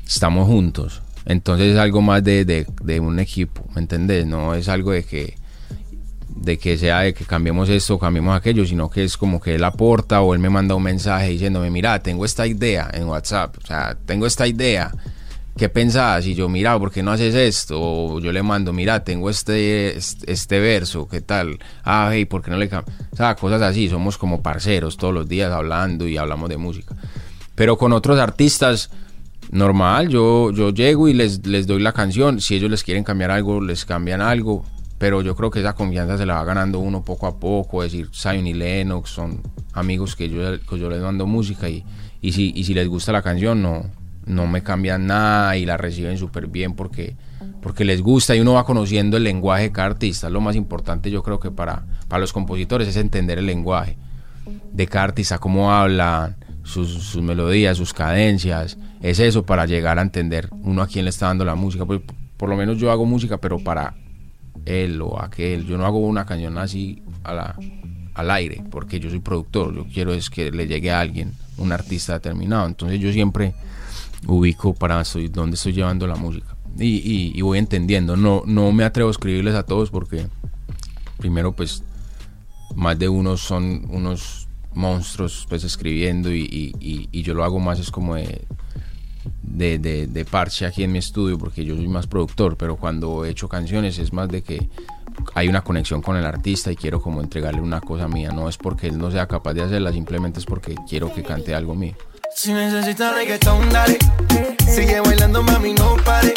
estamos 0.05 0.47
juntos. 0.47 1.01
Entonces 1.25 1.73
es 1.73 1.77
algo 1.77 2.01
más 2.01 2.23
de, 2.23 2.45
de- 2.45 2.67
de 2.83 2.99
un 2.99 3.19
equipo, 3.19 3.63
¿me 3.75 3.81
entendés? 3.81 4.25
No 4.25 4.55
es 4.55 4.67
algo 4.69 4.91
de 4.91 5.03
que 5.03 5.35
de 6.33 6.57
que 6.57 6.77
sea 6.77 7.01
de 7.01 7.13
que 7.13 7.25
cambiemos 7.25 7.69
esto 7.69 7.95
o 7.95 7.99
cambiemos 7.99 8.35
aquello, 8.35 8.65
sino 8.65 8.89
que 8.89 9.03
es 9.03 9.17
como 9.17 9.39
que 9.39 9.55
él 9.55 9.63
aporta 9.63 10.21
o 10.21 10.33
él 10.33 10.39
me 10.39 10.49
manda 10.49 10.73
un 10.73 10.81
mensaje 10.81 11.27
diciéndome, 11.29 11.69
mira, 11.69 11.99
tengo 12.01 12.25
esta 12.25 12.47
idea 12.47 12.89
en 12.93 13.03
WhatsApp, 13.03 13.57
o 13.63 13.67
sea, 13.67 13.95
tengo 14.05 14.25
esta 14.25 14.47
idea, 14.47 14.91
¿qué 15.57 15.69
pensás? 15.69 16.25
Y 16.25 16.35
yo, 16.35 16.49
mira, 16.49 16.77
¿por 16.79 16.91
qué 16.91 17.03
no 17.03 17.11
haces 17.11 17.35
esto? 17.35 17.79
O 17.79 18.19
yo 18.19 18.31
le 18.31 18.43
mando, 18.43 18.73
mira, 18.73 19.03
tengo 19.03 19.29
este, 19.29 19.97
este, 19.97 20.31
este 20.31 20.59
verso, 20.59 21.07
¿qué 21.07 21.21
tal? 21.21 21.59
Ah, 21.83 22.09
hey, 22.11 22.25
¿por 22.25 22.41
qué 22.41 22.51
no 22.51 22.57
le 22.57 22.69
cambias? 22.69 22.97
O 23.11 23.15
sea, 23.15 23.35
cosas 23.35 23.61
así, 23.61 23.89
somos 23.89 24.17
como 24.17 24.41
parceros 24.41 24.97
todos 24.97 25.13
los 25.13 25.27
días 25.27 25.51
hablando 25.51 26.07
y 26.07 26.17
hablamos 26.17 26.49
de 26.49 26.57
música. 26.57 26.95
Pero 27.55 27.77
con 27.77 27.93
otros 27.93 28.19
artistas, 28.19 28.89
normal, 29.51 30.09
yo, 30.09 30.51
yo 30.51 30.71
llego 30.71 31.07
y 31.07 31.13
les, 31.13 31.45
les 31.45 31.67
doy 31.67 31.81
la 31.81 31.93
canción, 31.93 32.41
si 32.41 32.55
ellos 32.55 32.71
les 32.71 32.83
quieren 32.83 33.03
cambiar 33.03 33.31
algo, 33.31 33.61
les 33.61 33.85
cambian 33.85 34.21
algo, 34.21 34.65
pero 34.97 35.21
yo 35.21 35.35
creo 35.35 35.49
que 35.49 35.59
esa 35.59 35.73
confianza 35.73 36.17
se 36.17 36.25
la 36.25 36.35
va 36.35 36.43
ganando 36.45 36.79
uno 36.79 37.03
poco 37.03 37.27
a 37.27 37.39
poco, 37.39 37.83
es 37.83 37.91
decir, 37.91 38.09
Zion 38.13 38.47
y 38.47 38.53
Lennox 38.53 39.09
son 39.09 39.41
amigos 39.73 40.15
que 40.15 40.29
yo, 40.29 40.59
que 40.59 40.79
yo 40.79 40.89
les 40.89 41.01
mando 41.01 41.25
música 41.25 41.69
y, 41.69 41.83
y, 42.21 42.31
si, 42.31 42.53
y 42.55 42.63
si 42.63 42.73
les 42.73 42.87
gusta 42.87 43.11
la 43.11 43.21
canción 43.21 43.61
no, 43.61 43.89
no 44.25 44.47
me 44.47 44.63
cambian 44.63 45.07
nada 45.07 45.57
y 45.57 45.65
la 45.65 45.77
reciben 45.77 46.17
súper 46.17 46.47
bien 46.47 46.73
porque, 46.73 47.15
porque 47.61 47.85
les 47.85 48.01
gusta 48.01 48.35
y 48.35 48.39
uno 48.39 48.53
va 48.53 48.65
conociendo 48.65 49.17
el 49.17 49.23
lenguaje 49.23 49.63
de 49.63 49.71
cada 49.71 49.87
artista, 49.87 50.29
lo 50.29 50.41
más 50.41 50.55
importante 50.55 51.11
yo 51.11 51.23
creo 51.23 51.39
que 51.39 51.51
para, 51.51 51.83
para 52.07 52.21
los 52.21 52.33
compositores 52.33 52.87
es 52.87 52.97
entender 52.97 53.39
el 53.39 53.45
lenguaje 53.45 53.97
de 54.71 54.87
cada 54.87 55.05
artista, 55.05 55.37
cómo 55.37 55.71
hablan, 55.71 56.35
sus, 56.63 56.89
sus 56.89 57.21
melodías, 57.21 57.77
sus 57.77 57.93
cadencias. 57.93 58.77
Es 59.01 59.19
eso 59.19 59.45
para 59.45 59.65
llegar 59.65 59.99
a 59.99 60.01
entender 60.01 60.49
uno 60.63 60.81
a 60.81 60.87
quién 60.87 61.05
le 61.05 61.09
está 61.09 61.27
dando 61.27 61.45
la 61.45 61.55
música. 61.55 61.85
Pues, 61.85 62.01
por 62.37 62.49
lo 62.49 62.55
menos 62.55 62.77
yo 62.77 62.91
hago 62.91 63.05
música, 63.05 63.37
pero 63.37 63.59
para 63.59 63.95
él 64.65 65.01
o 65.01 65.21
aquel. 65.21 65.65
Yo 65.65 65.77
no 65.77 65.85
hago 65.85 65.99
una 65.99 66.25
canción 66.25 66.57
así 66.57 67.01
a 67.23 67.33
la, 67.33 67.55
al 68.13 68.31
aire, 68.31 68.63
porque 68.69 68.99
yo 68.99 69.09
soy 69.09 69.19
productor. 69.19 69.75
Yo 69.75 69.85
quiero 69.91 70.13
es 70.13 70.29
que 70.29 70.51
le 70.51 70.67
llegue 70.67 70.91
a 70.91 70.99
alguien, 70.99 71.33
un 71.57 71.71
artista 71.71 72.13
determinado. 72.13 72.67
Entonces 72.67 72.99
yo 72.99 73.11
siempre 73.11 73.53
ubico 74.27 74.73
para 74.73 75.03
soy, 75.03 75.27
dónde 75.27 75.55
estoy 75.55 75.73
llevando 75.73 76.07
la 76.07 76.15
música. 76.15 76.55
Y, 76.77 76.97
y- 76.97 77.31
y 77.35 77.41
voy 77.41 77.59
entendiendo. 77.59 78.15
No, 78.15 78.43
no 78.45 78.71
me 78.71 78.83
atrevo 78.83 79.09
a 79.09 79.11
escribirles 79.11 79.55
a 79.55 79.63
todos 79.63 79.89
porque 79.89 80.27
primero 81.17 81.51
pues 81.53 81.83
más 82.75 82.97
de 82.97 83.09
unos 83.09 83.41
son 83.41 83.85
unos 83.89 84.47
monstruos 84.73 85.45
pues 85.49 85.63
escribiendo 85.65 86.33
y, 86.33 86.73
yo 87.11 87.33
lo 87.33 87.43
hago 87.43 87.59
más 87.59 87.79
es 87.79 87.91
como 87.91 88.15
de 88.15 88.45
parche 90.29 90.65
aquí 90.65 90.83
en 90.83 90.91
mi 90.93 90.99
estudio 90.99 91.37
porque 91.37 91.65
yo 91.65 91.75
soy 91.75 91.87
más 91.87 92.07
productor, 92.07 92.55
pero 92.55 92.77
cuando 92.77 93.25
he 93.25 93.29
hecho 93.29 93.49
canciones 93.49 93.99
es 93.99 94.13
más 94.13 94.29
de 94.29 94.41
que 94.41 94.69
hay 95.35 95.49
una 95.49 95.61
conexión 95.61 96.01
con 96.01 96.15
el 96.15 96.25
artista 96.25 96.71
y 96.71 96.75
quiero 96.75 97.01
como 97.01 97.21
entregarle 97.21 97.61
una 97.61 97.81
cosa 97.81 98.07
mía, 98.07 98.31
no 98.31 98.47
es 98.47 98.57
porque 98.57 98.87
él 98.87 98.97
no 98.97 99.11
sea 99.11 99.27
capaz 99.27 99.53
de 99.53 99.63
hacerla, 99.63 99.91
simplemente 99.91 100.39
es 100.39 100.45
porque 100.45 100.75
quiero 100.87 101.13
que 101.13 101.21
cante 101.23 101.53
algo 101.53 101.75
mío. 101.75 101.93
Si 102.35 102.53
necesitas 102.53 103.13
reggaetón, 103.13 103.69
dale. 103.69 103.97
Sigue 104.67 104.99
bailando, 105.01 105.43
mami, 105.43 105.73
no 105.73 105.95
pare. 106.03 106.33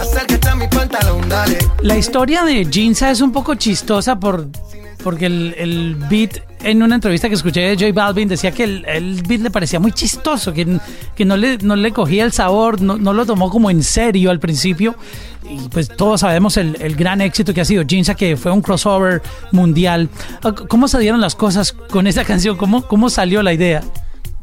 Acércate 0.00 0.48
a 0.48 0.56
mi 0.56 0.66
pantalón, 0.68 1.28
dale. 1.28 1.58
La 1.82 1.96
historia 1.96 2.44
de 2.44 2.64
Jinza 2.64 3.10
es 3.10 3.20
un 3.20 3.30
poco 3.30 3.54
chistosa 3.54 4.18
por, 4.18 4.48
porque 5.04 5.26
el, 5.26 5.54
el 5.58 5.94
beat, 6.08 6.38
en 6.62 6.82
una 6.82 6.96
entrevista 6.96 7.28
que 7.28 7.34
escuché 7.34 7.60
de 7.60 7.74
J 7.74 7.92
Balvin, 7.92 8.28
decía 8.28 8.50
que 8.50 8.64
el, 8.64 8.84
el 8.86 9.22
beat 9.22 9.42
le 9.42 9.50
parecía 9.50 9.78
muy 9.78 9.92
chistoso, 9.92 10.52
que, 10.52 10.78
que 11.14 11.24
no, 11.24 11.36
le, 11.36 11.58
no 11.58 11.76
le 11.76 11.92
cogía 11.92 12.24
el 12.24 12.32
sabor, 12.32 12.80
no, 12.80 12.96
no 12.96 13.12
lo 13.12 13.24
tomó 13.26 13.50
como 13.50 13.70
en 13.70 13.82
serio 13.82 14.30
al 14.30 14.40
principio. 14.40 14.96
Y 15.48 15.68
pues 15.68 15.88
todos 15.88 16.20
sabemos 16.20 16.56
el, 16.56 16.76
el 16.80 16.96
gran 16.96 17.20
éxito 17.20 17.52
que 17.52 17.60
ha 17.60 17.64
sido 17.64 17.84
Jinza, 17.86 18.14
que 18.14 18.36
fue 18.36 18.52
un 18.52 18.62
crossover 18.62 19.22
mundial. 19.52 20.08
¿Cómo 20.68 20.88
se 20.88 20.98
dieron 20.98 21.20
las 21.20 21.34
cosas 21.34 21.72
con 21.72 22.06
esa 22.06 22.24
canción? 22.24 22.56
¿Cómo, 22.56 22.86
cómo 22.86 23.10
salió 23.10 23.42
la 23.42 23.52
idea? 23.52 23.82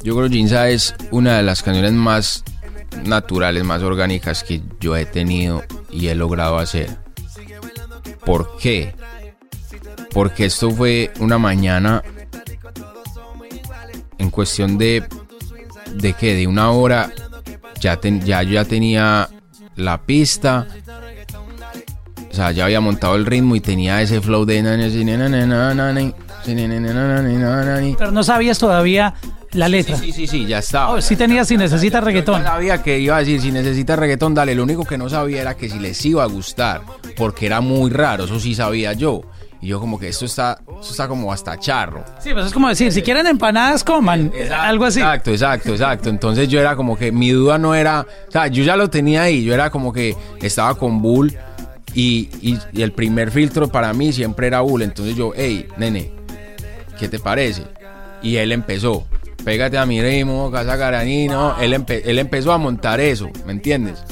Yo 0.04 0.16
creo 0.16 0.30
que 0.30 0.36
Ginza 0.36 0.70
es 0.70 0.96
una 1.12 1.38
de 1.38 1.44
las 1.44 1.64
canciones 1.64 1.94
más 1.94 2.44
naturales, 3.04 3.64
más 3.64 3.82
orgánicas 3.82 4.44
que 4.44 4.62
yo 4.80 4.96
he 4.96 5.06
tenido 5.06 5.64
y 5.92 6.08
he 6.08 6.16
logrado 6.16 6.58
hacer. 6.58 6.98
¿Por 8.26 8.58
qué? 8.58 8.96
Porque 10.14 10.46
esto 10.46 10.72
fue 10.72 11.12
una 11.20 11.38
mañana 11.38 12.04
en 14.18 14.30
cuestión 14.30 14.78
de 14.78 15.04
de 15.96 16.14
que 16.14 16.36
de 16.36 16.48
una 16.48 16.72
hora 16.72 17.12
ya 17.80 17.98
ten, 17.98 18.22
ya 18.22 18.44
yo 18.44 18.54
ya 18.54 18.66
tenía 18.66 19.30
la 19.76 20.02
pista. 20.02 20.68
O 22.30 22.36
sea, 22.38 22.52
ya 22.52 22.66
había 22.66 22.82
montado 22.82 23.16
el 23.16 23.26
ritmo 23.26 23.56
y 23.56 23.62
tenía 23.62 24.02
ese 24.02 24.22
flow 24.22 24.46
de 24.46 24.60
pero 27.98 28.12
no 28.12 28.24
sabías 28.24 28.60
todavía 28.60 29.16
la 29.54 29.68
letra. 29.70 29.96
Sí, 29.98 30.12
sí, 30.12 30.28
sí, 30.28 30.46
ya 30.46 30.60
estaba. 30.60 30.92
Oh, 30.94 31.02
sí 31.02 31.16
tenías 31.16 31.48
si 31.48 31.58
necesitas 31.58 32.04
reggaetón. 32.04 32.42
Yo 32.42 32.48
sabía 32.48 32.82
que 32.84 33.00
iba 33.00 33.16
a 33.16 33.20
decir, 33.20 33.42
si 33.42 33.52
necesitas 33.52 33.98
reggaetón, 33.98 34.34
dale. 34.34 34.54
Lo 34.56 34.64
único 34.64 34.84
que 34.86 34.98
no 34.98 35.10
sabía 35.10 35.42
era 35.42 35.56
que 35.56 35.70
si 35.70 35.80
les 35.80 36.04
iba 36.06 36.24
a 36.24 36.28
gustar, 36.28 36.82
porque 37.16 37.46
era 37.46 37.62
muy 37.62 37.90
raro, 37.92 38.26
eso 38.26 38.40
sí 38.40 38.54
sabía 38.56 38.94
yo. 38.94 39.22
Y 39.60 39.68
yo 39.70 39.80
como 39.80 39.98
que 39.98 40.08
esto 40.10 40.26
está, 40.26 40.60
esto 40.80 40.92
está 40.92 41.08
como 41.08 41.34
hasta 41.34 41.58
charro. 41.60 42.04
Sí, 42.22 42.32
pues 42.32 42.46
es 42.46 42.54
como 42.54 42.70
decir, 42.70 42.92
si 42.92 43.02
quieren 43.02 43.26
empanadas, 43.26 43.84
coman. 43.84 44.32
Algo 44.56 44.86
así. 44.86 45.00
Exacto, 45.00 45.32
exacto, 45.32 45.70
exacto. 45.72 46.10
Entonces 46.10 46.48
yo 46.48 46.60
era 46.60 46.76
como 46.76 46.96
que 46.96 47.12
mi 47.12 47.32
duda 47.32 47.58
no 47.58 47.74
era, 47.74 48.02
o 48.28 48.32
sea, 48.32 48.46
yo 48.48 48.64
ya 48.64 48.76
lo 48.76 48.90
tenía 48.92 49.24
ahí, 49.24 49.44
yo 49.44 49.56
era 49.56 49.72
como 49.72 49.92
que 49.92 50.16
estaba 50.42 50.76
con 50.76 51.02
Bull 51.02 51.36
y, 51.96 52.30
y- 52.42 52.60
y 52.72 52.82
el 52.84 52.92
primer 52.92 53.32
filtro 53.32 53.68
para 53.68 53.92
mí 53.94 54.14
siempre 54.14 54.46
era 54.46 54.62
Bull. 54.62 54.84
Entonces 54.84 55.16
yo, 55.16 55.32
hey, 55.36 55.66
nene, 55.78 56.12
¿qué 57.00 57.08
te 57.10 57.18
parece? 57.18 57.64
Y 58.22 58.36
él 58.36 58.52
empezó, 58.52 59.08
pégate 59.44 59.78
a 59.78 59.86
mi 59.86 60.02
ritmo, 60.02 60.52
casa 60.52 60.76
garanino. 60.76 61.56
Él, 61.60 61.74
él 61.74 62.20
empezó 62.20 62.52
a 62.52 62.58
montar 62.58 63.00
eso, 63.00 63.30
¿me 63.46 63.54
entiendes? 63.54 64.04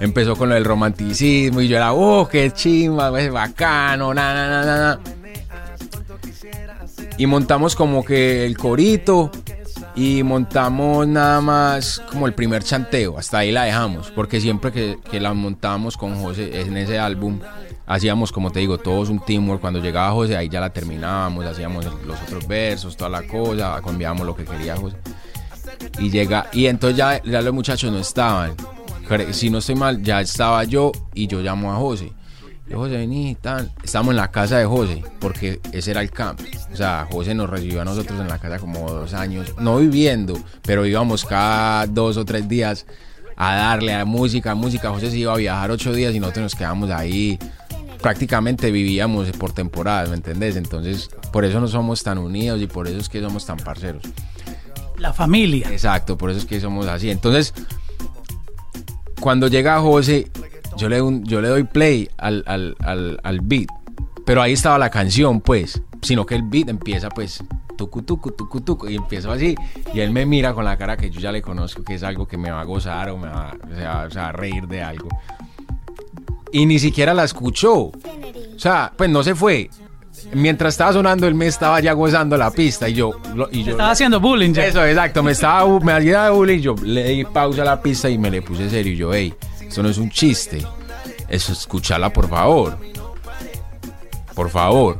Empezó 0.00 0.36
con 0.36 0.48
lo 0.48 0.54
del 0.54 0.64
romanticismo 0.64 1.60
y 1.60 1.68
yo 1.68 1.76
era, 1.76 1.92
oh, 1.92 2.28
qué 2.28 2.50
chimba, 2.50 3.20
es 3.20 3.30
bacano, 3.30 4.12
na, 4.12 4.34
na, 4.34 4.48
na, 4.48 4.76
na 4.76 5.00
y 7.18 7.26
montamos 7.26 7.76
como 7.76 8.04
que 8.04 8.44
el 8.44 8.56
corito 8.56 9.30
y 9.94 10.22
montamos 10.22 11.06
nada 11.06 11.40
más 11.40 12.02
como 12.10 12.26
el 12.26 12.34
primer 12.34 12.64
chanteo, 12.64 13.18
hasta 13.18 13.38
ahí 13.38 13.52
la 13.52 13.64
dejamos, 13.64 14.10
porque 14.10 14.40
siempre 14.40 14.72
que, 14.72 14.98
que 15.10 15.20
la 15.20 15.34
montamos 15.34 15.96
con 15.96 16.16
José 16.16 16.62
en 16.62 16.76
ese 16.76 16.98
álbum, 16.98 17.40
hacíamos 17.86 18.32
como 18.32 18.50
te 18.50 18.60
digo, 18.60 18.78
todos 18.78 19.08
un 19.08 19.20
teamwork, 19.20 19.60
cuando 19.60 19.80
llegaba 19.80 20.12
José 20.12 20.36
ahí 20.36 20.48
ya 20.48 20.60
la 20.60 20.70
terminábamos, 20.70 21.44
hacíamos 21.44 21.84
los 21.84 22.20
otros 22.22 22.46
versos, 22.46 22.96
toda 22.96 23.10
la 23.10 23.22
cosa, 23.26 23.80
cambiábamos 23.84 24.26
lo 24.26 24.36
que 24.36 24.44
quería 24.44 24.76
José. 24.76 24.96
Y 25.98 26.10
llega, 26.10 26.46
y 26.52 26.66
entonces 26.66 26.96
ya, 26.96 27.20
los 27.24 27.54
muchachos 27.54 27.90
no 27.92 27.98
estaban, 27.98 28.54
si 29.32 29.50
no 29.50 29.58
estoy 29.58 29.74
mal, 29.74 30.02
ya 30.02 30.20
estaba 30.20 30.64
yo 30.64 30.92
y 31.14 31.26
yo 31.26 31.40
llamo 31.40 31.72
a 31.72 31.76
José. 31.76 32.12
Yo, 32.68 32.78
José, 32.78 32.96
vení, 32.96 33.36
tal. 33.40 33.70
Estamos 33.82 34.12
en 34.12 34.16
la 34.16 34.30
casa 34.30 34.56
de 34.56 34.64
José, 34.64 35.02
porque 35.18 35.60
ese 35.72 35.90
era 35.90 36.00
el 36.00 36.10
camp. 36.10 36.40
O 36.72 36.76
sea, 36.76 37.06
José 37.10 37.34
nos 37.34 37.50
recibió 37.50 37.82
a 37.82 37.84
nosotros 37.84 38.18
en 38.20 38.28
la 38.28 38.38
casa 38.38 38.58
como 38.58 38.90
dos 38.90 39.12
años, 39.14 39.52
no 39.58 39.78
viviendo, 39.78 40.38
pero 40.62 40.86
íbamos 40.86 41.24
cada 41.24 41.86
dos 41.86 42.16
o 42.16 42.24
tres 42.24 42.48
días 42.48 42.86
a 43.36 43.56
darle 43.56 43.92
a 43.92 44.04
música, 44.04 44.54
música. 44.54 44.90
José 44.90 45.10
se 45.10 45.18
iba 45.18 45.32
a 45.32 45.36
viajar 45.36 45.70
ocho 45.70 45.92
días 45.92 46.14
y 46.14 46.20
nosotros 46.20 46.44
nos 46.44 46.54
quedamos 46.54 46.90
ahí. 46.90 47.38
Prácticamente 48.02 48.70
vivíamos 48.70 49.30
por 49.32 49.52
temporadas, 49.52 50.08
¿me 50.10 50.16
entendés? 50.16 50.56
Entonces, 50.56 51.08
por 51.32 51.44
eso 51.44 51.60
no 51.60 51.68
somos 51.68 52.02
tan 52.02 52.18
unidos 52.18 52.60
y 52.60 52.66
por 52.66 52.88
eso 52.88 52.98
es 52.98 53.08
que 53.08 53.20
somos 53.20 53.46
tan 53.46 53.56
parceros. 53.58 54.02
La 54.98 55.12
familia. 55.12 55.68
Exacto, 55.70 56.18
por 56.18 56.30
eso 56.30 56.40
es 56.40 56.44
que 56.44 56.60
somos 56.60 56.86
así. 56.88 57.10
Entonces, 57.10 57.54
cuando 59.20 59.48
llega 59.48 59.80
José, 59.80 60.30
yo 60.76 60.88
le, 60.88 61.00
un- 61.00 61.24
yo 61.24 61.40
le 61.40 61.48
doy 61.48 61.64
play 61.64 62.08
al, 62.18 62.42
al, 62.46 62.76
al, 62.80 63.20
al 63.22 63.40
beat. 63.40 63.68
Pero 64.26 64.42
ahí 64.42 64.52
estaba 64.52 64.78
la 64.78 64.90
canción, 64.90 65.40
pues. 65.40 65.80
Sino 66.02 66.26
que 66.26 66.34
el 66.34 66.42
beat 66.42 66.68
empieza, 66.68 67.08
pues, 67.08 67.42
tucu, 67.76 68.02
tucu, 68.02 68.32
tucu, 68.32 68.60
tucu, 68.60 68.88
y 68.88 68.96
empiezo 68.96 69.30
así. 69.30 69.54
Y 69.94 70.00
él 70.00 70.10
me 70.10 70.26
mira 70.26 70.52
con 70.54 70.64
la 70.64 70.76
cara 70.76 70.96
que 70.96 71.10
yo 71.10 71.20
ya 71.20 71.30
le 71.30 71.40
conozco, 71.42 71.84
que 71.84 71.94
es 71.94 72.02
algo 72.02 72.26
que 72.26 72.36
me 72.36 72.50
va 72.50 72.60
a 72.60 72.64
gozar 72.64 73.10
o 73.10 73.16
me 73.18 73.28
va, 73.28 73.54
o 73.70 73.74
sea, 73.76 74.04
o 74.08 74.10
sea, 74.10 74.28
a 74.28 74.32
reír 74.32 74.66
de 74.66 74.82
algo. 74.82 75.08
Y 76.52 76.66
ni 76.66 76.78
siquiera 76.78 77.14
la 77.14 77.24
escuchó. 77.24 77.74
O 77.74 77.92
sea, 78.58 78.92
pues 78.96 79.08
no 79.10 79.22
se 79.22 79.34
fue. 79.34 79.70
Mientras 80.34 80.74
estaba 80.74 80.92
sonando, 80.92 81.26
él 81.26 81.34
me 81.34 81.46
estaba 81.46 81.80
ya 81.80 81.92
gozando 81.94 82.36
la 82.36 82.50
pista 82.50 82.88
y 82.88 82.94
yo... 82.94 83.12
lo- 83.34 83.48
Y 83.50 83.64
yo 83.64 83.72
Estaba 83.72 83.90
haciendo 83.90 84.20
bullying 84.20 84.52
ya. 84.52 84.66
eso, 84.66 84.84
exacto. 84.86 85.22
Me 85.22 85.32
estaba 85.32 85.66
me 85.80 85.92
hacía 85.92 86.30
bullying. 86.30 86.60
Yo 86.60 86.74
le 86.82 87.04
di 87.08 87.24
pausa 87.24 87.62
a 87.62 87.64
la 87.64 87.82
pista 87.82 88.08
y 88.08 88.18
me 88.18 88.30
le 88.30 88.42
puse 88.42 88.68
serio. 88.70 88.92
Y 88.92 88.96
yo, 88.96 89.12
hey, 89.14 89.34
esto 89.66 89.82
no 89.82 89.88
es 89.88 89.98
un 89.98 90.10
chiste. 90.10 90.62
Eso, 91.28 91.52
escúchala, 91.52 92.10
por 92.12 92.28
favor. 92.28 92.78
Por 94.34 94.50
favor. 94.50 94.98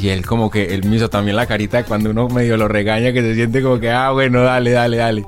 Y 0.00 0.08
él 0.10 0.24
como 0.24 0.50
que, 0.50 0.74
él 0.74 0.84
me 0.84 0.96
hizo 0.96 1.08
también 1.10 1.36
la 1.36 1.46
carita 1.46 1.78
de 1.78 1.84
cuando 1.84 2.10
uno 2.10 2.28
medio 2.28 2.56
lo 2.56 2.68
regaña, 2.68 3.12
que 3.12 3.20
se 3.20 3.34
siente 3.34 3.62
como 3.62 3.80
que, 3.80 3.90
ah, 3.90 4.10
bueno, 4.12 4.42
dale, 4.42 4.70
dale, 4.70 4.96
dale. 4.98 5.24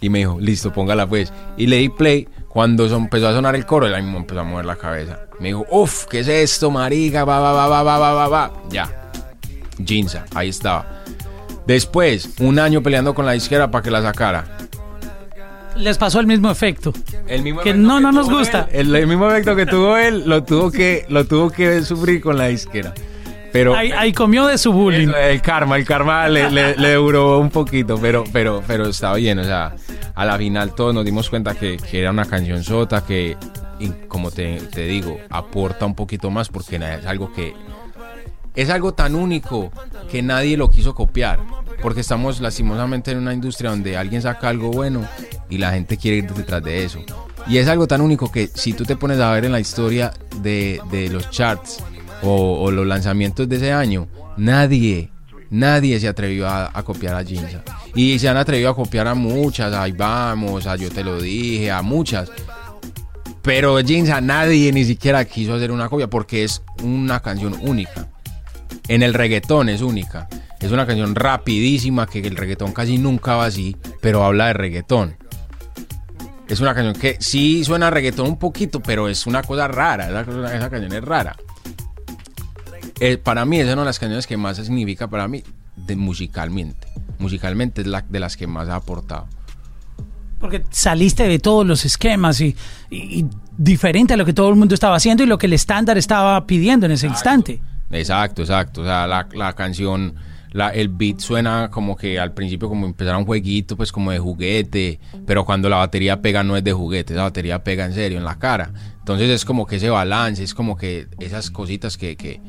Y 0.00 0.10
me 0.10 0.18
dijo, 0.18 0.38
listo, 0.40 0.72
póngala 0.72 1.06
pues. 1.08 1.32
Y 1.56 1.66
le 1.66 1.76
di 1.78 1.88
play. 1.88 2.28
Cuando 2.58 2.88
son- 2.88 3.02
empezó 3.04 3.28
a 3.28 3.32
sonar 3.32 3.54
el 3.54 3.64
coro, 3.64 3.86
él 3.86 3.94
ahí 3.94 4.02
mismo 4.02 4.18
empezó 4.18 4.40
a 4.40 4.42
mover 4.42 4.64
la 4.64 4.74
cabeza. 4.74 5.20
Me 5.38 5.46
dijo, 5.46 5.64
uff, 5.70 6.06
¿qué 6.06 6.18
es 6.18 6.26
esto, 6.26 6.72
marica? 6.72 7.24
Va, 7.24 7.38
va, 7.38 7.52
va, 7.52 7.68
va, 7.68 7.82
va, 7.84 7.98
va, 8.00 8.12
va, 8.14 8.26
va. 8.28 8.52
Ya. 8.68 8.90
Ginza, 9.86 10.24
ahí 10.34 10.48
estaba. 10.48 10.84
Después, 11.68 12.30
un 12.40 12.58
año 12.58 12.82
peleando 12.82 13.14
con 13.14 13.26
la 13.26 13.36
izquierda 13.36 13.70
para 13.70 13.84
que 13.84 13.92
la 13.92 14.02
sacara. 14.02 14.44
Les 15.76 15.96
pasó 15.98 16.18
el 16.18 16.26
mismo 16.26 16.50
efecto. 16.50 16.92
El 17.28 17.42
mismo 17.44 17.60
Que 17.60 17.70
efecto 17.70 17.86
no, 17.86 18.00
no 18.00 18.10
nos 18.10 18.28
gusta. 18.28 18.68
él, 18.72 18.88
el, 18.88 18.96
el 18.96 19.06
mismo 19.06 19.30
efecto 19.30 19.54
que 19.54 19.64
tuvo 19.64 19.96
él, 19.96 20.24
lo 20.26 20.42
tuvo 20.42 20.72
que, 20.72 21.06
lo 21.08 21.26
tuvo 21.26 21.50
que 21.50 21.82
sufrir 21.82 22.20
con 22.20 22.36
la 22.38 22.50
izquierda. 22.50 22.92
Pero 23.52 23.74
Ahí, 23.74 23.92
ahí 23.92 24.12
comió 24.12 24.46
de 24.46 24.58
su 24.58 24.72
bullying. 24.72 25.08
el 25.08 25.40
karma, 25.40 25.76
el 25.76 25.84
karma 25.84 26.28
le, 26.28 26.50
le, 26.50 26.76
le 26.76 26.94
duró 26.94 27.38
un 27.38 27.50
poquito, 27.50 27.98
pero, 28.00 28.24
pero, 28.32 28.62
pero 28.66 28.86
estaba 28.88 29.16
bien. 29.16 29.38
O 29.38 29.44
sea, 29.44 29.74
a 30.14 30.24
la 30.24 30.36
final 30.36 30.74
todos 30.74 30.94
nos 30.94 31.04
dimos 31.04 31.30
cuenta 31.30 31.54
que, 31.54 31.76
que 31.76 32.00
era 32.00 32.10
una 32.10 32.24
canción 32.24 32.62
sota 32.62 33.04
que, 33.04 33.36
y 33.78 33.88
como 34.08 34.30
te, 34.30 34.58
te 34.60 34.82
digo, 34.82 35.18
aporta 35.30 35.86
un 35.86 35.94
poquito 35.94 36.30
más 36.30 36.48
porque 36.48 36.76
es 36.76 37.06
algo 37.06 37.32
que 37.32 37.54
es 38.54 38.70
algo 38.70 38.92
tan 38.92 39.14
único 39.14 39.70
que 40.10 40.20
nadie 40.20 40.56
lo 40.56 40.68
quiso 40.68 40.94
copiar. 40.94 41.38
Porque 41.80 42.00
estamos 42.00 42.40
lastimosamente 42.40 43.12
en 43.12 43.18
una 43.18 43.32
industria 43.32 43.70
donde 43.70 43.96
alguien 43.96 44.20
saca 44.20 44.48
algo 44.48 44.72
bueno 44.72 45.06
y 45.48 45.58
la 45.58 45.70
gente 45.70 45.96
quiere 45.96 46.16
ir 46.18 46.32
detrás 46.34 46.60
de 46.64 46.84
eso. 46.84 46.98
Y 47.46 47.58
es 47.58 47.68
algo 47.68 47.86
tan 47.86 48.00
único 48.00 48.32
que 48.32 48.48
si 48.48 48.72
tú 48.72 48.84
te 48.84 48.96
pones 48.96 49.20
a 49.20 49.30
ver 49.30 49.44
en 49.44 49.52
la 49.52 49.60
historia 49.60 50.12
de, 50.42 50.80
de 50.90 51.08
los 51.08 51.30
charts 51.30 51.84
o, 52.22 52.70
los 52.70 52.86
lanzamientos 52.86 53.48
de 53.48 53.56
ese 53.56 53.72
año, 53.72 54.08
nadie, 54.36 55.10
nadie 55.50 55.98
se 56.00 56.08
atrevió 56.08 56.48
a, 56.48 56.70
copiar 56.84 57.14
a 57.14 57.24
Jinza. 57.24 57.62
Y 57.94 58.18
se 58.18 58.28
han 58.28 58.36
atrevido 58.36 58.70
a 58.70 58.76
copiar 58.76 59.08
a 59.08 59.14
muchas, 59.14 59.72
ahí 59.72 59.92
vamos, 59.92 60.66
a 60.66 60.76
Yo 60.76 60.90
Te 60.90 61.04
Lo 61.04 61.20
Dije, 61.20 61.70
a 61.70 61.82
muchas. 61.82 62.30
Pero 63.42 63.78
Jinza 63.78 64.20
nadie 64.20 64.72
ni 64.72 64.84
siquiera 64.84 65.24
quiso 65.24 65.54
hacer 65.54 65.70
una 65.70 65.88
copia 65.88 66.08
porque 66.08 66.44
es 66.44 66.62
una 66.82 67.20
canción 67.20 67.56
única. 67.62 68.08
En 68.88 69.02
el 69.02 69.14
reggaetón 69.14 69.68
es 69.68 69.80
única. 69.80 70.28
Es 70.60 70.72
una 70.72 70.86
canción 70.86 71.14
rapidísima 71.14 72.06
que 72.06 72.18
el 72.18 72.36
reggaetón 72.36 72.72
casi 72.72 72.98
nunca 72.98 73.36
va 73.36 73.46
así, 73.46 73.76
pero 74.00 74.24
habla 74.24 74.48
de 74.48 74.54
reggaetón. 74.54 75.16
Es 76.48 76.60
una 76.60 76.74
canción 76.74 76.94
que 76.94 77.16
sí 77.20 77.62
suena 77.64 77.88
a 77.88 77.90
reggaetón 77.90 78.26
un 78.26 78.38
poquito, 78.38 78.80
pero 78.80 79.08
es 79.08 79.26
una 79.26 79.42
cosa 79.42 79.68
rara. 79.68 80.08
Esa 80.08 80.70
canción 80.70 80.92
es 80.92 81.04
rara. 81.04 81.36
Eh, 83.00 83.16
para 83.18 83.44
mí, 83.44 83.58
esa 83.58 83.68
es 83.70 83.72
una 83.74 83.82
de 83.82 83.86
las 83.86 83.98
canciones 83.98 84.26
que 84.26 84.36
más 84.36 84.56
significa 84.56 85.08
para 85.08 85.28
mí 85.28 85.42
de, 85.76 85.96
musicalmente. 85.96 86.88
Musicalmente 87.18 87.82
es 87.82 87.86
la 87.86 88.02
de 88.08 88.20
las 88.20 88.36
que 88.36 88.46
más 88.46 88.68
ha 88.68 88.76
aportado. 88.76 89.26
Porque 90.40 90.62
saliste 90.70 91.26
de 91.26 91.38
todos 91.38 91.66
los 91.66 91.84
esquemas 91.84 92.40
y, 92.40 92.54
y- 92.90 93.20
y 93.20 93.26
diferente 93.56 94.14
a 94.14 94.16
lo 94.16 94.24
que 94.24 94.32
todo 94.32 94.48
el 94.50 94.54
mundo 94.56 94.74
estaba 94.74 94.96
haciendo 94.96 95.22
y 95.22 95.26
lo 95.26 95.38
que 95.38 95.46
el 95.46 95.52
estándar 95.52 95.98
estaba 95.98 96.46
pidiendo 96.46 96.86
en 96.86 96.92
ese 96.92 97.06
instante. 97.08 97.60
Exacto, 97.90 98.42
exacto. 98.42 98.82
O 98.82 98.84
sea, 98.84 99.06
la, 99.08 99.28
la 99.32 99.52
canción, 99.54 100.14
la, 100.52 100.68
el 100.70 100.88
beat 100.90 101.18
suena 101.18 101.70
como 101.72 101.96
que 101.96 102.20
al 102.20 102.34
principio 102.34 102.68
como 102.68 102.86
empezar 102.86 103.16
un 103.16 103.24
jueguito, 103.26 103.76
pues 103.76 103.90
como 103.90 104.12
de 104.12 104.18
juguete, 104.20 105.00
pero 105.26 105.44
cuando 105.44 105.68
la 105.68 105.78
batería 105.78 106.20
pega 106.22 106.44
no 106.44 106.56
es 106.56 106.62
de 106.62 106.72
juguete, 106.72 107.14
la 107.14 107.22
batería 107.24 107.64
pega 107.64 107.84
en 107.86 107.94
serio, 107.94 108.18
en 108.18 108.24
la 108.24 108.38
cara. 108.38 108.70
Entonces 109.00 109.30
es 109.30 109.44
como 109.44 109.66
que 109.66 109.76
ese 109.76 109.90
balance, 109.90 110.44
es 110.44 110.54
como 110.54 110.76
que 110.76 111.08
esas 111.18 111.50
cositas 111.50 111.96
que, 111.96 112.14
que, 112.16 112.40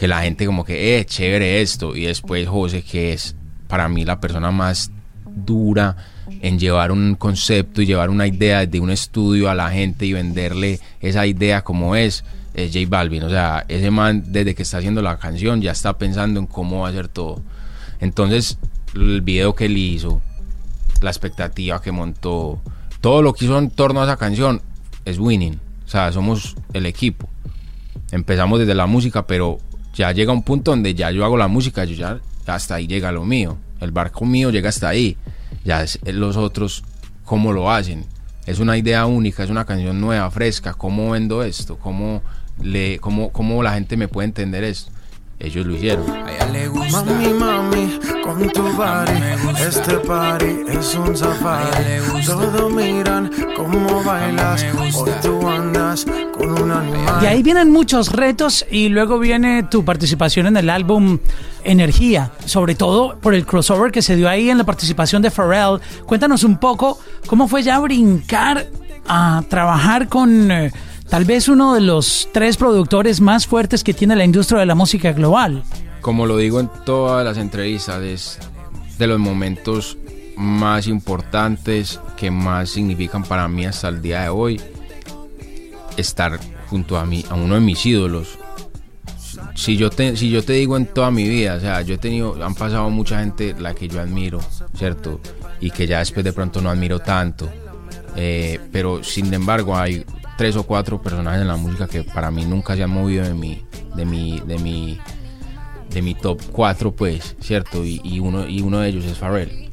que 0.00 0.08
la 0.08 0.22
gente 0.22 0.46
como 0.46 0.64
que, 0.64 0.98
eh, 0.98 1.04
chévere 1.04 1.60
esto. 1.60 1.94
Y 1.94 2.06
después 2.06 2.48
José, 2.48 2.80
que 2.80 3.12
es 3.12 3.36
para 3.68 3.86
mí 3.90 4.06
la 4.06 4.18
persona 4.18 4.50
más 4.50 4.90
dura 5.26 5.94
en 6.40 6.58
llevar 6.58 6.90
un 6.90 7.16
concepto 7.16 7.82
y 7.82 7.86
llevar 7.86 8.08
una 8.08 8.26
idea 8.26 8.64
de 8.64 8.80
un 8.80 8.90
estudio 8.90 9.50
a 9.50 9.54
la 9.54 9.70
gente 9.70 10.06
y 10.06 10.14
venderle 10.14 10.80
esa 11.02 11.26
idea 11.26 11.62
como 11.62 11.96
es, 11.96 12.24
es 12.54 12.72
J 12.72 12.86
Balvin. 12.88 13.24
O 13.24 13.28
sea, 13.28 13.66
ese 13.68 13.90
man 13.90 14.24
desde 14.28 14.54
que 14.54 14.62
está 14.62 14.78
haciendo 14.78 15.02
la 15.02 15.18
canción 15.18 15.60
ya 15.60 15.72
está 15.72 15.98
pensando 15.98 16.40
en 16.40 16.46
cómo 16.46 16.80
va 16.80 16.86
a 16.86 16.90
hacer 16.92 17.08
todo. 17.08 17.42
Entonces, 18.00 18.56
el 18.94 19.20
video 19.20 19.54
que 19.54 19.66
él 19.66 19.76
hizo, 19.76 20.22
la 21.02 21.10
expectativa 21.10 21.82
que 21.82 21.92
montó, 21.92 22.62
todo 23.02 23.20
lo 23.20 23.34
que 23.34 23.44
hizo 23.44 23.58
en 23.58 23.68
torno 23.68 24.00
a 24.00 24.04
esa 24.04 24.16
canción 24.16 24.62
es 25.04 25.18
winning. 25.18 25.60
O 25.84 25.88
sea, 25.90 26.10
somos 26.10 26.56
el 26.72 26.86
equipo. 26.86 27.28
Empezamos 28.12 28.60
desde 28.60 28.74
la 28.74 28.86
música, 28.86 29.26
pero 29.26 29.58
ya 29.94 30.12
llega 30.12 30.32
un 30.32 30.42
punto 30.42 30.70
donde 30.70 30.94
ya 30.94 31.10
yo 31.10 31.24
hago 31.24 31.36
la 31.36 31.48
música, 31.48 31.84
yo 31.84 31.94
ya 31.94 32.20
hasta 32.46 32.76
ahí 32.76 32.86
llega 32.86 33.12
lo 33.12 33.24
mío. 33.24 33.58
El 33.80 33.92
barco 33.92 34.24
mío 34.24 34.50
llega 34.50 34.68
hasta 34.68 34.88
ahí. 34.88 35.16
Ya 35.64 35.82
es- 35.82 35.98
los 36.04 36.36
otros, 36.36 36.84
¿cómo 37.24 37.52
lo 37.52 37.70
hacen? 37.70 38.04
Es 38.46 38.58
una 38.58 38.76
idea 38.76 39.06
única, 39.06 39.44
es 39.44 39.50
una 39.50 39.64
canción 39.64 40.00
nueva, 40.00 40.30
fresca. 40.30 40.74
¿Cómo 40.74 41.10
vendo 41.10 41.42
esto? 41.42 41.76
¿Cómo, 41.78 42.22
le, 42.62 42.98
cómo, 42.98 43.30
cómo 43.30 43.62
la 43.62 43.74
gente 43.74 43.96
me 43.96 44.08
puede 44.08 44.26
entender 44.26 44.64
esto? 44.64 44.90
Ellos 45.40 45.64
lo 45.64 45.74
hicieron. 45.74 46.08
A 46.10 46.34
ella 46.34 46.46
le 46.52 46.68
gusta. 46.68 47.02
Mami, 47.02 47.28
mami, 47.32 47.98
con 48.22 48.46
tu 48.50 48.62
body, 48.62 49.12
este 49.66 49.96
party 49.96 50.56
es 50.68 50.94
un 50.94 51.16
safari. 51.16 52.24
Todos 52.26 52.70
miran 52.70 53.30
cómo 53.56 54.04
bailas, 54.04 54.66
hoy 54.94 55.10
tú 55.22 55.48
andas 55.48 56.04
con 56.36 56.62
un 56.62 56.70
animal. 56.70 57.20
De 57.22 57.28
ahí 57.28 57.42
vienen 57.42 57.70
muchos 57.70 58.12
retos 58.12 58.66
y 58.70 58.90
luego 58.90 59.18
viene 59.18 59.62
tu 59.62 59.82
participación 59.82 60.46
en 60.46 60.58
el 60.58 60.68
álbum 60.68 61.18
Energía, 61.64 62.32
sobre 62.44 62.74
todo 62.74 63.18
por 63.18 63.34
el 63.34 63.46
crossover 63.46 63.92
que 63.92 64.02
se 64.02 64.16
dio 64.16 64.28
ahí 64.28 64.50
en 64.50 64.58
la 64.58 64.64
participación 64.64 65.22
de 65.22 65.30
Pharrell. 65.30 65.80
Cuéntanos 66.04 66.44
un 66.44 66.58
poco 66.58 66.98
cómo 67.26 67.48
fue 67.48 67.62
ya 67.62 67.78
brincar 67.78 68.66
a 69.06 69.42
trabajar 69.48 70.08
con 70.08 70.50
eh, 70.50 70.70
tal 71.10 71.24
vez 71.24 71.48
uno 71.48 71.74
de 71.74 71.80
los 71.80 72.28
tres 72.32 72.56
productores 72.56 73.20
más 73.20 73.46
fuertes 73.46 73.82
que 73.82 73.92
tiene 73.92 74.14
la 74.14 74.24
industria 74.24 74.60
de 74.60 74.66
la 74.66 74.76
música 74.76 75.12
global. 75.12 75.64
Como 76.00 76.24
lo 76.24 76.36
digo 76.36 76.60
en 76.60 76.70
todas 76.86 77.24
las 77.24 77.36
entrevistas, 77.36 78.00
es 78.02 78.38
de 78.96 79.06
los 79.08 79.18
momentos 79.18 79.98
más 80.36 80.86
importantes 80.86 82.00
que 82.16 82.30
más 82.30 82.70
significan 82.70 83.24
para 83.24 83.48
mí 83.48 83.66
hasta 83.66 83.88
el 83.88 84.00
día 84.00 84.22
de 84.22 84.28
hoy 84.28 84.60
estar 85.96 86.38
junto 86.68 86.96
a 86.96 87.04
mí, 87.04 87.24
a 87.28 87.34
uno 87.34 87.56
de 87.56 87.60
mis 87.60 87.84
ídolos. 87.84 88.38
Si 89.56 89.76
yo 89.76 89.90
te, 89.90 90.16
si 90.16 90.30
yo 90.30 90.44
te 90.44 90.54
digo 90.54 90.76
en 90.76 90.86
toda 90.86 91.10
mi 91.10 91.28
vida, 91.28 91.56
o 91.56 91.60
sea, 91.60 91.82
yo 91.82 91.94
he 91.94 91.98
tenido, 91.98 92.42
han 92.42 92.54
pasado 92.54 92.88
mucha 92.88 93.20
gente 93.20 93.54
la 93.58 93.74
que 93.74 93.88
yo 93.88 94.00
admiro, 94.00 94.40
¿cierto? 94.76 95.20
Y 95.60 95.72
que 95.72 95.86
ya 95.86 95.98
después 95.98 96.24
de 96.24 96.32
pronto 96.32 96.60
no 96.60 96.70
admiro 96.70 97.00
tanto. 97.00 97.48
Eh, 98.16 98.58
pero 98.72 99.04
sin 99.04 99.32
embargo 99.34 99.76
hay 99.76 100.04
tres 100.40 100.56
o 100.56 100.62
cuatro 100.62 101.02
personajes 101.02 101.42
en 101.42 101.48
la 101.48 101.56
música 101.56 101.86
que 101.86 102.02
para 102.02 102.30
mí 102.30 102.46
nunca 102.46 102.74
se 102.74 102.82
han 102.82 102.88
movido 102.88 103.24
de 103.24 103.34
mi, 103.34 103.62
de 103.94 104.06
mi, 104.06 104.40
de 104.40 104.56
mi, 104.56 104.98
de 105.90 106.00
mi 106.00 106.14
top 106.14 106.40
4, 106.50 106.92
pues, 106.92 107.36
¿cierto? 107.40 107.84
Y, 107.84 108.20
uno, 108.20 108.48
y 108.48 108.62
uno 108.62 108.78
de 108.78 108.88
ellos 108.88 109.04
es 109.04 109.18
Pharrell. 109.18 109.70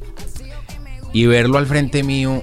Y 1.14 1.24
verlo 1.24 1.56
al 1.56 1.64
frente 1.64 2.02
mío, 2.02 2.42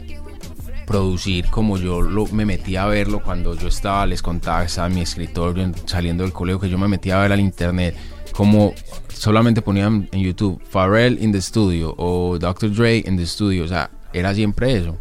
producir 0.87 1.45
como 1.51 1.77
yo 1.77 2.01
lo, 2.01 2.25
me 2.25 2.47
metí 2.47 2.77
a 2.77 2.87
verlo 2.87 3.21
cuando 3.21 3.53
yo 3.55 3.67
estaba, 3.67 4.07
les 4.07 4.23
contaba, 4.23 4.63
estaba 4.65 4.87
en 4.87 4.95
mi 4.95 5.01
escritorio 5.01 5.63
en- 5.63 5.75
saliendo 5.87 6.23
del 6.23 6.33
colegio, 6.33 6.59
que 6.59 6.69
yo 6.69 6.79
me 6.79 6.87
metí 6.87 7.11
a 7.11 7.19
ver 7.19 7.31
al 7.31 7.39
internet, 7.39 7.95
como 8.31 8.73
solamente 9.13 9.61
ponían 9.61 10.09
en 10.11 10.21
YouTube 10.21 10.59
Pharrell 10.67 11.21
in 11.23 11.31
the 11.31 11.39
studio 11.43 11.93
o 11.95 12.39
Dr. 12.39 12.73
Dre 12.73 13.03
in 13.05 13.17
the 13.17 13.27
studio, 13.27 13.65
o 13.65 13.67
sea, 13.67 13.91
era 14.13 14.33
siempre 14.33 14.75
eso. 14.75 14.97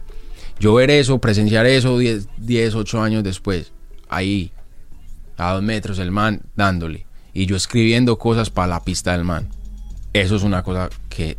Yo 0.65 0.73
ver 0.73 0.91
eso, 0.91 1.19
presenciar 1.19 1.67
eso 1.67 1.99
10, 1.99 2.27
10 2.39 2.75
8 2.75 3.03
años 3.03 3.23
después, 3.23 3.71
ahí, 4.09 4.51
a 5.37 5.53
dos 5.53 5.63
metros 5.63 5.99
el 5.99 6.11
man 6.11 6.41
dándole 6.57 7.05
y 7.35 7.45
yo 7.45 7.55
escribiendo 7.55 8.17
cosas 8.17 8.49
para 8.49 8.69
la 8.69 8.83
pista 8.83 9.13
del 9.13 9.25
man. 9.25 9.47
Eso 10.15 10.37
es 10.37 10.43
una 10.43 10.63
cosa 10.63 10.89
que 11.11 11.37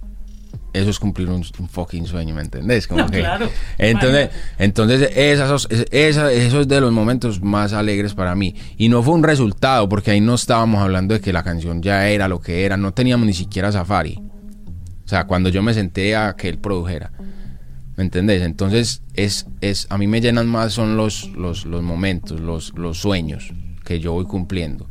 eso 0.74 0.92
es 0.92 1.00
cumplir 1.00 1.28
un, 1.30 1.44
un 1.58 1.70
fucking 1.70 2.06
sueño, 2.06 2.36
¿me 2.36 2.42
entendés? 2.44 2.86
Como 2.86 3.02
No, 3.06 3.10
que- 3.10 3.22
claro. 3.22 3.50
Entonces, 3.80 4.30
entonces 4.60 5.10
esas, 5.16 5.68
esa, 5.90 6.32
eso 6.32 6.62
es 6.62 6.68
de 6.68 6.80
los 6.82 6.92
momentos 6.92 7.42
más 7.42 7.74
alegres 7.74 8.14
para 8.14 8.36
mí. 8.36 8.54
Y 8.78 8.90
no 8.90 9.02
fue 9.02 9.16
un 9.16 9.24
resultado, 9.24 9.90
porque 9.90 10.12
ahí 10.12 10.22
no 10.22 10.36
estábamos 10.36 10.84
hablando 10.84 11.16
de 11.16 11.20
que 11.20 11.34
la 11.34 11.42
canción 11.42 11.82
ya 11.82 12.10
era 12.10 12.28
lo 12.28 12.42
que 12.42 12.64
era, 12.64 12.78
no 12.78 12.94
teníamos 12.94 13.26
ni 13.26 13.34
siquiera 13.34 13.72
Safari. 13.72 14.20
O 15.04 15.08
sea, 15.08 15.26
cuando 15.26 15.50
yo 15.50 15.64
me 15.64 15.74
senté 15.74 16.16
a 16.16 16.36
que 16.36 16.48
él 16.48 16.60
produjera. 16.60 17.12
¿Me 17.98 18.04
entendés? 18.04 18.42
Entonces, 18.42 19.02
es, 19.14 19.48
es, 19.62 19.88
a 19.90 19.98
mí 19.98 20.08
me 20.08 20.22
llenan 20.22 20.48
más 20.48 20.74
son 20.74 20.98
los, 20.98 21.30
los, 21.30 21.66
los 21.66 21.82
momentos, 21.82 22.40
los, 22.40 22.74
los 22.76 22.98
sueños 22.98 23.54
que 23.86 24.00
yo 24.00 24.14
voy 24.14 24.26
cumpliendo 24.26 24.88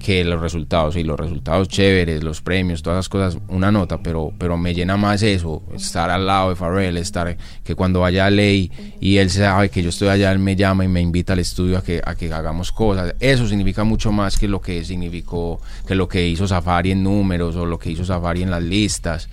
que 0.00 0.24
los 0.24 0.40
resultados. 0.40 0.96
Y 0.96 1.04
los 1.04 1.18
resultados 1.18 1.68
chéveres, 1.68 2.24
los 2.24 2.40
premios, 2.40 2.82
todas 2.82 2.98
esas 2.98 3.08
cosas, 3.08 3.38
una 3.48 3.70
nota, 3.70 4.02
pero, 4.02 4.32
pero 4.36 4.56
me 4.56 4.74
llena 4.74 4.96
más 4.96 5.22
eso, 5.22 5.62
estar 5.74 6.10
al 6.10 6.26
lado 6.26 6.50
de 6.50 6.56
Pharrell, 6.56 6.96
estar 6.96 7.36
que 7.62 7.74
cuando 7.74 8.00
vaya 8.00 8.26
a 8.26 8.30
Ley 8.30 8.70
y 9.00 9.18
él 9.18 9.30
sabe 9.30 9.68
que 9.68 9.82
yo 9.82 9.90
estoy 9.90 10.08
allá, 10.08 10.32
él 10.32 10.38
me 10.38 10.56
llama 10.56 10.84
y 10.84 10.88
me 10.88 11.00
invita 11.00 11.34
al 11.34 11.38
estudio 11.38 11.78
a 11.78 11.84
que, 11.84 12.00
a 12.04 12.14
que 12.14 12.32
hagamos 12.32 12.72
cosas. 12.72 13.14
Eso 13.20 13.46
significa 13.46 13.84
mucho 13.84 14.10
más 14.10 14.38
que 14.38 14.48
lo 14.48 14.60
que 14.60 14.84
significó, 14.84 15.60
que 15.86 15.94
lo 15.94 16.08
que 16.08 16.26
hizo 16.26 16.48
Safari 16.48 16.92
en 16.92 17.04
números 17.04 17.54
o 17.56 17.66
lo 17.66 17.78
que 17.78 17.90
hizo 17.90 18.04
Safari 18.04 18.42
en 18.42 18.50
las 18.50 18.62
listas. 18.62 19.28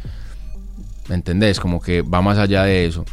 ¿Me 1.07 1.15
entendés? 1.15 1.59
Como 1.59 1.81
que 1.81 2.01
va 2.01 2.21
más 2.21 2.37
allá 2.37 2.63
de 2.63 2.85
eso. 2.85 3.05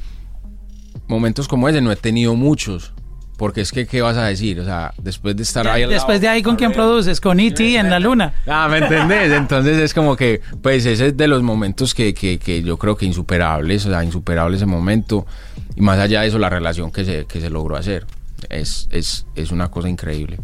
Momentos 1.07 1.49
como 1.49 1.69
ese 1.69 1.81
no 1.81 1.93
he 1.93 1.97
tenido 1.97 2.35
muchos. 2.35 2.93
Porque 3.37 3.63
es 3.63 3.73
que, 3.73 3.87
¿qué 3.87 4.01
vas 4.01 4.17
a 4.17 4.27
decir? 4.27 4.61
O 4.61 4.65
sea, 4.65 4.95
después 4.97 5.35
de 5.37 5.43
estar 5.43 5.67
ahí 5.67 5.83
al 5.83 5.91
lado 5.91 5.93
Después 5.95 6.21
de 6.21 6.29
ahí, 6.29 6.43
¿con 6.43 6.55
quién 6.55 6.73
produces? 6.73 7.21
Con 7.21 7.41
E.T. 7.41 7.77
en 7.77 7.91
la 7.91 7.99
luna. 7.99 8.33
Ah, 8.47 8.69
¿me 8.71 8.79
entendés? 8.79 9.33
Entonces 9.33 9.79
es 9.79 9.93
como 9.93 10.15
que, 10.15 10.41
pues 10.63 10.87
ese 10.87 11.09
es 11.09 11.17
de 11.17 11.27
los 11.27 11.43
momentos 11.43 11.95
que, 11.95 12.15
que, 12.15 12.39
que 12.39 12.63
yo 12.63 12.77
creo 12.77 12.97
que 12.97 13.07
insuperables, 13.07 13.87
o 13.87 13.91
sea, 13.91 14.05
insuperable 14.05 14.57
ese 14.57 14.67
momento. 14.67 15.27
Y 15.75 15.81
más 15.81 15.99
allá 15.99 16.21
de 16.21 16.29
eso, 16.29 16.39
la 16.39 16.49
relación 16.49 16.93
que 16.93 17.05
se, 17.05 17.27
que 17.27 17.41
se 17.41 17.51
logró 17.51 17.77
hacer. 17.77 18.07
Es, 18.51 18.89
es, 18.93 19.27
es 19.35 19.51
una 19.51 19.69
cosa 19.69 19.89
increíble. 19.89 20.39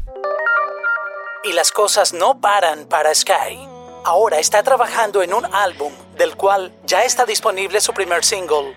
Y 1.45 1.53
las 1.53 1.71
cosas 1.71 2.13
no 2.13 2.41
paran 2.41 2.87
para 2.89 3.15
Sky. 3.15 3.57
Ahora 4.05 4.41
está 4.41 4.65
trabajando 4.65 5.23
en 5.23 5.33
un 5.33 5.45
álbum 5.47 5.93
del 6.21 6.37
cual 6.37 6.71
ya 6.87 7.03
está 7.03 7.25
disponible 7.25 7.81
su 7.81 7.95
primer 7.95 8.23
single, 8.23 8.75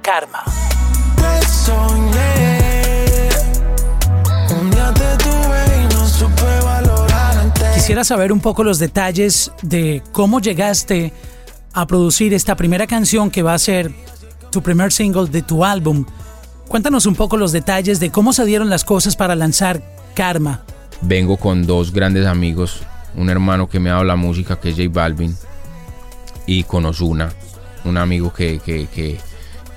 Karma. 0.00 0.42
Quisiera 7.74 8.02
saber 8.02 8.32
un 8.32 8.40
poco 8.40 8.64
los 8.64 8.78
detalles 8.78 9.52
de 9.60 10.02
cómo 10.12 10.40
llegaste 10.40 11.12
a 11.74 11.86
producir 11.86 12.32
esta 12.32 12.56
primera 12.56 12.86
canción 12.86 13.30
que 13.30 13.42
va 13.42 13.52
a 13.52 13.58
ser 13.58 13.92
tu 14.50 14.62
primer 14.62 14.90
single 14.90 15.26
de 15.26 15.42
tu 15.42 15.66
álbum. 15.66 16.06
Cuéntanos 16.66 17.04
un 17.04 17.14
poco 17.14 17.36
los 17.36 17.52
detalles 17.52 18.00
de 18.00 18.10
cómo 18.10 18.32
se 18.32 18.46
dieron 18.46 18.70
las 18.70 18.84
cosas 18.84 19.16
para 19.16 19.34
lanzar 19.34 19.82
Karma. 20.14 20.62
Vengo 21.02 21.36
con 21.36 21.66
dos 21.66 21.92
grandes 21.92 22.24
amigos, 22.26 22.80
un 23.14 23.28
hermano 23.28 23.68
que 23.68 23.80
me 23.80 23.90
ha 23.90 23.94
dado 23.94 24.04
la 24.04 24.16
música 24.16 24.58
que 24.58 24.70
es 24.70 24.76
J 24.76 24.88
Balvin 24.90 25.36
y 26.46 26.62
con 26.62 26.86
Ozuna, 26.86 27.32
un 27.84 27.96
amigo 27.96 28.32
que, 28.32 28.60
que, 28.60 28.86
que, 28.86 29.18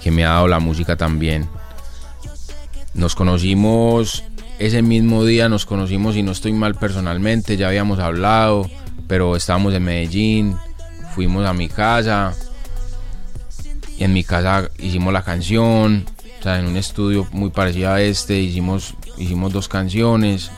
que 0.02 0.12
me 0.12 0.26
ha 0.26 0.30
dado 0.30 0.48
la 0.48 0.60
música 0.60 0.96
también. 0.96 1.50
Nos 2.94 3.16
conocimos 3.16 4.24
ese 4.60 4.82
mismo 4.82 5.24
día, 5.24 5.50
nos 5.50 5.66
conocimos 5.66 6.16
y 6.16 6.24
no 6.24 6.32
estoy 6.32 6.54
mal 6.54 6.76
personalmente, 6.76 7.58
ya 7.58 7.68
habíamos 7.70 8.00
hablado, 8.00 8.70
pero 9.08 9.36
estábamos 9.36 9.74
en 9.74 9.84
Medellín, 9.84 10.56
fuimos 11.16 11.46
a 11.46 11.54
mi 11.54 11.70
casa 11.70 12.36
y 13.98 14.04
en 14.04 14.14
mi 14.14 14.24
casa 14.24 14.70
hicimos 14.78 15.14
la 15.14 15.24
canción, 15.24 16.06
o 16.40 16.44
sea, 16.44 16.60
en 16.60 16.68
un 16.68 16.78
estudio 16.78 17.28
muy 17.32 17.50
parecido 17.50 17.92
a 17.92 18.02
este, 18.02 18.40
hicimos, 18.40 18.96
hicimos 19.18 19.52
dos 19.52 19.68
canciones 19.68 20.52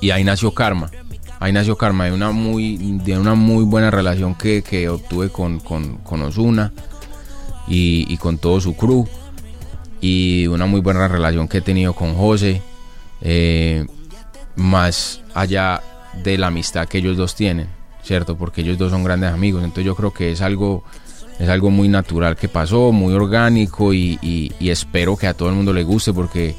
y 0.00 0.10
ahí 0.10 0.24
nació 0.24 0.52
Karma. 0.52 0.90
Ahí 1.38 1.52
nació 1.52 1.76
Karma 1.76 2.06
de 2.06 2.12
una 2.12 2.30
muy, 2.30 2.76
de 3.04 3.18
una 3.18 3.34
muy 3.34 3.64
buena 3.64 3.90
relación 3.90 4.34
que, 4.34 4.62
que 4.62 4.88
obtuve 4.88 5.30
con, 5.30 5.60
con, 5.60 6.22
Osuna 6.22 6.72
y, 7.68 8.16
con 8.18 8.38
todo 8.38 8.60
su 8.60 8.74
crew. 8.74 9.06
Y 10.00 10.46
una 10.46 10.66
muy 10.66 10.80
buena 10.80 11.08
relación 11.08 11.48
que 11.48 11.58
he 11.58 11.62
tenido 11.62 11.92
con 11.92 12.14
José. 12.14 12.62
eh, 13.20 13.86
más 14.56 15.20
allá 15.34 15.82
de 16.24 16.38
la 16.38 16.46
amistad 16.46 16.88
que 16.88 16.96
ellos 16.96 17.18
dos 17.18 17.34
tienen, 17.34 17.68
¿cierto? 18.02 18.38
Porque 18.38 18.62
ellos 18.62 18.78
dos 18.78 18.90
son 18.90 19.04
grandes 19.04 19.30
amigos. 19.30 19.62
Entonces 19.62 19.84
yo 19.84 19.94
creo 19.94 20.14
que 20.14 20.32
es 20.32 20.40
algo, 20.40 20.82
es 21.38 21.48
algo 21.50 21.70
muy 21.70 21.88
natural 21.88 22.36
que 22.36 22.48
pasó, 22.48 22.90
muy 22.90 23.12
orgánico 23.12 23.92
y 23.92 24.50
espero 24.60 25.16
que 25.16 25.26
a 25.26 25.34
todo 25.34 25.50
el 25.50 25.54
mundo 25.54 25.74
le 25.74 25.84
guste 25.84 26.14
porque 26.14 26.54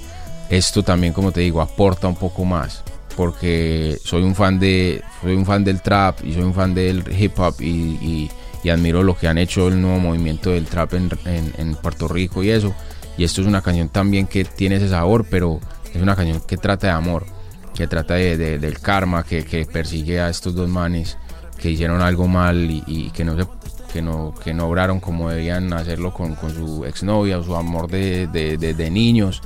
esto 0.49 0.83
también, 0.83 1.13
como 1.13 1.31
te 1.31 1.41
digo, 1.41 1.61
aporta 1.61 2.07
un 2.07 2.15
poco 2.15 2.45
más. 2.45 2.83
Porque 3.17 3.97
soy 4.03 4.21
un 4.21 4.35
fan 4.35 4.59
de, 4.59 5.03
soy 5.21 5.35
un 5.35 5.45
fan 5.45 5.63
del 5.63 5.81
trap 5.81 6.23
y 6.23 6.33
soy 6.33 6.43
un 6.43 6.53
fan 6.53 6.75
del 6.75 7.03
hip 7.19 7.37
hop 7.39 7.55
y, 7.59 8.29
admiro 8.69 9.01
lo 9.01 9.17
que 9.17 9.29
han 9.29 9.37
hecho 9.37 9.69
el 9.69 9.81
nuevo 9.81 9.97
movimiento 9.97 10.49
del 10.49 10.65
trap 10.65 10.93
en, 10.93 11.75
Puerto 11.81 12.07
Rico 12.07 12.43
y 12.43 12.51
eso. 12.51 12.75
Y 13.17 13.23
esto 13.23 13.41
es 13.41 13.47
una 13.47 13.61
canción 13.61 13.89
también 13.89 14.27
que 14.27 14.43
tiene 14.43 14.75
ese 14.75 14.89
sabor, 14.89 15.25
pero 15.29 15.59
es 15.93 16.01
una 16.01 16.15
canción 16.15 16.41
que 16.41 16.57
trata 16.57 16.87
de 16.87 16.93
amor, 16.93 17.25
que 17.73 17.87
trata 17.87 18.15
de, 18.15 18.37
de- 18.37 18.59
del 18.59 18.79
karma, 18.79 19.23
que, 19.23 19.67
persigue 19.71 20.19
a 20.19 20.29
estos 20.29 20.53
dos 20.53 20.69
manes 20.69 21.17
que 21.59 21.71
hicieron 21.71 22.01
algo 22.01 22.27
mal 22.27 22.69
y, 22.69 23.09
que 23.11 23.25
no 23.25 23.35
se 23.35 23.47
que 23.91 24.01
no, 24.01 24.35
que 24.43 24.53
no 24.53 24.67
obraron 24.67 24.99
como 24.99 25.29
debían 25.29 25.71
hacerlo 25.71 26.13
con, 26.13 26.37
su 26.53 26.83
exnovia 26.85 27.39
o 27.39 27.43
su 27.43 27.55
amor 27.55 27.89
de 27.89 28.89
niños 28.91 29.41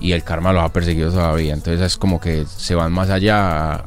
y 0.00 0.12
el 0.12 0.24
karma 0.24 0.52
los 0.52 0.64
ha 0.64 0.72
perseguido 0.72 1.10
todavía. 1.10 1.52
Entonces 1.52 1.80
es 1.80 1.96
como 1.96 2.20
que 2.20 2.46
se 2.46 2.74
van 2.74 2.92
más 2.92 3.10
allá 3.10 3.84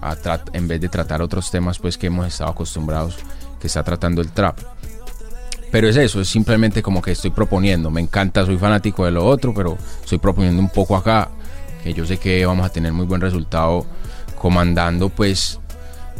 en 0.53 0.68
vez 0.68 0.80
de 0.80 0.89
tratar 0.89 1.22
otros 1.22 1.49
temas 1.51 1.80
pues 1.80 1.97
que 1.97 2.07
hemos 2.07 2.28
estado 2.28 2.51
acostumbrados 2.51 3.18
que 3.59 3.68
está 3.68 3.84
tratando 3.84 4.22
el 4.22 4.32
trap. 4.32 4.57
Pero 5.72 5.89
es 5.89 5.97
eso, 5.97 6.22
es 6.22 6.28
simplemente 6.28 6.84
como 6.84 7.01
que 7.01 7.11
estoy 7.11 7.32
proponiendo. 7.32 7.89
Me 7.89 7.99
encanta, 7.99 8.45
soy 8.45 8.57
fanático 8.57 9.05
de 9.05 9.11
lo 9.11 9.26
otro, 9.26 9.53
pero 9.55 9.76
estoy 10.03 10.20
proponiendo 10.20 10.61
un 10.61 10.70
poco 10.70 10.95
acá, 10.95 11.30
que 11.84 11.93
yo 11.93 12.05
sé 12.05 12.18
que 12.18 12.45
vamos 12.45 12.66
a 12.66 12.70
tener 12.70 12.93
muy 12.93 13.07
buen 13.07 13.22
resultado 13.22 13.86
comandando 14.38 15.09
pues 15.09 15.59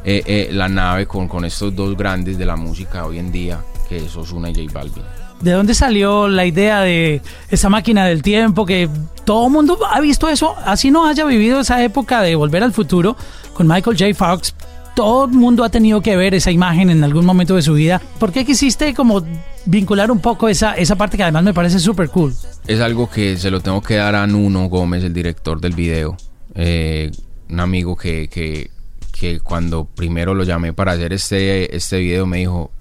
eh, 0.06 0.24
eh, 0.26 0.50
la 0.52 0.70
nave 0.70 1.06
con, 1.06 1.28
con 1.28 1.46
estos 1.46 1.76
dos 1.76 1.96
grandes 1.96 2.38
de 2.38 2.46
la 2.46 2.56
música 2.56 3.06
hoy 3.06 3.20
en 3.20 3.32
día, 3.32 3.62
que 3.88 3.98
es 3.98 4.16
Ozuna 4.16 4.50
y 4.50 4.56
J 4.56 4.74
Balvin. 4.74 5.23
¿De 5.44 5.52
dónde 5.52 5.74
salió 5.74 6.30
la 6.30 6.46
idea 6.46 6.80
de 6.80 7.22
esa 7.50 7.68
máquina 7.68 8.06
del 8.06 8.22
tiempo 8.22 8.66
que 8.66 8.90
todo 9.26 9.48
el 9.48 9.52
mundo 9.52 9.78
ha 9.92 10.00
visto 10.00 10.30
eso? 10.30 10.56
Así 10.64 10.90
no 10.90 11.06
haya 11.06 11.26
vivido 11.26 11.60
esa 11.60 11.84
época 11.84 12.22
de 12.22 12.34
volver 12.36 12.64
al 12.64 12.72
futuro 12.72 13.18
con 13.54 13.68
Michael 13.68 13.98
J. 13.98 14.14
Fox. 14.16 14.56
Todo 14.96 15.26
el 15.26 15.32
mundo 15.32 15.66
ha 15.66 15.70
tenido 15.70 16.00
que 16.02 16.16
ver 16.16 16.34
esa 16.34 16.50
imagen 16.50 16.90
en 16.90 17.04
algún 17.04 17.26
momento 17.26 17.58
de 17.58 17.62
su 17.62 17.74
vida. 17.74 18.02
¿Por 18.20 18.32
qué 18.32 18.46
quisiste 18.46 18.94
como 18.94 19.22
vincular 19.66 20.12
un 20.12 20.20
poco 20.20 20.48
esa, 20.48 20.76
esa 20.76 20.96
parte 20.96 21.18
que 21.18 21.24
además 21.24 21.44
me 21.44 21.54
parece 21.54 21.78
súper 21.80 22.08
cool? 22.08 22.34
Es 22.66 22.80
algo 22.80 23.10
que 23.10 23.36
se 23.36 23.52
lo 23.52 23.60
tengo 23.60 23.82
que 23.82 23.96
dar 23.96 24.16
a 24.16 24.26
Nuno 24.26 24.70
Gómez, 24.70 25.04
el 25.04 25.14
director 25.14 25.60
del 25.60 25.74
video. 25.74 26.16
Eh, 26.56 27.12
un 27.50 27.60
amigo 27.60 27.98
que, 27.98 28.30
que, 28.30 28.72
que 29.12 29.42
cuando 29.42 29.84
primero 29.84 30.34
lo 30.36 30.46
llamé 30.46 30.72
para 30.72 30.94
hacer 30.94 31.12
este, 31.12 31.76
este 31.76 32.00
video 32.00 32.26
me 32.26 32.38
dijo, 32.38 32.72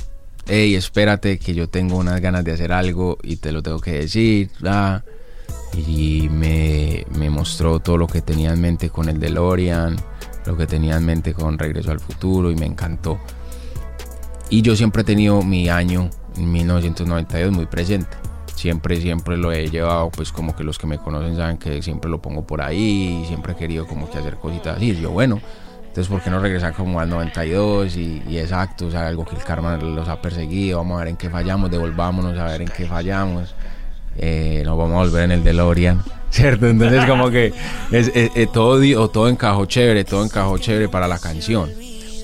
hey, 0.47 0.75
espérate 0.75 1.39
que 1.39 1.55
yo 1.55 1.69
tengo 1.69 1.97
unas 1.97 2.21
ganas 2.21 2.45
de 2.45 2.53
hacer 2.53 2.73
algo 2.73 3.19
y 3.23 3.37
te 3.37 3.53
lo 3.53 3.63
tengo 3.63 3.81
que 3.81 3.93
decir. 3.93 4.51
bla". 4.61 5.05
Y 5.75 6.29
me, 6.31 7.07
me 7.19 7.31
mostró 7.31 7.81
todo 7.81 7.97
lo 7.97 8.07
que 8.07 8.21
tenía 8.21 8.53
en 8.53 8.61
mente 8.61 8.91
con 8.91 9.09
el 9.09 9.19
DeLorean, 9.19 9.97
lo 10.45 10.57
que 10.57 10.67
tenía 10.67 10.97
en 10.97 11.07
mente 11.07 11.33
con 11.33 11.59
Regreso 11.59 11.91
al 11.91 12.01
Futuro 12.01 12.51
y 12.51 12.57
me 12.57 12.67
encantó. 12.67 13.19
Y 14.51 14.61
yo 14.61 14.77
siempre 14.77 15.01
he 15.01 15.05
tenido 15.05 15.43
mi 15.43 15.71
año, 15.71 16.11
en 16.37 16.53
1992, 16.53 17.53
muy 17.53 17.67
presente. 17.67 18.17
Siempre, 18.55 19.01
siempre 19.01 19.39
lo 19.39 19.51
he 19.51 19.71
llevado, 19.71 20.11
pues 20.11 20.31
como 20.31 20.55
que 20.55 20.63
los 20.63 20.79
que 20.79 20.87
me 20.87 20.99
conocen 20.99 21.37
saben 21.37 21.57
que 21.57 21.81
siempre 21.81 22.11
lo 22.11 22.21
pongo 22.21 22.47
por 22.47 22.61
ahí, 22.61 23.25
siempre 23.27 23.55
he 23.55 23.57
querido 23.57 23.87
como 23.87 24.11
que 24.11 24.19
hacer 24.19 24.37
cositas 24.37 24.77
así. 24.77 24.91
Y 24.91 25.01
yo, 25.01 25.11
bueno, 25.11 25.41
entonces 25.93 26.11
¿por 26.11 26.23
qué 26.23 26.31
no 26.31 26.39
regresar 26.41 26.73
como 26.73 26.99
al 27.01 27.09
92? 27.11 27.97
Y, 27.99 28.23
y 28.27 28.39
exacto, 28.39 28.87
o 28.87 28.91
sea, 28.91 29.07
algo 29.07 29.27
que 29.27 29.37
el 29.37 29.45
karma 29.45 29.77
los 29.77 30.09
ha 30.09 30.23
perseguido, 30.23 30.79
vamos 30.79 30.97
a 30.97 31.01
ver 31.01 31.09
en 31.09 31.17
qué 31.19 31.29
fallamos, 31.29 31.71
devolvámonos 31.71 32.39
a 32.39 32.45
ver 32.45 32.63
en 32.63 32.69
qué 32.69 32.87
fallamos. 32.87 33.55
Eh, 34.17 34.63
nos 34.65 34.77
vamos 34.79 34.95
a 34.95 34.99
volver 35.11 35.25
en 35.25 35.33
el 35.33 35.45
DeLorean, 35.45 36.03
¿cierto? 36.31 36.67
Entonces 36.67 37.05
como 37.05 37.31
que 37.31 37.53
es, 37.91 38.09
es- 38.15 38.31
es 38.35 38.53
todo, 38.53 38.81
todo 39.11 39.29
encajó 39.29 39.67
chévere, 39.67 40.05
todo 40.05 40.25
encajó 40.25 40.57
chévere 40.57 40.89
para 40.89 41.07
la 41.07 41.19
canción. 41.19 41.71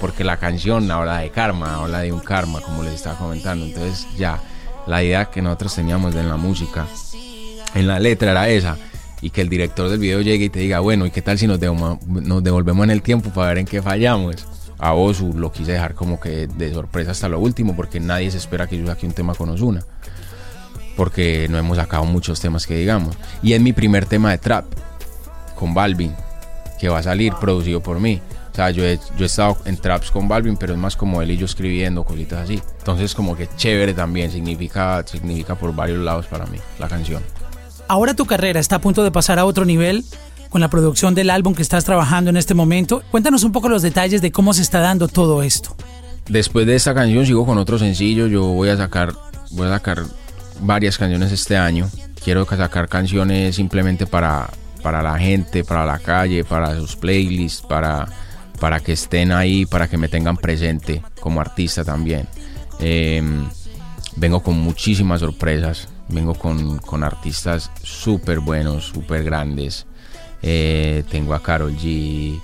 Porque 0.00 0.22
la 0.24 0.36
canción 0.38 0.90
habla 0.90 1.18
de 1.18 1.30
karma, 1.30 1.74
habla 1.76 1.98
de 2.00 2.12
un 2.12 2.20
karma, 2.20 2.60
como 2.60 2.82
les 2.84 2.94
estaba 2.94 3.18
comentando. 3.18 3.66
Entonces 3.66 4.06
ya, 4.16 4.40
la 4.86 5.02
idea 5.02 5.26
que 5.26 5.42
nosotros 5.42 5.74
teníamos 5.74 6.14
en 6.14 6.28
la 6.28 6.36
música, 6.36 6.86
en 7.74 7.86
la 7.86 7.98
letra 7.98 8.30
era 8.30 8.48
esa. 8.48 8.76
Y 9.20 9.30
que 9.30 9.40
el 9.40 9.48
director 9.48 9.88
del 9.88 9.98
video 9.98 10.20
llegue 10.20 10.46
y 10.46 10.48
te 10.48 10.60
diga, 10.60 10.80
bueno, 10.80 11.06
¿y 11.06 11.10
qué 11.10 11.22
tal 11.22 11.38
si 11.38 11.46
nos, 11.46 11.58
nos 11.60 12.44
devolvemos 12.44 12.84
en 12.84 12.90
el 12.90 13.02
tiempo 13.02 13.30
para 13.30 13.48
ver 13.48 13.58
en 13.58 13.66
qué 13.66 13.82
fallamos? 13.82 14.46
A 14.78 14.94
Osu 14.94 15.32
lo 15.32 15.50
quise 15.50 15.72
dejar 15.72 15.94
como 15.94 16.20
que 16.20 16.46
de 16.46 16.72
sorpresa 16.72 17.10
hasta 17.10 17.28
lo 17.28 17.40
último, 17.40 17.74
porque 17.74 17.98
nadie 17.98 18.30
se 18.30 18.38
espera 18.38 18.68
que 18.68 18.78
yo 18.78 18.86
saque 18.86 19.06
un 19.06 19.12
tema 19.12 19.34
con 19.34 19.50
Osuna 19.50 19.84
porque 20.98 21.46
no 21.48 21.56
hemos 21.56 21.76
sacado 21.76 22.04
muchos 22.04 22.40
temas 22.40 22.66
que 22.66 22.76
digamos. 22.76 23.16
Y 23.40 23.52
es 23.52 23.60
mi 23.60 23.72
primer 23.72 24.04
tema 24.04 24.32
de 24.32 24.38
trap 24.38 24.64
con 25.54 25.72
Balvin, 25.72 26.12
que 26.80 26.88
va 26.88 26.98
a 26.98 27.02
salir 27.04 27.32
producido 27.34 27.80
por 27.80 28.00
mí. 28.00 28.20
O 28.50 28.54
sea, 28.56 28.72
yo 28.72 28.84
he, 28.84 28.98
yo 29.16 29.22
he 29.22 29.26
estado 29.26 29.58
en 29.64 29.76
traps 29.76 30.10
con 30.10 30.26
Balvin, 30.26 30.56
pero 30.56 30.72
es 30.72 30.78
más 30.78 30.96
como 30.96 31.22
él 31.22 31.30
y 31.30 31.36
yo 31.36 31.46
escribiendo 31.46 32.02
cositas 32.02 32.40
así. 32.40 32.60
Entonces, 32.78 33.14
como 33.14 33.36
que 33.36 33.48
chévere 33.56 33.94
también, 33.94 34.32
significa, 34.32 35.04
significa 35.06 35.54
por 35.54 35.72
varios 35.72 36.00
lados 36.00 36.26
para 36.26 36.46
mí 36.46 36.58
la 36.80 36.88
canción. 36.88 37.22
Ahora 37.88 38.14
tu 38.14 38.26
carrera 38.26 38.60
está 38.60 38.76
a 38.76 38.80
punto 38.80 39.02
de 39.02 39.10
pasar 39.10 39.38
a 39.38 39.44
otro 39.44 39.64
nivel 39.64 40.04
con 40.50 40.60
la 40.60 40.68
producción 40.68 41.14
del 41.14 41.30
álbum 41.30 41.54
que 41.54 41.62
estás 41.62 41.84
trabajando 41.84 42.30
en 42.30 42.36
este 42.36 42.54
momento. 42.54 43.02
Cuéntanos 43.10 43.44
un 43.44 43.52
poco 43.52 43.68
los 43.68 43.82
detalles 43.82 44.20
de 44.22 44.30
cómo 44.32 44.52
se 44.54 44.62
está 44.62 44.80
dando 44.80 45.08
todo 45.08 45.42
esto. 45.42 45.74
Después 46.28 46.66
de 46.66 46.76
esta 46.76 46.94
canción 46.94 47.24
sigo 47.26 47.46
con 47.46 47.58
otro 47.58 47.78
sencillo. 47.78 48.26
Yo 48.26 48.42
voy 48.44 48.68
a 48.68 48.76
sacar, 48.76 49.14
voy 49.52 49.66
a 49.66 49.70
sacar 49.70 50.02
varias 50.60 50.98
canciones 50.98 51.32
este 51.32 51.56
año. 51.56 51.88
Quiero 52.22 52.44
ca- 52.46 52.56
sacar 52.56 52.88
canciones 52.88 53.56
simplemente 53.56 54.06
para, 54.06 54.50
para 54.82 55.02
la 55.02 55.18
gente, 55.18 55.64
para 55.64 55.86
la 55.86 55.98
calle, 55.98 56.44
para 56.44 56.74
sus 56.76 56.96
playlists, 56.96 57.62
para, 57.62 58.08
para 58.60 58.80
que 58.80 58.92
estén 58.92 59.32
ahí, 59.32 59.64
para 59.64 59.88
que 59.88 59.96
me 59.96 60.08
tengan 60.08 60.36
presente 60.36 61.02
como 61.20 61.40
artista 61.40 61.84
también. 61.84 62.28
Eh, 62.80 63.22
vengo 64.18 64.42
con 64.42 64.58
muchísimas 64.58 65.20
sorpresas. 65.20 65.88
Vengo 66.08 66.34
con, 66.34 66.78
con 66.78 67.04
artistas 67.04 67.70
súper 67.82 68.40
buenos, 68.40 68.84
súper 68.86 69.24
grandes. 69.24 69.86
Eh, 70.42 71.04
tengo 71.10 71.34
a 71.34 71.42
Carol 71.42 71.76
G. 71.76 72.40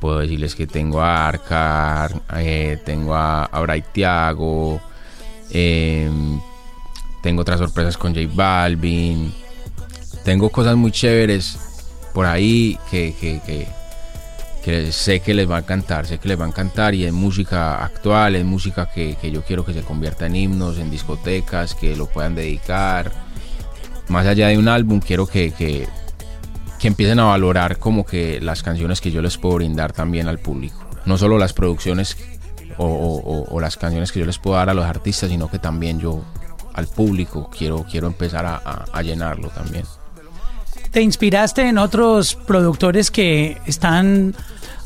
Puedo 0.00 0.18
decirles 0.20 0.54
que 0.54 0.66
tengo 0.66 1.02
a 1.02 1.28
Arcar, 1.28 2.22
eh, 2.36 2.80
tengo 2.86 3.14
a, 3.14 3.44
a 3.44 3.60
Bright 3.60 3.84
Thiago, 3.92 4.80
eh, 5.50 6.08
tengo 7.22 7.42
otras 7.42 7.58
sorpresas 7.58 7.98
con 7.98 8.14
J 8.14 8.26
Balvin. 8.32 9.30
Tengo 10.24 10.48
cosas 10.48 10.76
muy 10.76 10.90
chéveres 10.90 11.58
por 12.14 12.24
ahí 12.24 12.78
que- 12.90 13.14
que- 13.20 13.68
que 14.64 14.92
sé 14.92 15.20
que 15.20 15.32
les 15.34 15.50
va 15.50 15.56
a 15.56 15.60
encantar, 15.60 16.06
sé 16.06 16.18
que 16.18 16.28
les 16.28 16.38
va 16.38 16.44
a 16.44 16.48
encantar 16.48 16.94
y 16.94 17.04
es 17.04 17.12
música 17.12 17.82
actual, 17.84 18.36
es 18.36 18.44
música 18.44 18.90
que, 18.90 19.16
que 19.20 19.30
yo 19.30 19.42
quiero 19.42 19.64
que 19.64 19.72
se 19.72 19.82
convierta 19.82 20.26
en 20.26 20.36
himnos, 20.36 20.78
en 20.78 20.90
discotecas, 20.90 21.74
que 21.74 21.96
lo 21.96 22.06
puedan 22.06 22.34
dedicar. 22.34 23.10
Más 24.08 24.26
allá 24.26 24.48
de 24.48 24.58
un 24.58 24.68
álbum, 24.68 25.00
quiero 25.00 25.26
que, 25.26 25.52
que, 25.52 25.86
que 26.78 26.88
empiecen 26.88 27.20
a 27.20 27.24
valorar 27.24 27.78
como 27.78 28.04
que 28.04 28.40
las 28.40 28.62
canciones 28.62 29.00
que 29.00 29.10
yo 29.10 29.22
les 29.22 29.38
puedo 29.38 29.56
brindar 29.56 29.92
también 29.92 30.28
al 30.28 30.38
público. 30.38 30.84
No 31.06 31.16
solo 31.16 31.38
las 31.38 31.52
producciones 31.52 32.16
o, 32.76 33.46
o- 33.50 33.60
las 33.60 33.76
canciones 33.76 34.12
que 34.12 34.20
yo 34.20 34.26
les 34.26 34.38
puedo 34.38 34.56
dar 34.56 34.68
a 34.70 34.74
los 34.74 34.84
artistas, 34.84 35.30
sino 35.30 35.50
que 35.50 35.58
también 35.58 36.00
yo 36.00 36.22
al 36.74 36.86
público 36.86 37.50
quiero, 37.56 37.84
quiero 37.90 38.06
empezar 38.06 38.44
a- 38.46 38.56
a 38.92 39.02
llenarlo 39.02 39.48
también. 39.48 39.84
¿Te 40.90 41.02
inspiraste 41.02 41.68
en 41.68 41.78
otros 41.78 42.34
productores 42.34 43.12
que 43.12 43.58
están 43.64 44.34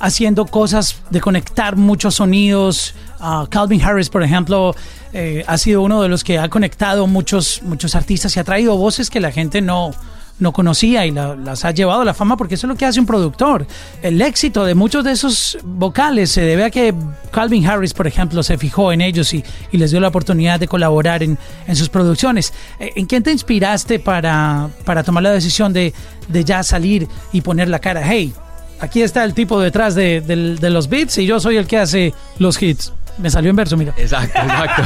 haciendo 0.01 0.45
cosas 0.45 1.01
de 1.09 1.19
conectar 1.23 1.77
muchos 1.77 2.17
sonidos? 2.17 2.95
Ah, 3.19 3.47
Calvin 3.49 3.81
Harris, 3.81 4.11
por 4.11 4.23
ejemplo, 4.23 4.77
eh, 5.15 5.45
ha 5.47 5.57
sido 5.57 5.81
uno 5.81 6.03
de 6.03 6.09
los 6.11 6.23
que 6.23 6.39
ha 6.39 6.51
conectado 6.51 7.07
muchos, 7.07 7.63
muchos 7.63 7.95
artistas 7.95 8.37
y 8.37 8.41
ha 8.41 8.45
traído 8.45 8.77
voces 8.77 9.09
que 9.09 9.19
la 9.19 9.33
gente 9.33 9.63
no, 9.63 9.93
no 10.41 10.53
conocía 10.53 11.07
y 11.07 11.11
la- 11.13 11.37
las 11.37 11.65
ha 11.65 11.71
llevado 11.71 12.01
a 12.01 12.05
la 12.05 12.13
fama 12.15 12.37
porque 12.37 12.57
eso 12.57 12.67
es 12.67 12.69
lo 12.69 12.77
que 12.77 12.85
hace 12.85 12.99
un 12.99 13.07
productor. 13.07 13.67
El 14.03 14.21
éxito 14.21 14.65
de 14.65 14.75
muchos 14.75 15.05
de 15.05 15.13
esos 15.13 15.59
vocales 15.63 16.31
se 16.31 16.41
debe 16.43 16.65
a 16.65 16.71
que 16.71 16.93
Calvin 17.31 17.67
Harris, 17.67 17.95
por 17.95 18.07
ejemplo, 18.07 18.43
se 18.43 18.59
fijó 18.59 18.93
en 18.93 19.01
ellos 19.01 19.33
y, 19.33 19.45
y 19.71 19.79
les 19.79 19.91
dio 19.93 20.01
la 20.01 20.09
oportunidad 20.09 20.59
de 20.59 20.67
colaborar 20.67 21.23
en, 21.23 21.39
en 21.67 21.77
sus 21.77 21.89
producciones. 21.89 22.53
Eh, 22.81 22.91
¿En 22.97 23.07
quién 23.07 23.23
te 23.23 23.31
inspiraste 23.33 23.99
para, 24.01 24.69
para 24.85 25.03
tomar 25.05 25.23
la 25.23 25.31
decisión 25.33 25.73
de, 25.73 25.95
de 26.29 26.45
ya 26.45 26.63
salir 26.63 27.07
y 27.33 27.41
poner 27.41 27.69
la 27.69 27.79
cara? 27.79 28.03
Hey, 28.05 28.33
aquí 28.81 29.03
está 29.03 29.23
el 29.25 29.35
tipo 29.35 29.61
detrás 29.61 29.95
de, 29.95 30.21
de 30.21 30.71
los 30.71 30.89
beats 30.89 31.17
y 31.19 31.27
yo 31.27 31.39
soy 31.39 31.57
el 31.59 31.67
que 31.69 31.79
hace 31.79 32.13
los 32.39 32.61
hits. 32.61 32.93
Me 33.19 33.31
salió 33.31 33.51
en 33.51 33.57
verso, 33.57 33.77
mira. 33.77 33.95
Exacto, 33.97 34.41
exacto. 34.41 34.83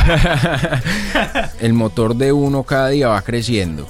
el 1.61 1.73
motor 1.73 2.15
de 2.15 2.31
uno 2.33 2.63
cada 2.65 2.89
día 2.91 3.09
va 3.09 3.23
creciendo. 3.23 3.89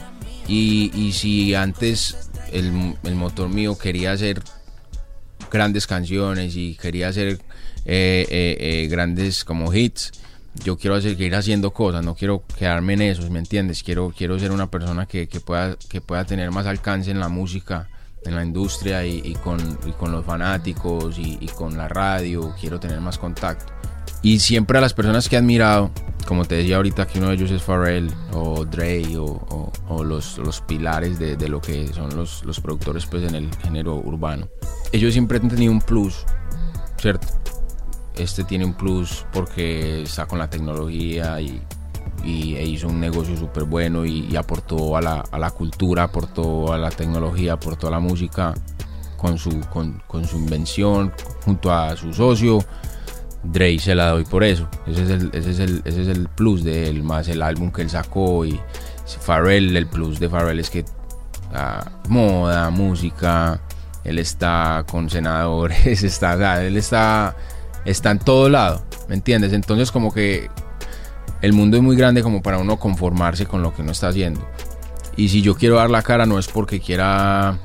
Y, 0.48 0.90
y 0.94 1.12
si 1.12 1.54
antes 1.54 2.30
el, 2.52 2.72
motor 3.14 3.48
mío 3.48 3.76
quería 3.76 4.12
hacer 4.12 4.42
grandes 5.50 5.86
canciones 5.86 6.56
y 6.56 6.74
quería 6.76 7.08
hacer 7.08 7.38
eh, 7.84 8.26
eh, 8.30 8.56
eh, 8.58 8.88
grandes 8.88 9.44
como 9.44 9.72
hits, 9.72 10.12
yo 10.64 10.76
quiero 10.78 11.00
seguir 11.00 11.34
haciendo 11.34 11.72
cosas, 11.72 12.04
no 12.04 12.14
quiero 12.14 12.42
quedarme 12.58 12.94
en 12.94 13.02
eso, 13.02 13.30
¿me 13.30 13.38
entiendes? 13.38 13.82
Quiero, 13.82 14.12
quiero 14.16 14.38
ser 14.38 14.50
una 14.50 14.70
persona 14.70 15.06
que, 15.06 15.28
que 15.28 15.40
pueda, 15.40 15.76
que 15.88 16.00
pueda 16.00 16.24
tener 16.24 16.50
más 16.50 16.66
alcance 16.66 17.10
en 17.10 17.20
la 17.20 17.28
música, 17.28 17.88
en 18.24 18.34
la 18.34 18.42
industria 18.42 19.06
y, 19.06 19.34
con, 19.44 19.60
y 19.86 19.92
con 19.92 20.10
los 20.10 20.24
fanáticos 20.24 21.16
y 21.18 21.46
con 21.54 21.76
la 21.76 21.88
radio, 21.88 22.54
quiero 22.58 22.80
tener 22.80 23.00
más 23.00 23.18
contacto. 23.18 23.72
Y 24.22 24.38
siempre 24.40 24.78
a 24.78 24.80
las 24.80 24.94
personas 24.94 25.28
que 25.28 25.36
he 25.36 25.38
admirado, 25.38 25.90
como 26.26 26.44
te 26.44 26.56
decía 26.56 26.76
ahorita 26.76 27.06
que 27.06 27.18
uno 27.18 27.28
de 27.28 27.34
ellos 27.34 27.50
es 27.50 27.62
Pharrell 27.62 28.12
o 28.32 28.64
Dre 28.64 29.16
o, 29.16 29.24
o- 29.24 29.72
o 29.88 30.04
los, 30.04 30.38
los 30.38 30.60
pilares 30.60 31.18
de, 31.18 31.36
de 31.36 31.48
lo 31.48 31.60
que 31.60 31.88
son 31.94 32.14
los, 32.16 32.44
los 32.44 32.60
productores 32.60 33.06
pues 33.06 33.22
en 33.24 33.34
el 33.34 33.54
género 33.62 33.94
urbano. 33.96 34.48
Ellos 34.92 35.12
siempre 35.12 35.38
han 35.38 35.48
tenido 35.48 35.72
un 35.72 35.80
plus, 35.80 36.24
¿cierto? 36.98 37.26
Este 38.16 38.44
tiene 38.44 38.64
un 38.64 38.74
plus 38.74 39.24
porque 39.32 40.02
está 40.02 40.26
con 40.26 40.38
la 40.40 40.50
tecnología 40.50 41.40
y, 41.40 41.62
y 42.24 42.56
e 42.56 42.64
hizo 42.66 42.88
un 42.88 42.98
negocio 43.00 43.36
súper 43.36 43.64
bueno 43.64 44.04
y, 44.04 44.26
y 44.30 44.36
aportó 44.36 44.96
a 44.96 45.00
la, 45.00 45.24
a 45.30 45.38
la 45.38 45.50
cultura, 45.52 46.02
aportó 46.04 46.72
a 46.72 46.76
la 46.78 46.90
tecnología, 46.90 47.52
aportó 47.54 47.86
a 47.88 47.90
la 47.92 48.00
música 48.00 48.54
con 49.16 49.38
su, 49.38 49.60
con, 49.70 50.02
con 50.06 50.24
su 50.26 50.36
invención 50.36 51.12
junto 51.44 51.72
a 51.72 51.96
su 51.96 52.12
socio 52.12 52.58
Dre 53.42 53.78
se 53.78 53.94
la 53.94 54.10
doy 54.10 54.24
por 54.24 54.44
eso. 54.44 54.68
Ese 54.86 55.02
es 55.02 55.10
el, 55.10 55.30
ese 55.32 55.50
es 55.50 55.58
el, 55.60 55.82
ese 55.84 56.02
es 56.02 56.08
el 56.08 56.28
plus 56.28 56.64
de 56.64 56.88
él, 56.88 57.02
más 57.02 57.28
el 57.28 57.42
álbum 57.42 57.70
que 57.70 57.82
él 57.82 57.90
sacó 57.90 58.44
y 58.44 58.60
Pharrell, 59.20 59.76
el 59.76 59.86
plus 59.86 60.20
de 60.20 60.28
Pharrell 60.28 60.60
es 60.60 60.70
que 60.70 60.84
ah, 61.54 61.84
moda, 62.08 62.70
música, 62.70 63.60
él 64.04 64.18
está 64.18 64.84
con 64.90 65.08
senadores, 65.08 66.02
está, 66.02 66.34
o 66.34 66.38
sea, 66.38 66.64
él 66.64 66.76
está, 66.76 67.36
está 67.84 68.10
en 68.10 68.18
todo 68.18 68.48
lado, 68.48 68.82
¿me 69.08 69.14
entiendes? 69.14 69.52
Entonces 69.52 69.90
como 69.90 70.12
que 70.12 70.50
el 71.40 71.52
mundo 71.52 71.76
es 71.76 71.82
muy 71.82 71.96
grande 71.96 72.22
como 72.22 72.42
para 72.42 72.58
uno 72.58 72.78
conformarse 72.78 73.46
con 73.46 73.62
lo 73.62 73.74
que 73.74 73.82
uno 73.82 73.92
está 73.92 74.08
haciendo. 74.08 74.46
Y 75.16 75.28
si 75.28 75.42
yo 75.42 75.54
quiero 75.54 75.76
dar 75.76 75.90
la 75.90 76.02
cara 76.02 76.26
no 76.26 76.38
es 76.38 76.46
porque 76.48 76.80
quiera 76.80 77.58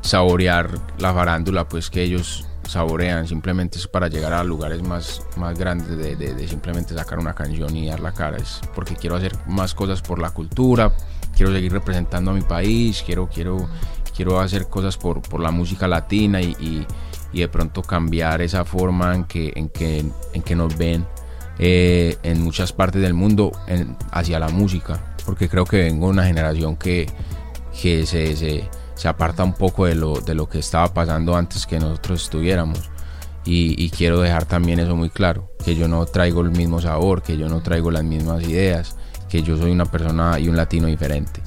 saborear 0.00 0.70
la 0.98 1.12
farándula, 1.12 1.68
pues 1.68 1.90
que 1.90 2.02
ellos 2.02 2.46
saborean, 2.72 3.26
simplemente 3.26 3.78
es 3.78 3.86
para 3.88 4.08
llegar 4.08 4.32
a 4.32 4.42
lugares 4.44 4.82
más, 4.82 5.22
más 5.36 5.58
grandes 5.58 5.96
de, 5.98 6.16
de- 6.16 6.48
simplemente 6.48 6.94
sacar 6.94 7.18
una 7.18 7.34
canción 7.34 7.74
y 7.76 7.88
dar 7.88 8.00
la 8.00 8.12
cara, 8.12 8.36
es 8.38 8.60
porque 8.74 8.94
quiero 8.96 9.16
hacer 9.16 9.32
más 9.46 9.74
cosas 9.74 10.00
por 10.02 10.18
la 10.18 10.30
cultura, 10.30 10.92
quiero 11.36 11.52
seguir 11.52 11.72
representando 11.72 12.30
a 12.30 12.34
mi 12.34 12.42
país, 12.42 13.02
quiero, 13.04 13.28
quiero, 13.28 13.68
quiero 14.14 14.40
hacer 14.40 14.68
cosas 14.68 14.96
por, 14.96 15.20
por 15.22 15.40
la 15.40 15.50
música 15.50 15.86
latina 15.88 16.40
y, 16.40 16.56
y- 16.60 16.86
de 17.40 17.46
pronto 17.48 17.82
cambiar 17.82 18.42
esa 18.42 18.64
forma 18.64 19.14
en 19.14 19.24
que, 19.24 19.52
en 19.54 19.68
que, 19.68 20.04
en 20.32 20.42
que 20.42 20.56
nos 20.56 20.76
ven 20.76 21.06
eh, 21.60 22.16
en 22.24 22.42
muchas 22.42 22.72
partes 22.72 23.00
del 23.02 23.14
mundo 23.14 23.52
en- 23.68 23.96
hacia 24.10 24.38
la 24.40 24.48
música, 24.48 25.14
porque 25.24 25.48
creo 25.48 25.64
que 25.64 25.76
vengo 25.78 26.06
de 26.06 26.12
una 26.12 26.24
generación 26.26 26.76
que, 26.76 27.06
que 27.80 28.04
se, 28.06 28.34
se 29.00 29.08
aparta 29.08 29.42
un 29.42 29.54
poco 29.54 29.86
de 29.86 29.94
lo, 29.94 30.20
de 30.20 30.34
lo 30.34 30.46
que 30.46 30.58
estaba 30.58 30.92
pasando 30.92 31.34
antes 31.34 31.64
que 31.64 31.80
nosotros 31.80 32.24
estuviéramos. 32.24 32.90
Y, 33.46 33.82
y 33.82 33.88
quiero 33.88 34.20
dejar 34.20 34.44
también 34.44 34.78
eso 34.78 34.94
muy 34.94 35.08
claro, 35.08 35.50
que 35.64 35.74
yo 35.74 35.88
no 35.88 36.04
traigo 36.04 36.42
el 36.42 36.50
mismo 36.50 36.82
sabor, 36.82 37.22
que 37.22 37.38
yo 37.38 37.48
no 37.48 37.62
traigo 37.62 37.90
las 37.90 38.04
mismas 38.04 38.42
ideas, 38.42 38.96
que 39.30 39.42
yo 39.42 39.56
soy 39.56 39.70
una 39.70 39.86
persona 39.86 40.38
y 40.38 40.50
un 40.50 40.56
latino 40.58 40.86
diferente. 40.86 41.40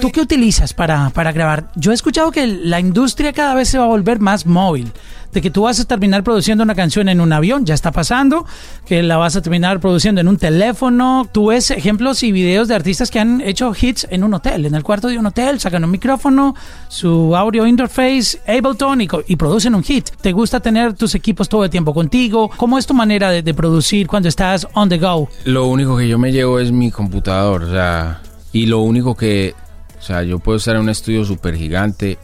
¿Tú 0.00 0.10
qué 0.10 0.20
utilizas 0.20 0.74
para, 0.74 1.10
para 1.10 1.32
grabar? 1.32 1.70
Yo 1.76 1.92
he 1.92 1.94
escuchado 1.94 2.30
que 2.30 2.46
la 2.46 2.80
industria 2.80 3.32
cada 3.32 3.54
vez 3.54 3.68
se 3.68 3.78
va 3.78 3.84
a 3.84 3.88
volver 3.88 4.20
más 4.20 4.46
móvil. 4.46 4.92
De 5.32 5.40
que 5.40 5.50
tú 5.50 5.62
vas 5.62 5.78
a 5.78 5.84
terminar 5.84 6.24
produciendo 6.24 6.64
una 6.64 6.74
canción 6.74 7.08
en 7.08 7.20
un 7.20 7.32
avión, 7.32 7.64
ya 7.64 7.74
está 7.74 7.92
pasando. 7.92 8.44
Que 8.84 9.04
la 9.04 9.16
vas 9.16 9.36
a 9.36 9.42
terminar 9.42 9.78
produciendo 9.78 10.20
en 10.20 10.26
un 10.26 10.36
teléfono. 10.36 11.28
Tú 11.30 11.46
ves 11.46 11.70
ejemplos 11.70 12.24
y 12.24 12.32
videos 12.32 12.66
de 12.66 12.74
artistas 12.74 13.12
que 13.12 13.20
han 13.20 13.40
hecho 13.40 13.72
hits 13.80 14.08
en 14.10 14.24
un 14.24 14.34
hotel, 14.34 14.66
en 14.66 14.74
el 14.74 14.82
cuarto 14.82 15.06
de 15.06 15.18
un 15.18 15.26
hotel, 15.26 15.60
sacan 15.60 15.84
un 15.84 15.90
micrófono, 15.92 16.56
su 16.88 17.36
audio 17.36 17.64
interface, 17.64 18.40
Ableton 18.46 19.02
y, 19.02 19.36
producen 19.36 19.76
un 19.76 19.84
hit. 19.84 20.10
¿Te 20.20 20.32
gusta 20.32 20.58
tener 20.58 20.94
tus 20.94 21.14
equipos 21.14 21.48
todo 21.48 21.62
el 21.62 21.70
tiempo 21.70 21.94
contigo? 21.94 22.50
¿Cómo 22.56 22.76
es 22.76 22.86
tu 22.86 22.94
manera 22.94 23.30
de, 23.30 23.42
de 23.42 23.54
producir 23.54 24.08
cuando 24.08 24.28
estás 24.28 24.66
on 24.74 24.88
the 24.88 24.98
go? 24.98 25.28
Lo 25.44 25.68
único 25.68 25.96
que 25.96 26.08
yo 26.08 26.18
me 26.18 26.32
llevo 26.32 26.58
es 26.58 26.72
mi 26.72 26.90
computador, 26.90 27.62
o 27.64 27.70
sea, 27.70 28.20
y 28.52 28.66
lo 28.66 28.80
único 28.80 29.14
que, 29.14 29.54
o 29.98 30.02
sea, 30.02 30.22
yo 30.22 30.38
puedo 30.38 30.58
estar 30.58 30.76
en 30.76 30.82
un 30.82 30.88
estudio 30.88 31.24
súper 31.24 31.56
gigante, 31.56 32.18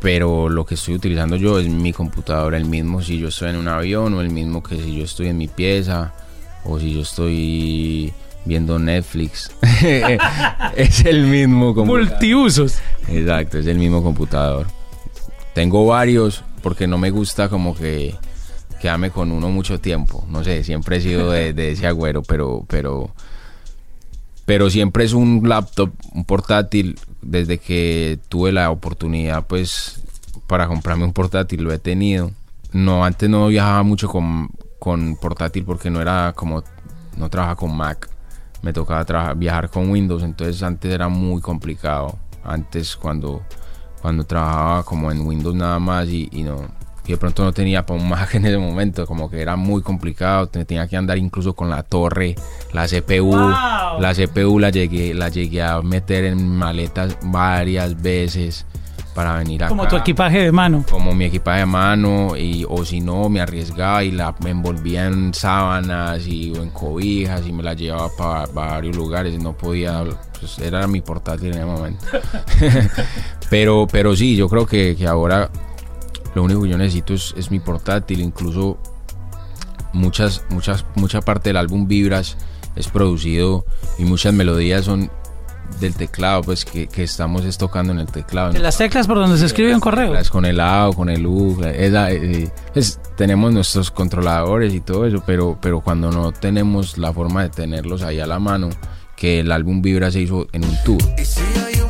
pero 0.00 0.48
lo 0.48 0.64
que 0.64 0.74
estoy 0.74 0.94
utilizando 0.94 1.36
yo 1.36 1.58
es 1.58 1.68
mi 1.68 1.92
computador, 1.92 2.54
el 2.54 2.66
mismo 2.66 3.02
si 3.02 3.18
yo 3.18 3.28
estoy 3.28 3.50
en 3.50 3.56
un 3.56 3.68
avión 3.68 4.14
o 4.14 4.20
el 4.20 4.30
mismo 4.30 4.62
que 4.62 4.76
si 4.76 4.98
yo 4.98 5.04
estoy 5.04 5.28
en 5.28 5.38
mi 5.38 5.48
pieza 5.48 6.12
o 6.64 6.78
si 6.78 6.94
yo 6.94 7.00
estoy 7.00 8.12
viendo 8.44 8.78
Netflix. 8.78 9.50
es 10.76 11.04
el 11.04 11.26
mismo 11.26 11.74
computador. 11.74 12.10
Multiusos. 12.10 12.78
Exacto, 13.08 13.58
es 13.58 13.66
el 13.66 13.78
mismo 13.78 14.02
computador. 14.02 14.66
Tengo 15.54 15.86
varios 15.86 16.44
porque 16.62 16.86
no 16.86 16.98
me 16.98 17.10
gusta 17.10 17.48
como 17.48 17.74
que 17.74 18.14
quedarme 18.80 19.10
con 19.10 19.32
uno 19.32 19.48
mucho 19.48 19.80
tiempo. 19.80 20.26
No 20.28 20.44
sé, 20.44 20.64
siempre 20.64 20.96
he 20.96 21.00
sido 21.00 21.30
de, 21.30 21.52
de 21.52 21.72
ese 21.72 21.86
agüero, 21.86 22.22
pero, 22.22 22.64
pero, 22.68 23.14
pero 24.46 24.70
siempre 24.70 25.04
es 25.04 25.12
un 25.12 25.48
laptop, 25.48 25.90
un 26.12 26.24
portátil. 26.24 26.98
Desde 27.22 27.58
que 27.58 28.18
tuve 28.28 28.52
la 28.52 28.70
oportunidad, 28.70 29.46
pues, 29.46 30.02
para 30.46 30.66
comprarme 30.68 31.04
un 31.04 31.12
portátil, 31.12 31.62
lo 31.62 31.72
he 31.72 31.78
tenido. 31.78 32.30
No, 32.72 33.04
antes 33.04 33.30
no 33.30 33.48
viajaba 33.48 33.82
mucho 33.82 34.08
con, 34.08 34.50
con 34.78 35.16
portátil 35.16 35.64
porque 35.64 35.90
no 35.90 36.00
era 36.02 36.34
como, 36.34 36.62
no 37.16 37.30
trabajaba 37.30 37.56
con 37.56 37.76
Mac. 37.76 38.10
Me 38.62 38.72
tocaba 38.72 39.32
viajar 39.34 39.70
con 39.70 39.90
Windows, 39.90 40.22
entonces 40.22 40.62
antes 40.62 40.92
era 40.92 41.08
muy 41.08 41.40
complicado. 41.40 42.18
Antes 42.42 42.96
cuando, 42.96 43.42
cuando 44.02 44.24
trabajaba 44.24 44.82
como 44.82 45.10
en 45.10 45.26
Windows 45.26 45.54
nada 45.54 45.78
más 45.78 46.08
y, 46.08 46.28
y 46.32 46.42
no, 46.42 46.68
y 47.06 47.12
de 47.12 47.16
pronto 47.18 47.44
no 47.44 47.52
tenía 47.52 47.84
para 47.84 48.00
un 48.00 48.08
Mac 48.08 48.34
en 48.34 48.46
ese 48.46 48.56
momento, 48.58 49.06
como 49.06 49.28
que 49.30 49.40
era 49.42 49.56
muy 49.56 49.82
complicado, 49.82 50.48
te- 50.48 50.64
tenía 50.64 50.86
que 50.88 50.96
andar 50.96 51.18
incluso 51.18 51.54
con 51.54 51.68
la 51.68 51.82
torre, 51.82 52.34
la 52.72 52.86
CPU, 52.86 53.30
Wow. 53.30 54.00
la 54.00 54.14
CPU 54.14 54.58
la 54.58 54.70
llegué, 54.70 55.12
la 55.14 55.28
llegué 55.28 55.62
a 55.62 55.80
meter 55.82 56.24
en 56.24 56.48
maletas 56.56 57.16
varias 57.22 58.00
veces 58.00 58.64
para 59.14 59.34
venir 59.38 59.62
acá 59.62 59.68
Como 59.68 59.86
tu 59.86 59.96
equipaje 59.96 60.40
de 60.40 60.50
mano. 60.50 60.84
como 60.90 61.14
mi 61.14 61.26
equipaje 61.26 61.60
de 61.60 61.66
mano 61.66 62.36
y 62.36 62.66
o 62.68 62.84
si 62.84 63.00
no 63.00 63.28
me 63.28 63.40
arriesgaba 63.40 64.02
y 64.02 64.10
la 64.10 64.34
me 64.42 64.50
envolvía 64.50 65.06
en 65.06 65.32
sábanas 65.32 66.26
y 66.26 66.50
o 66.50 66.62
en 66.62 66.70
cobijas 66.70 67.46
y 67.46 67.52
me 67.52 67.62
la 67.62 67.74
llevaba 67.74 68.08
para 68.16 68.46
varios 68.46 68.96
lugares 68.96 69.40
no 69.40 69.52
podía 69.52 70.02
pues, 70.40 70.58
era 70.58 70.88
mi 70.88 71.00
portátil 71.00 71.52
en 71.52 71.60
el 71.60 71.66
momento 71.66 72.04
pero 73.50 73.86
pero 73.90 74.16
sí 74.16 74.36
yo 74.36 74.48
creo 74.48 74.66
que, 74.66 74.96
que 74.96 75.06
ahora 75.06 75.48
lo 76.34 76.42
único 76.42 76.62
que 76.62 76.68
yo 76.68 76.78
necesito 76.78 77.14
es, 77.14 77.34
es 77.36 77.50
mi 77.50 77.60
portátil 77.60 78.20
incluso 78.20 78.78
muchas 79.92 80.44
muchas 80.50 80.84
mucha 80.96 81.20
parte 81.20 81.50
del 81.50 81.56
álbum 81.56 81.86
Vibras 81.86 82.36
es 82.76 82.88
producido 82.88 83.64
y 83.98 84.04
muchas 84.04 84.34
melodías 84.34 84.84
son 84.84 85.10
del 85.80 85.94
teclado 85.94 86.42
pues 86.42 86.64
que, 86.64 86.86
que 86.86 87.02
estamos 87.02 87.44
es 87.44 87.58
tocando 87.58 87.92
en 87.92 88.00
el 88.00 88.06
teclado 88.06 88.52
De 88.52 88.58
las 88.58 88.76
teclas 88.76 89.06
por 89.06 89.18
donde 89.18 89.38
se 89.38 89.46
escribe 89.46 89.74
un 89.74 89.80
correo. 89.80 90.12
las 90.12 90.30
con 90.30 90.44
el 90.44 90.60
A 90.60 90.88
o 90.88 90.92
con 90.92 91.08
el 91.08 91.26
U, 91.26 91.58
esa, 91.64 92.10
eh, 92.12 92.50
pues, 92.72 93.00
tenemos 93.16 93.52
nuestros 93.52 93.90
controladores 93.90 94.72
y 94.74 94.80
todo 94.80 95.06
eso, 95.06 95.22
pero, 95.26 95.58
pero 95.60 95.80
cuando 95.80 96.10
no 96.10 96.32
tenemos 96.32 96.98
la 96.98 97.12
forma 97.12 97.42
de 97.42 97.50
tenerlos 97.50 98.02
ahí 98.02 98.20
a 98.20 98.26
la 98.26 98.38
mano, 98.38 98.70
que 99.16 99.40
el 99.40 99.52
álbum 99.52 99.82
Vibra 99.82 100.10
se 100.10 100.20
hizo 100.20 100.46
en 100.52 100.64
un 100.64 100.76
tour. 100.84 100.98
Y 101.18 101.24
si 101.24 101.40
hay 101.40 101.83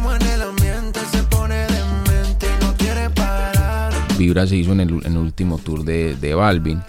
Vibra 4.25 4.47
se 4.47 4.57
hizo 4.57 4.72
en 4.72 4.81
el, 4.81 4.91
en 5.05 5.12
el 5.12 5.18
último 5.18 5.59
tour 5.59 5.85
de, 5.85 6.16
de 6.16 6.35
Balvin. 6.35 6.83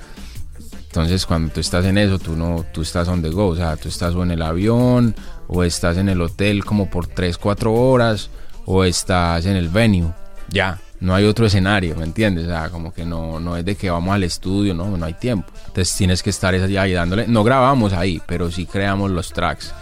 Entonces 0.88 1.26
cuando 1.26 1.52
tú 1.52 1.60
estás 1.60 1.84
en 1.84 1.98
eso, 1.98 2.20
tú 2.20 2.38
no, 2.38 2.66
tú 2.74 2.82
estás 2.82 3.10
on 3.10 3.22
the 3.22 3.30
go, 3.30 3.48
o 3.48 3.56
sea, 3.56 3.76
tú 3.76 3.90
estás 3.90 4.16
o 4.16 4.24
en 4.24 4.32
el 4.32 4.42
avión, 4.42 5.14
o 5.48 5.64
estás 5.64 5.98
en 5.98 6.08
el 6.08 6.22
hotel 6.22 6.64
como 6.64 6.90
por 6.90 7.08
3, 7.08 7.38
4 7.38 7.74
horas, 7.74 8.30
o 8.66 8.86
estás 8.86 9.46
en 9.46 9.58
el 9.58 9.68
venue. 9.68 10.14
Ya, 10.48 10.80
no 11.02 11.14
hay 11.14 11.26
otro 11.26 11.46
escenario, 11.48 11.98
¿me 11.98 12.06
entiendes? 12.06 12.46
O 12.46 12.50
sea, 12.50 12.70
como 12.70 12.94
que 12.94 13.04
no, 13.04 13.42
no 13.42 13.58
es 13.58 13.66
de 13.66 13.76
que 13.76 13.90
vamos 13.90 14.16
al 14.16 14.24
estudio, 14.24 14.74
no, 14.74 14.96
no 14.96 15.06
hay 15.06 15.16
tiempo. 15.16 15.52
Entonces 15.68 15.94
tienes 15.98 16.24
que 16.24 16.30
estar 16.30 16.54
ahí 16.54 16.94
dándole. 16.94 17.28
No 17.28 17.44
grabamos 17.44 17.92
ahí, 17.92 18.22
pero 18.26 18.50
sí 18.50 18.66
creamos 18.66 19.12
los 19.12 19.34
tracks. 19.34 19.74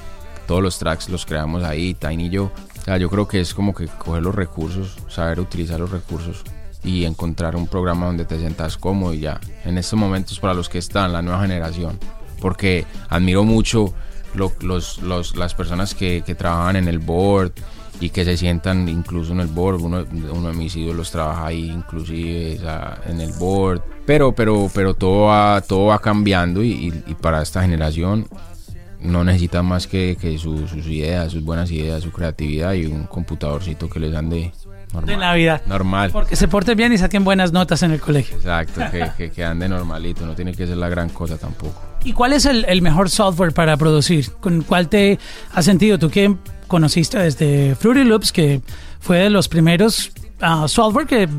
Todos 0.48 0.64
los 0.64 0.80
tracks 0.80 1.10
los 1.10 1.28
creamos 1.28 1.64
ahí, 1.64 1.94
Tiny 1.94 2.26
y 2.26 2.30
yo. 2.32 2.46
O 2.46 2.84
sea, 2.84 2.98
yo 2.98 3.10
creo 3.12 3.28
que 3.28 3.40
es 3.40 3.54
como 3.54 3.76
que 3.76 3.86
coger 3.86 4.24
los 4.24 4.34
recursos, 4.34 4.98
saber 5.10 5.40
utilizar 5.40 5.80
los 5.80 5.92
recursos 5.92 6.44
y 6.84 7.06
encontrar 7.06 7.56
un 7.56 7.68
programa 7.68 8.08
donde 8.08 8.26
te 8.26 8.38
sientas 8.40 8.78
cómodo 8.78 9.14
y 9.14 9.20
ya. 9.22 9.40
En 9.66 9.78
estos 9.78 9.98
momentos 9.98 10.40
para 10.40 10.54
los 10.54 10.68
que 10.70 10.78
están, 10.80 11.14
la 11.14 11.22
nueva 11.22 11.42
generación. 11.42 11.98
Porque 12.42 12.86
admiro 13.10 13.44
mucho 13.44 13.94
lo- 14.36 14.52
los, 14.62 15.00
los- 15.02 15.36
las 15.36 15.54
personas 15.56 15.96
que, 15.96 16.24
que 16.26 16.36
trabajan 16.36 16.76
en 16.76 16.88
el 16.88 17.00
board 17.00 17.52
y 18.02 18.10
que 18.10 18.26
se 18.26 18.36
sientan 18.36 18.90
incluso 18.90 19.32
en 19.32 19.40
el 19.40 19.48
board. 19.48 19.80
Uno, 19.82 20.06
uno 20.34 20.48
de 20.50 20.54
mis 20.54 20.76
ídolos 20.76 21.10
trabaja 21.12 21.46
ahí 21.48 21.70
inclusive 21.70 22.58
o 22.58 22.62
sea, 22.62 23.02
en 23.08 23.22
el 23.22 23.32
board. 23.34 23.82
Pero, 24.06 24.34
pero, 24.34 24.70
pero 24.74 24.94
todo 24.94 25.28
va, 25.28 25.62
todo 25.62 25.86
va 25.86 26.00
cambiando 26.00 26.62
y, 26.64 26.72
y- 26.72 27.04
y 27.12 27.14
para 27.16 27.42
esta 27.42 27.62
generación 27.62 28.28
no 29.00 29.24
necesitan 29.24 29.66
más 29.66 29.86
que, 29.88 30.18
que 30.20 30.38
su- 30.38 30.68
sus 30.68 30.86
ideas, 30.88 31.32
sus 31.32 31.44
buenas 31.44 31.72
ideas, 31.72 32.04
su 32.04 32.12
creatividad 32.12 32.74
y 32.74 32.86
un 32.86 33.04
computadorcito 33.06 33.90
que 33.90 34.00
les 34.00 34.12
dan 34.12 34.30
de 34.30 34.52
normal. 34.94 35.06
De 35.06 35.18
Navidad. 35.18 35.62
Normal. 35.66 36.12
Porque 36.12 36.36
se 36.36 36.48
porten 36.48 36.78
bien 36.78 36.94
y 36.94 36.98
saquen 36.98 37.24
buenas 37.24 37.52
notas 37.52 37.84
en 37.84 37.92
el 37.92 38.00
colegio. 38.00 38.38
Exacto, 38.38 38.82
que, 38.92 39.12
que, 39.18 39.32
que 39.32 39.44
ande 39.44 39.68
normalito, 39.68 40.26
no 40.26 40.36
tiene 40.36 40.54
que 40.54 40.66
ser 40.66 40.78
la 40.78 40.90
gran 40.90 41.10
cosa 41.10 41.38
tampoco. 41.38 41.82
¿Y 42.04 42.14
cuál 42.14 42.34
es 42.34 42.46
el, 42.46 42.66
el 42.66 42.82
mejor 42.82 43.10
software 43.10 43.54
para 43.54 43.76
producir? 43.78 44.32
¿Con 44.40 44.62
cuál 44.62 44.90
te 44.90 45.20
has 45.54 45.66
sentido? 45.66 45.98
Tú 45.98 46.10
que 46.10 46.36
conociste 46.68 47.20
desde 47.20 47.76
Fruity 47.76 48.04
Loops, 48.04 48.32
que 48.32 48.62
fue 49.00 49.20
de 49.20 49.30
los 49.30 49.48
primeros 49.48 50.12
ah, 50.42 50.68
software 50.68 51.06
que 51.06 51.30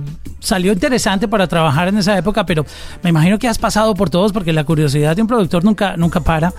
salió 0.40 0.72
interesante 0.72 1.28
para 1.28 1.46
trabajar 1.46 1.88
en 1.88 1.98
esa 1.98 2.16
época, 2.16 2.46
pero 2.46 2.64
me 3.02 3.10
imagino 3.10 3.38
que 3.38 3.48
has 3.48 3.58
pasado 3.58 3.94
por 3.94 4.10
todos 4.10 4.32
porque 4.32 4.52
la 4.52 4.64
curiosidad 4.64 5.16
de 5.16 5.22
un 5.22 5.28
productor 5.28 5.64
nunca, 5.64 5.96
nunca 5.96 6.20
para. 6.20 6.52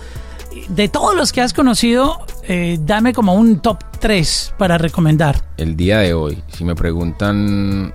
De 0.68 0.88
todos 0.88 1.14
los 1.14 1.32
que 1.32 1.40
has 1.40 1.52
conocido, 1.52 2.18
eh, 2.44 2.78
dame 2.80 3.12
como 3.12 3.34
un 3.34 3.60
top 3.60 3.78
3 4.00 4.54
para 4.58 4.78
recomendar. 4.78 5.42
El 5.56 5.76
día 5.76 5.98
de 5.98 6.14
hoy, 6.14 6.42
si 6.48 6.64
me 6.64 6.74
preguntan, 6.74 7.92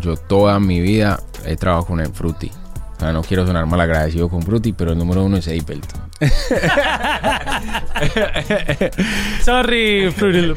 yo 0.00 0.16
toda 0.16 0.58
mi 0.60 0.80
vida 0.80 1.20
he 1.44 1.56
trabajado 1.56 1.86
con 1.86 2.00
el 2.00 2.12
Fruity. 2.12 2.50
O 2.96 3.00
sea, 3.00 3.12
no 3.12 3.22
quiero 3.22 3.46
sonar 3.46 3.66
mal 3.66 3.80
agradecido 3.80 4.28
con 4.28 4.42
Fruity, 4.42 4.72
pero 4.72 4.92
el 4.92 4.98
número 4.98 5.24
uno 5.24 5.36
es 5.36 5.48
Ableton. 5.48 6.00
Sorry, 9.44 10.10
Fruity 10.12 10.40
Loop. 10.40 10.56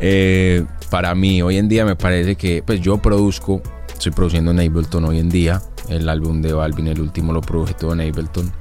Eh, 0.00 0.64
para 0.90 1.14
mí, 1.14 1.40
hoy 1.40 1.56
en 1.56 1.68
día 1.68 1.84
me 1.84 1.94
parece 1.94 2.34
que, 2.34 2.64
pues 2.66 2.80
yo 2.80 2.98
produzco, 2.98 3.62
estoy 3.92 4.10
produciendo 4.10 4.50
en 4.50 4.58
Ableton 4.58 5.04
hoy 5.04 5.20
en 5.20 5.28
día. 5.28 5.62
El 5.88 6.08
álbum 6.08 6.42
de 6.42 6.52
Balvin, 6.52 6.88
el 6.88 7.00
último, 7.00 7.32
lo 7.32 7.40
produje 7.40 7.74
todo 7.74 7.92
en 7.92 8.00
Ableton. 8.00 8.52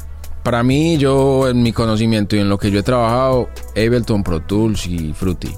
Para 0.47 0.63
mí, 0.63 0.95
yo, 0.97 1.49
en 1.49 1.61
mi 1.61 1.73
conocimiento 1.73 2.37
y 2.37 2.39
en 2.39 2.47
lo 2.47 2.57
que 2.57 2.71
yo 2.71 2.79
he 2.79 2.83
trabajado, 2.83 3.49
Ableton, 3.75 4.23
Pro 4.23 4.39
Tools 4.39 4.87
y 4.87 5.11
Fruity. 5.11 5.53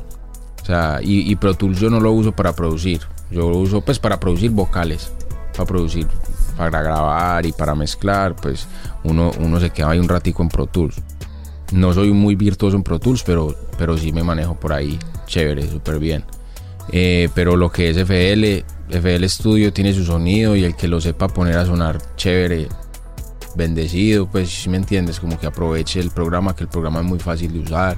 O 0.64 0.66
sea, 0.66 0.98
y, 1.04 1.36
Pro 1.36 1.54
Tools 1.54 1.80
yo 1.80 1.92
no 1.92 2.00
lo 2.00 2.12
uso 2.12 2.32
para 2.32 2.54
producir. 2.54 3.00
Yo 3.30 3.52
lo 3.52 3.58
uso, 3.60 3.82
pues, 3.82 4.00
para 4.00 4.20
producir 4.20 4.50
vocales. 4.50 5.12
Para 5.54 5.68
producir, 5.68 6.08
para 6.58 6.82
grabar 6.82 7.46
y 7.46 7.52
para 7.52 7.76
mezclar, 7.76 8.36
pues, 8.36 8.68
uno, 9.04 9.30
uno 9.40 9.60
se 9.60 9.70
queda 9.70 9.92
ahí 9.92 10.00
un 10.00 10.10
ratico 10.10 10.42
en 10.42 10.50
Pro 10.50 10.66
Tools. 10.66 11.00
No 11.72 11.94
soy 11.94 12.12
muy 12.12 12.34
virtuoso 12.34 12.76
en 12.76 12.82
Pro 12.82 12.98
Tools, 12.98 13.22
pero, 13.22 13.56
pero 13.78 13.96
sí 13.96 14.12
me 14.12 14.24
manejo 14.24 14.60
por 14.60 14.74
ahí 14.74 14.98
chévere, 15.28 15.70
súper 15.70 16.00
bien. 16.00 16.26
Eh, 16.92 17.30
pero 17.36 17.56
lo 17.56 17.72
que 17.72 17.92
es 17.92 17.98
FL, 17.98 18.66
FL 18.90 19.30
Studio 19.30 19.72
tiene 19.72 19.94
su 19.94 20.04
sonido 20.04 20.56
y 20.56 20.64
el 20.64 20.76
que 20.76 20.88
lo 20.88 21.00
sepa 21.00 21.28
poner 21.28 21.60
a 21.60 21.66
sonar 21.68 22.00
chévere, 22.16 22.68
bendecido, 23.56 24.28
pues 24.28 24.50
si 24.50 24.70
me 24.70 24.78
entiendes, 24.78 25.20
como 25.20 25.40
que 25.40 25.48
aproveche 25.48 26.00
el 26.00 26.12
programa, 26.12 26.56
que 26.56 26.64
el 26.64 26.70
programa 26.70 27.00
es 27.00 27.06
muy 27.06 27.20
fácil 27.20 27.54
de 27.54 27.60
usar. 27.60 27.98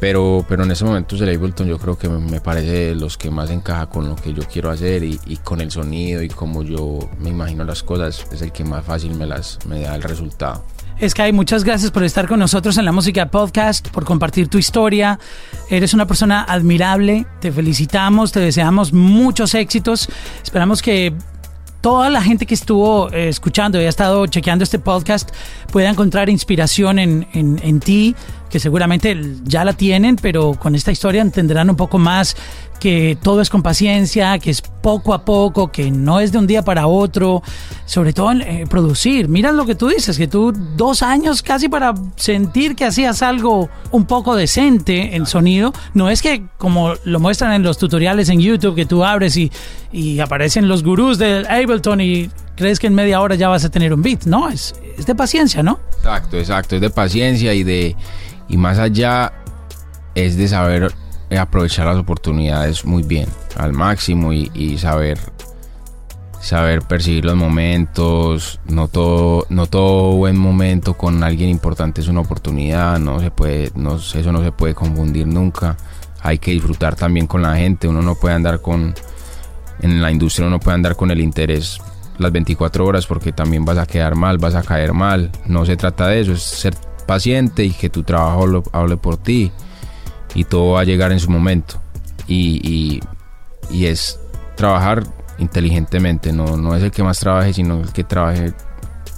Pero, 0.00 0.44
pero 0.48 0.64
en 0.64 0.70
ese 0.70 0.84
momento 0.84 1.16
el 1.16 1.34
Ableton 1.34 1.66
yo 1.66 1.78
creo 1.78 1.96
que 1.96 2.08
me, 2.08 2.18
me 2.18 2.40
parece 2.40 2.94
los 2.94 3.16
que 3.16 3.30
más 3.30 3.50
encaja 3.50 3.86
con 3.86 4.08
lo 4.08 4.16
que 4.16 4.34
yo 4.34 4.42
quiero 4.42 4.70
hacer 4.70 5.02
y, 5.02 5.18
y 5.26 5.36
con 5.38 5.60
el 5.60 5.70
sonido 5.70 6.22
y 6.22 6.28
como 6.28 6.62
yo 6.62 6.98
me 7.18 7.30
imagino 7.30 7.64
las 7.64 7.82
cosas, 7.82 8.26
es 8.30 8.42
el 8.42 8.52
que 8.52 8.64
más 8.64 8.84
fácil 8.84 9.14
me, 9.14 9.24
las, 9.24 9.58
me 9.66 9.80
da 9.80 9.94
el 9.94 10.02
resultado. 10.02 10.64
Sky, 11.02 11.32
muchas 11.32 11.64
gracias 11.64 11.90
por 11.90 12.04
estar 12.04 12.28
con 12.28 12.38
nosotros 12.38 12.78
en 12.78 12.84
la 12.84 12.92
Música 12.92 13.30
Podcast, 13.30 13.88
por 13.88 14.04
compartir 14.04 14.48
tu 14.48 14.58
historia. 14.58 15.18
Eres 15.68 15.92
una 15.92 16.06
persona 16.06 16.44
admirable, 16.44 17.26
te 17.40 17.50
felicitamos, 17.50 18.30
te 18.30 18.40
deseamos 18.40 18.92
muchos 18.92 19.54
éxitos. 19.54 20.08
Esperamos 20.42 20.82
que 20.82 21.12
toda 21.84 22.08
la 22.08 22.22
gente 22.22 22.46
que 22.46 22.54
estuvo 22.54 23.12
eh, 23.12 23.28
escuchando 23.28 23.78
y 23.78 23.84
ha 23.84 23.90
estado 23.90 24.26
chequeando 24.26 24.64
este 24.64 24.78
podcast 24.78 25.28
pueda 25.70 25.90
encontrar 25.90 26.30
inspiración 26.30 26.98
en, 26.98 27.26
en, 27.34 27.60
en 27.62 27.78
ti, 27.78 28.16
que 28.48 28.58
seguramente 28.58 29.14
ya 29.44 29.66
la 29.66 29.74
tienen, 29.74 30.16
pero 30.16 30.54
con 30.54 30.74
esta 30.74 30.92
historia 30.92 31.20
entenderán 31.20 31.68
un 31.68 31.76
poco 31.76 31.98
más 31.98 32.38
que 32.84 33.16
todo 33.22 33.40
es 33.40 33.48
con 33.48 33.62
paciencia, 33.62 34.38
que 34.38 34.50
es 34.50 34.60
poco 34.60 35.14
a 35.14 35.24
poco, 35.24 35.72
que 35.72 35.90
no 35.90 36.20
es 36.20 36.32
de 36.32 36.36
un 36.36 36.46
día 36.46 36.60
para 36.60 36.86
otro, 36.86 37.42
sobre 37.86 38.12
todo 38.12 38.30
en 38.32 38.42
eh, 38.42 38.66
producir. 38.68 39.26
Mira 39.26 39.52
lo 39.52 39.64
que 39.64 39.74
tú 39.74 39.88
dices, 39.88 40.18
que 40.18 40.28
tú 40.28 40.52
dos 40.76 41.02
años 41.02 41.40
casi 41.40 41.70
para 41.70 41.94
sentir 42.16 42.76
que 42.76 42.84
hacías 42.84 43.22
algo 43.22 43.70
un 43.90 44.04
poco 44.04 44.36
decente 44.36 45.16
en 45.16 45.24
sonido. 45.24 45.72
No 45.94 46.10
es 46.10 46.20
que 46.20 46.44
como 46.58 46.92
lo 47.04 47.20
muestran 47.20 47.54
en 47.54 47.62
los 47.62 47.78
tutoriales 47.78 48.28
en 48.28 48.40
YouTube, 48.40 48.74
que 48.74 48.84
tú 48.84 49.02
abres 49.02 49.38
y, 49.38 49.50
y 49.90 50.20
aparecen 50.20 50.68
los 50.68 50.84
gurús 50.84 51.16
del 51.16 51.46
Ableton 51.46 52.02
y 52.02 52.28
crees 52.54 52.78
que 52.78 52.88
en 52.88 52.94
media 52.94 53.22
hora 53.22 53.34
ya 53.34 53.48
vas 53.48 53.64
a 53.64 53.70
tener 53.70 53.94
un 53.94 54.02
beat. 54.02 54.26
No, 54.26 54.50
es, 54.50 54.74
es 54.98 55.06
de 55.06 55.14
paciencia, 55.14 55.62
¿no? 55.62 55.80
Exacto, 55.96 56.36
exacto, 56.36 56.74
es 56.74 56.82
de 56.82 56.90
paciencia 56.90 57.54
y 57.54 57.64
de 57.64 57.96
y 58.46 58.58
más 58.58 58.78
allá 58.78 59.32
es 60.14 60.36
de 60.36 60.48
saber 60.48 60.92
aprovechar 61.38 61.86
las 61.86 61.96
oportunidades 61.96 62.84
muy 62.84 63.02
bien, 63.02 63.28
al 63.56 63.72
máximo 63.72 64.32
y, 64.32 64.78
saber 64.78 65.18
saber 66.40 66.82
percibir 66.82 67.24
los 67.24 67.36
momentos, 67.36 68.60
no 68.66 68.88
todo, 68.88 69.46
no 69.48 69.66
todo 69.66 70.12
buen 70.12 70.36
momento 70.36 70.92
con 70.92 71.24
alguien 71.24 71.48
importante 71.48 72.02
es 72.02 72.08
una 72.08 72.20
oportunidad, 72.20 72.98
no 72.98 73.18
se 73.18 73.30
puede, 73.30 73.70
no, 73.74 73.96
eso 73.96 74.30
no 74.30 74.44
se 74.44 74.52
puede 74.52 74.74
confundir 74.74 75.26
nunca. 75.26 75.78
Hay 76.20 76.38
que 76.38 76.50
disfrutar 76.50 76.96
también 76.96 77.26
con 77.26 77.40
la 77.40 77.56
gente, 77.56 77.88
uno 77.88 78.02
no 78.02 78.14
puede 78.14 78.34
andar 78.34 78.60
con, 78.60 78.94
en 79.80 80.02
la 80.02 80.10
industria 80.10 80.46
uno 80.46 80.56
no 80.56 80.60
puede 80.60 80.74
andar 80.74 80.96
con 80.96 81.10
el 81.10 81.20
interés 81.20 81.80
las 82.18 82.30
24 82.30 82.86
horas 82.86 83.06
porque 83.06 83.32
también 83.32 83.64
vas 83.64 83.78
a 83.78 83.86
quedar 83.86 84.14
mal, 84.14 84.38
vas 84.38 84.54
a 84.54 84.62
caer 84.62 84.92
mal. 84.92 85.30
No 85.46 85.64
se 85.64 85.76
trata 85.76 86.08
de 86.08 86.20
eso, 86.20 86.32
es 86.32 86.42
ser 86.42 86.74
paciente 87.06 87.64
y 87.64 87.70
que 87.70 87.90
tu 87.90 88.02
trabajo 88.02 88.46
lo, 88.46 88.62
hable 88.72 88.96
por 88.96 89.16
ti 89.16 89.52
y 90.34 90.44
todo 90.44 90.72
va 90.72 90.80
a 90.80 90.84
llegar 90.84 91.12
en 91.12 91.20
su 91.20 91.30
momento. 91.30 91.80
Y, 92.26 92.60
y, 92.62 93.00
y 93.70 93.86
es 93.86 94.18
trabajar 94.56 95.04
inteligentemente, 95.38 96.32
no, 96.32 96.56
no 96.56 96.74
es 96.76 96.82
el 96.82 96.90
que 96.90 97.02
más 97.02 97.18
trabaje, 97.18 97.52
sino 97.52 97.80
el 97.80 97.92
que 97.92 98.04
trabaje 98.04 98.52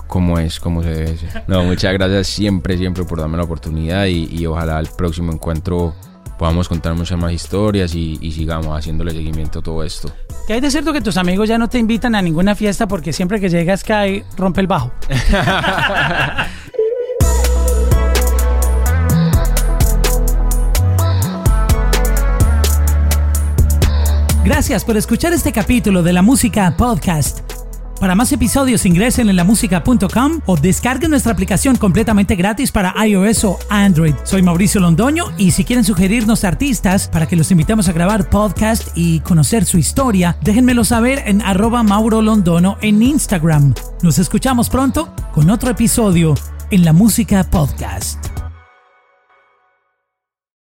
como 0.07 0.39
es, 0.39 0.61
como 0.61 0.83
se 0.83 0.91
debe 0.91 1.17
ser. 1.17 1.45
No, 1.47 1.65
muchas 1.65 1.93
gracias 1.93 2.29
siempre, 2.29 2.79
siempre 2.79 3.05
por 3.05 3.21
darme 3.21 3.37
la 3.37 3.45
oportunidad 3.45 4.07
y, 4.07 4.29
y 4.31 4.47
ojalá 4.47 4.79
el 4.81 4.89
próximo 4.97 5.33
encuentro 5.33 5.95
podamos 6.39 6.69
contar 6.69 6.95
muchas 6.95 7.19
más 7.19 7.33
historias 7.33 7.95
y, 7.95 8.19
y, 8.21 8.31
sigamos 8.33 8.77
haciéndole 8.77 9.13
seguimiento 9.13 9.61
a 9.61 9.63
todo 9.63 9.83
esto. 9.83 10.11
¿Qué 10.47 10.55
hay 10.55 10.61
de 10.61 10.71
cierto 10.71 10.93
que 10.93 11.01
tus 11.01 11.17
amigos 11.17 11.49
ya 11.49 11.59
no 11.59 11.69
te 11.69 11.79
invitan 11.79 12.15
a 12.15 12.23
ninguna 12.23 12.55
fiesta 12.55 12.87
porque 12.87 13.13
siempre 13.13 13.41
que 13.41 13.49
llegas 13.49 13.83
cae 13.83 14.25
rompe 14.37 14.61
el 14.61 14.67
bajo? 14.67 14.93
Gracias 24.47 24.85
por 24.85 24.97
escuchar 24.97 25.33
este 25.33 25.51
capítulo 25.51 26.05
de 26.05 26.13
la 26.13 26.23
Música 26.23 26.73
Podcast. 26.77 27.41
Para 27.99 28.15
más 28.15 28.31
episodios 28.31 28.87
ingresen 28.87 29.29
en 29.29 29.35
lamusica.com 29.35 30.41
o 30.47 30.57
descarguen 30.57 31.11
nuestra 31.11 31.33
aplicación 31.33 31.75
completamente 31.75 32.37
gratis 32.37 32.71
para 32.71 32.95
iOS 33.05 33.43
o 33.43 33.59
Android. 33.69 34.15
Soy 34.23 34.43
Mauricio 34.43 34.81
Londoño 34.81 35.33
y 35.37 35.51
si 35.51 35.65
quieren 35.65 35.85
sugerirnos 35.85 36.45
artistas 36.45 37.09
para 37.09 37.27
que 37.27 37.35
los 37.35 37.51
invitemos 37.51 37.89
a 37.89 37.93
grabar 37.93 38.31
podcast 38.31 38.87
y 38.95 39.19
conocer 39.19 39.65
su 39.65 39.79
historia, 39.79 40.37
déjenmelo 40.43 40.85
saber 40.85 41.25
en 41.27 41.43
arroba 41.43 41.83
Mauro 41.83 42.23
en 42.83 43.03
Instagram. 43.03 43.75
Nos 44.03 44.21
escuchamos 44.21 44.71
pronto 44.71 45.13
con 45.35 45.51
otro 45.51 45.71
episodio 45.71 46.37
en 46.71 46.85
la 46.85 46.93
Música 46.93 47.43
Podcast. 47.43 48.46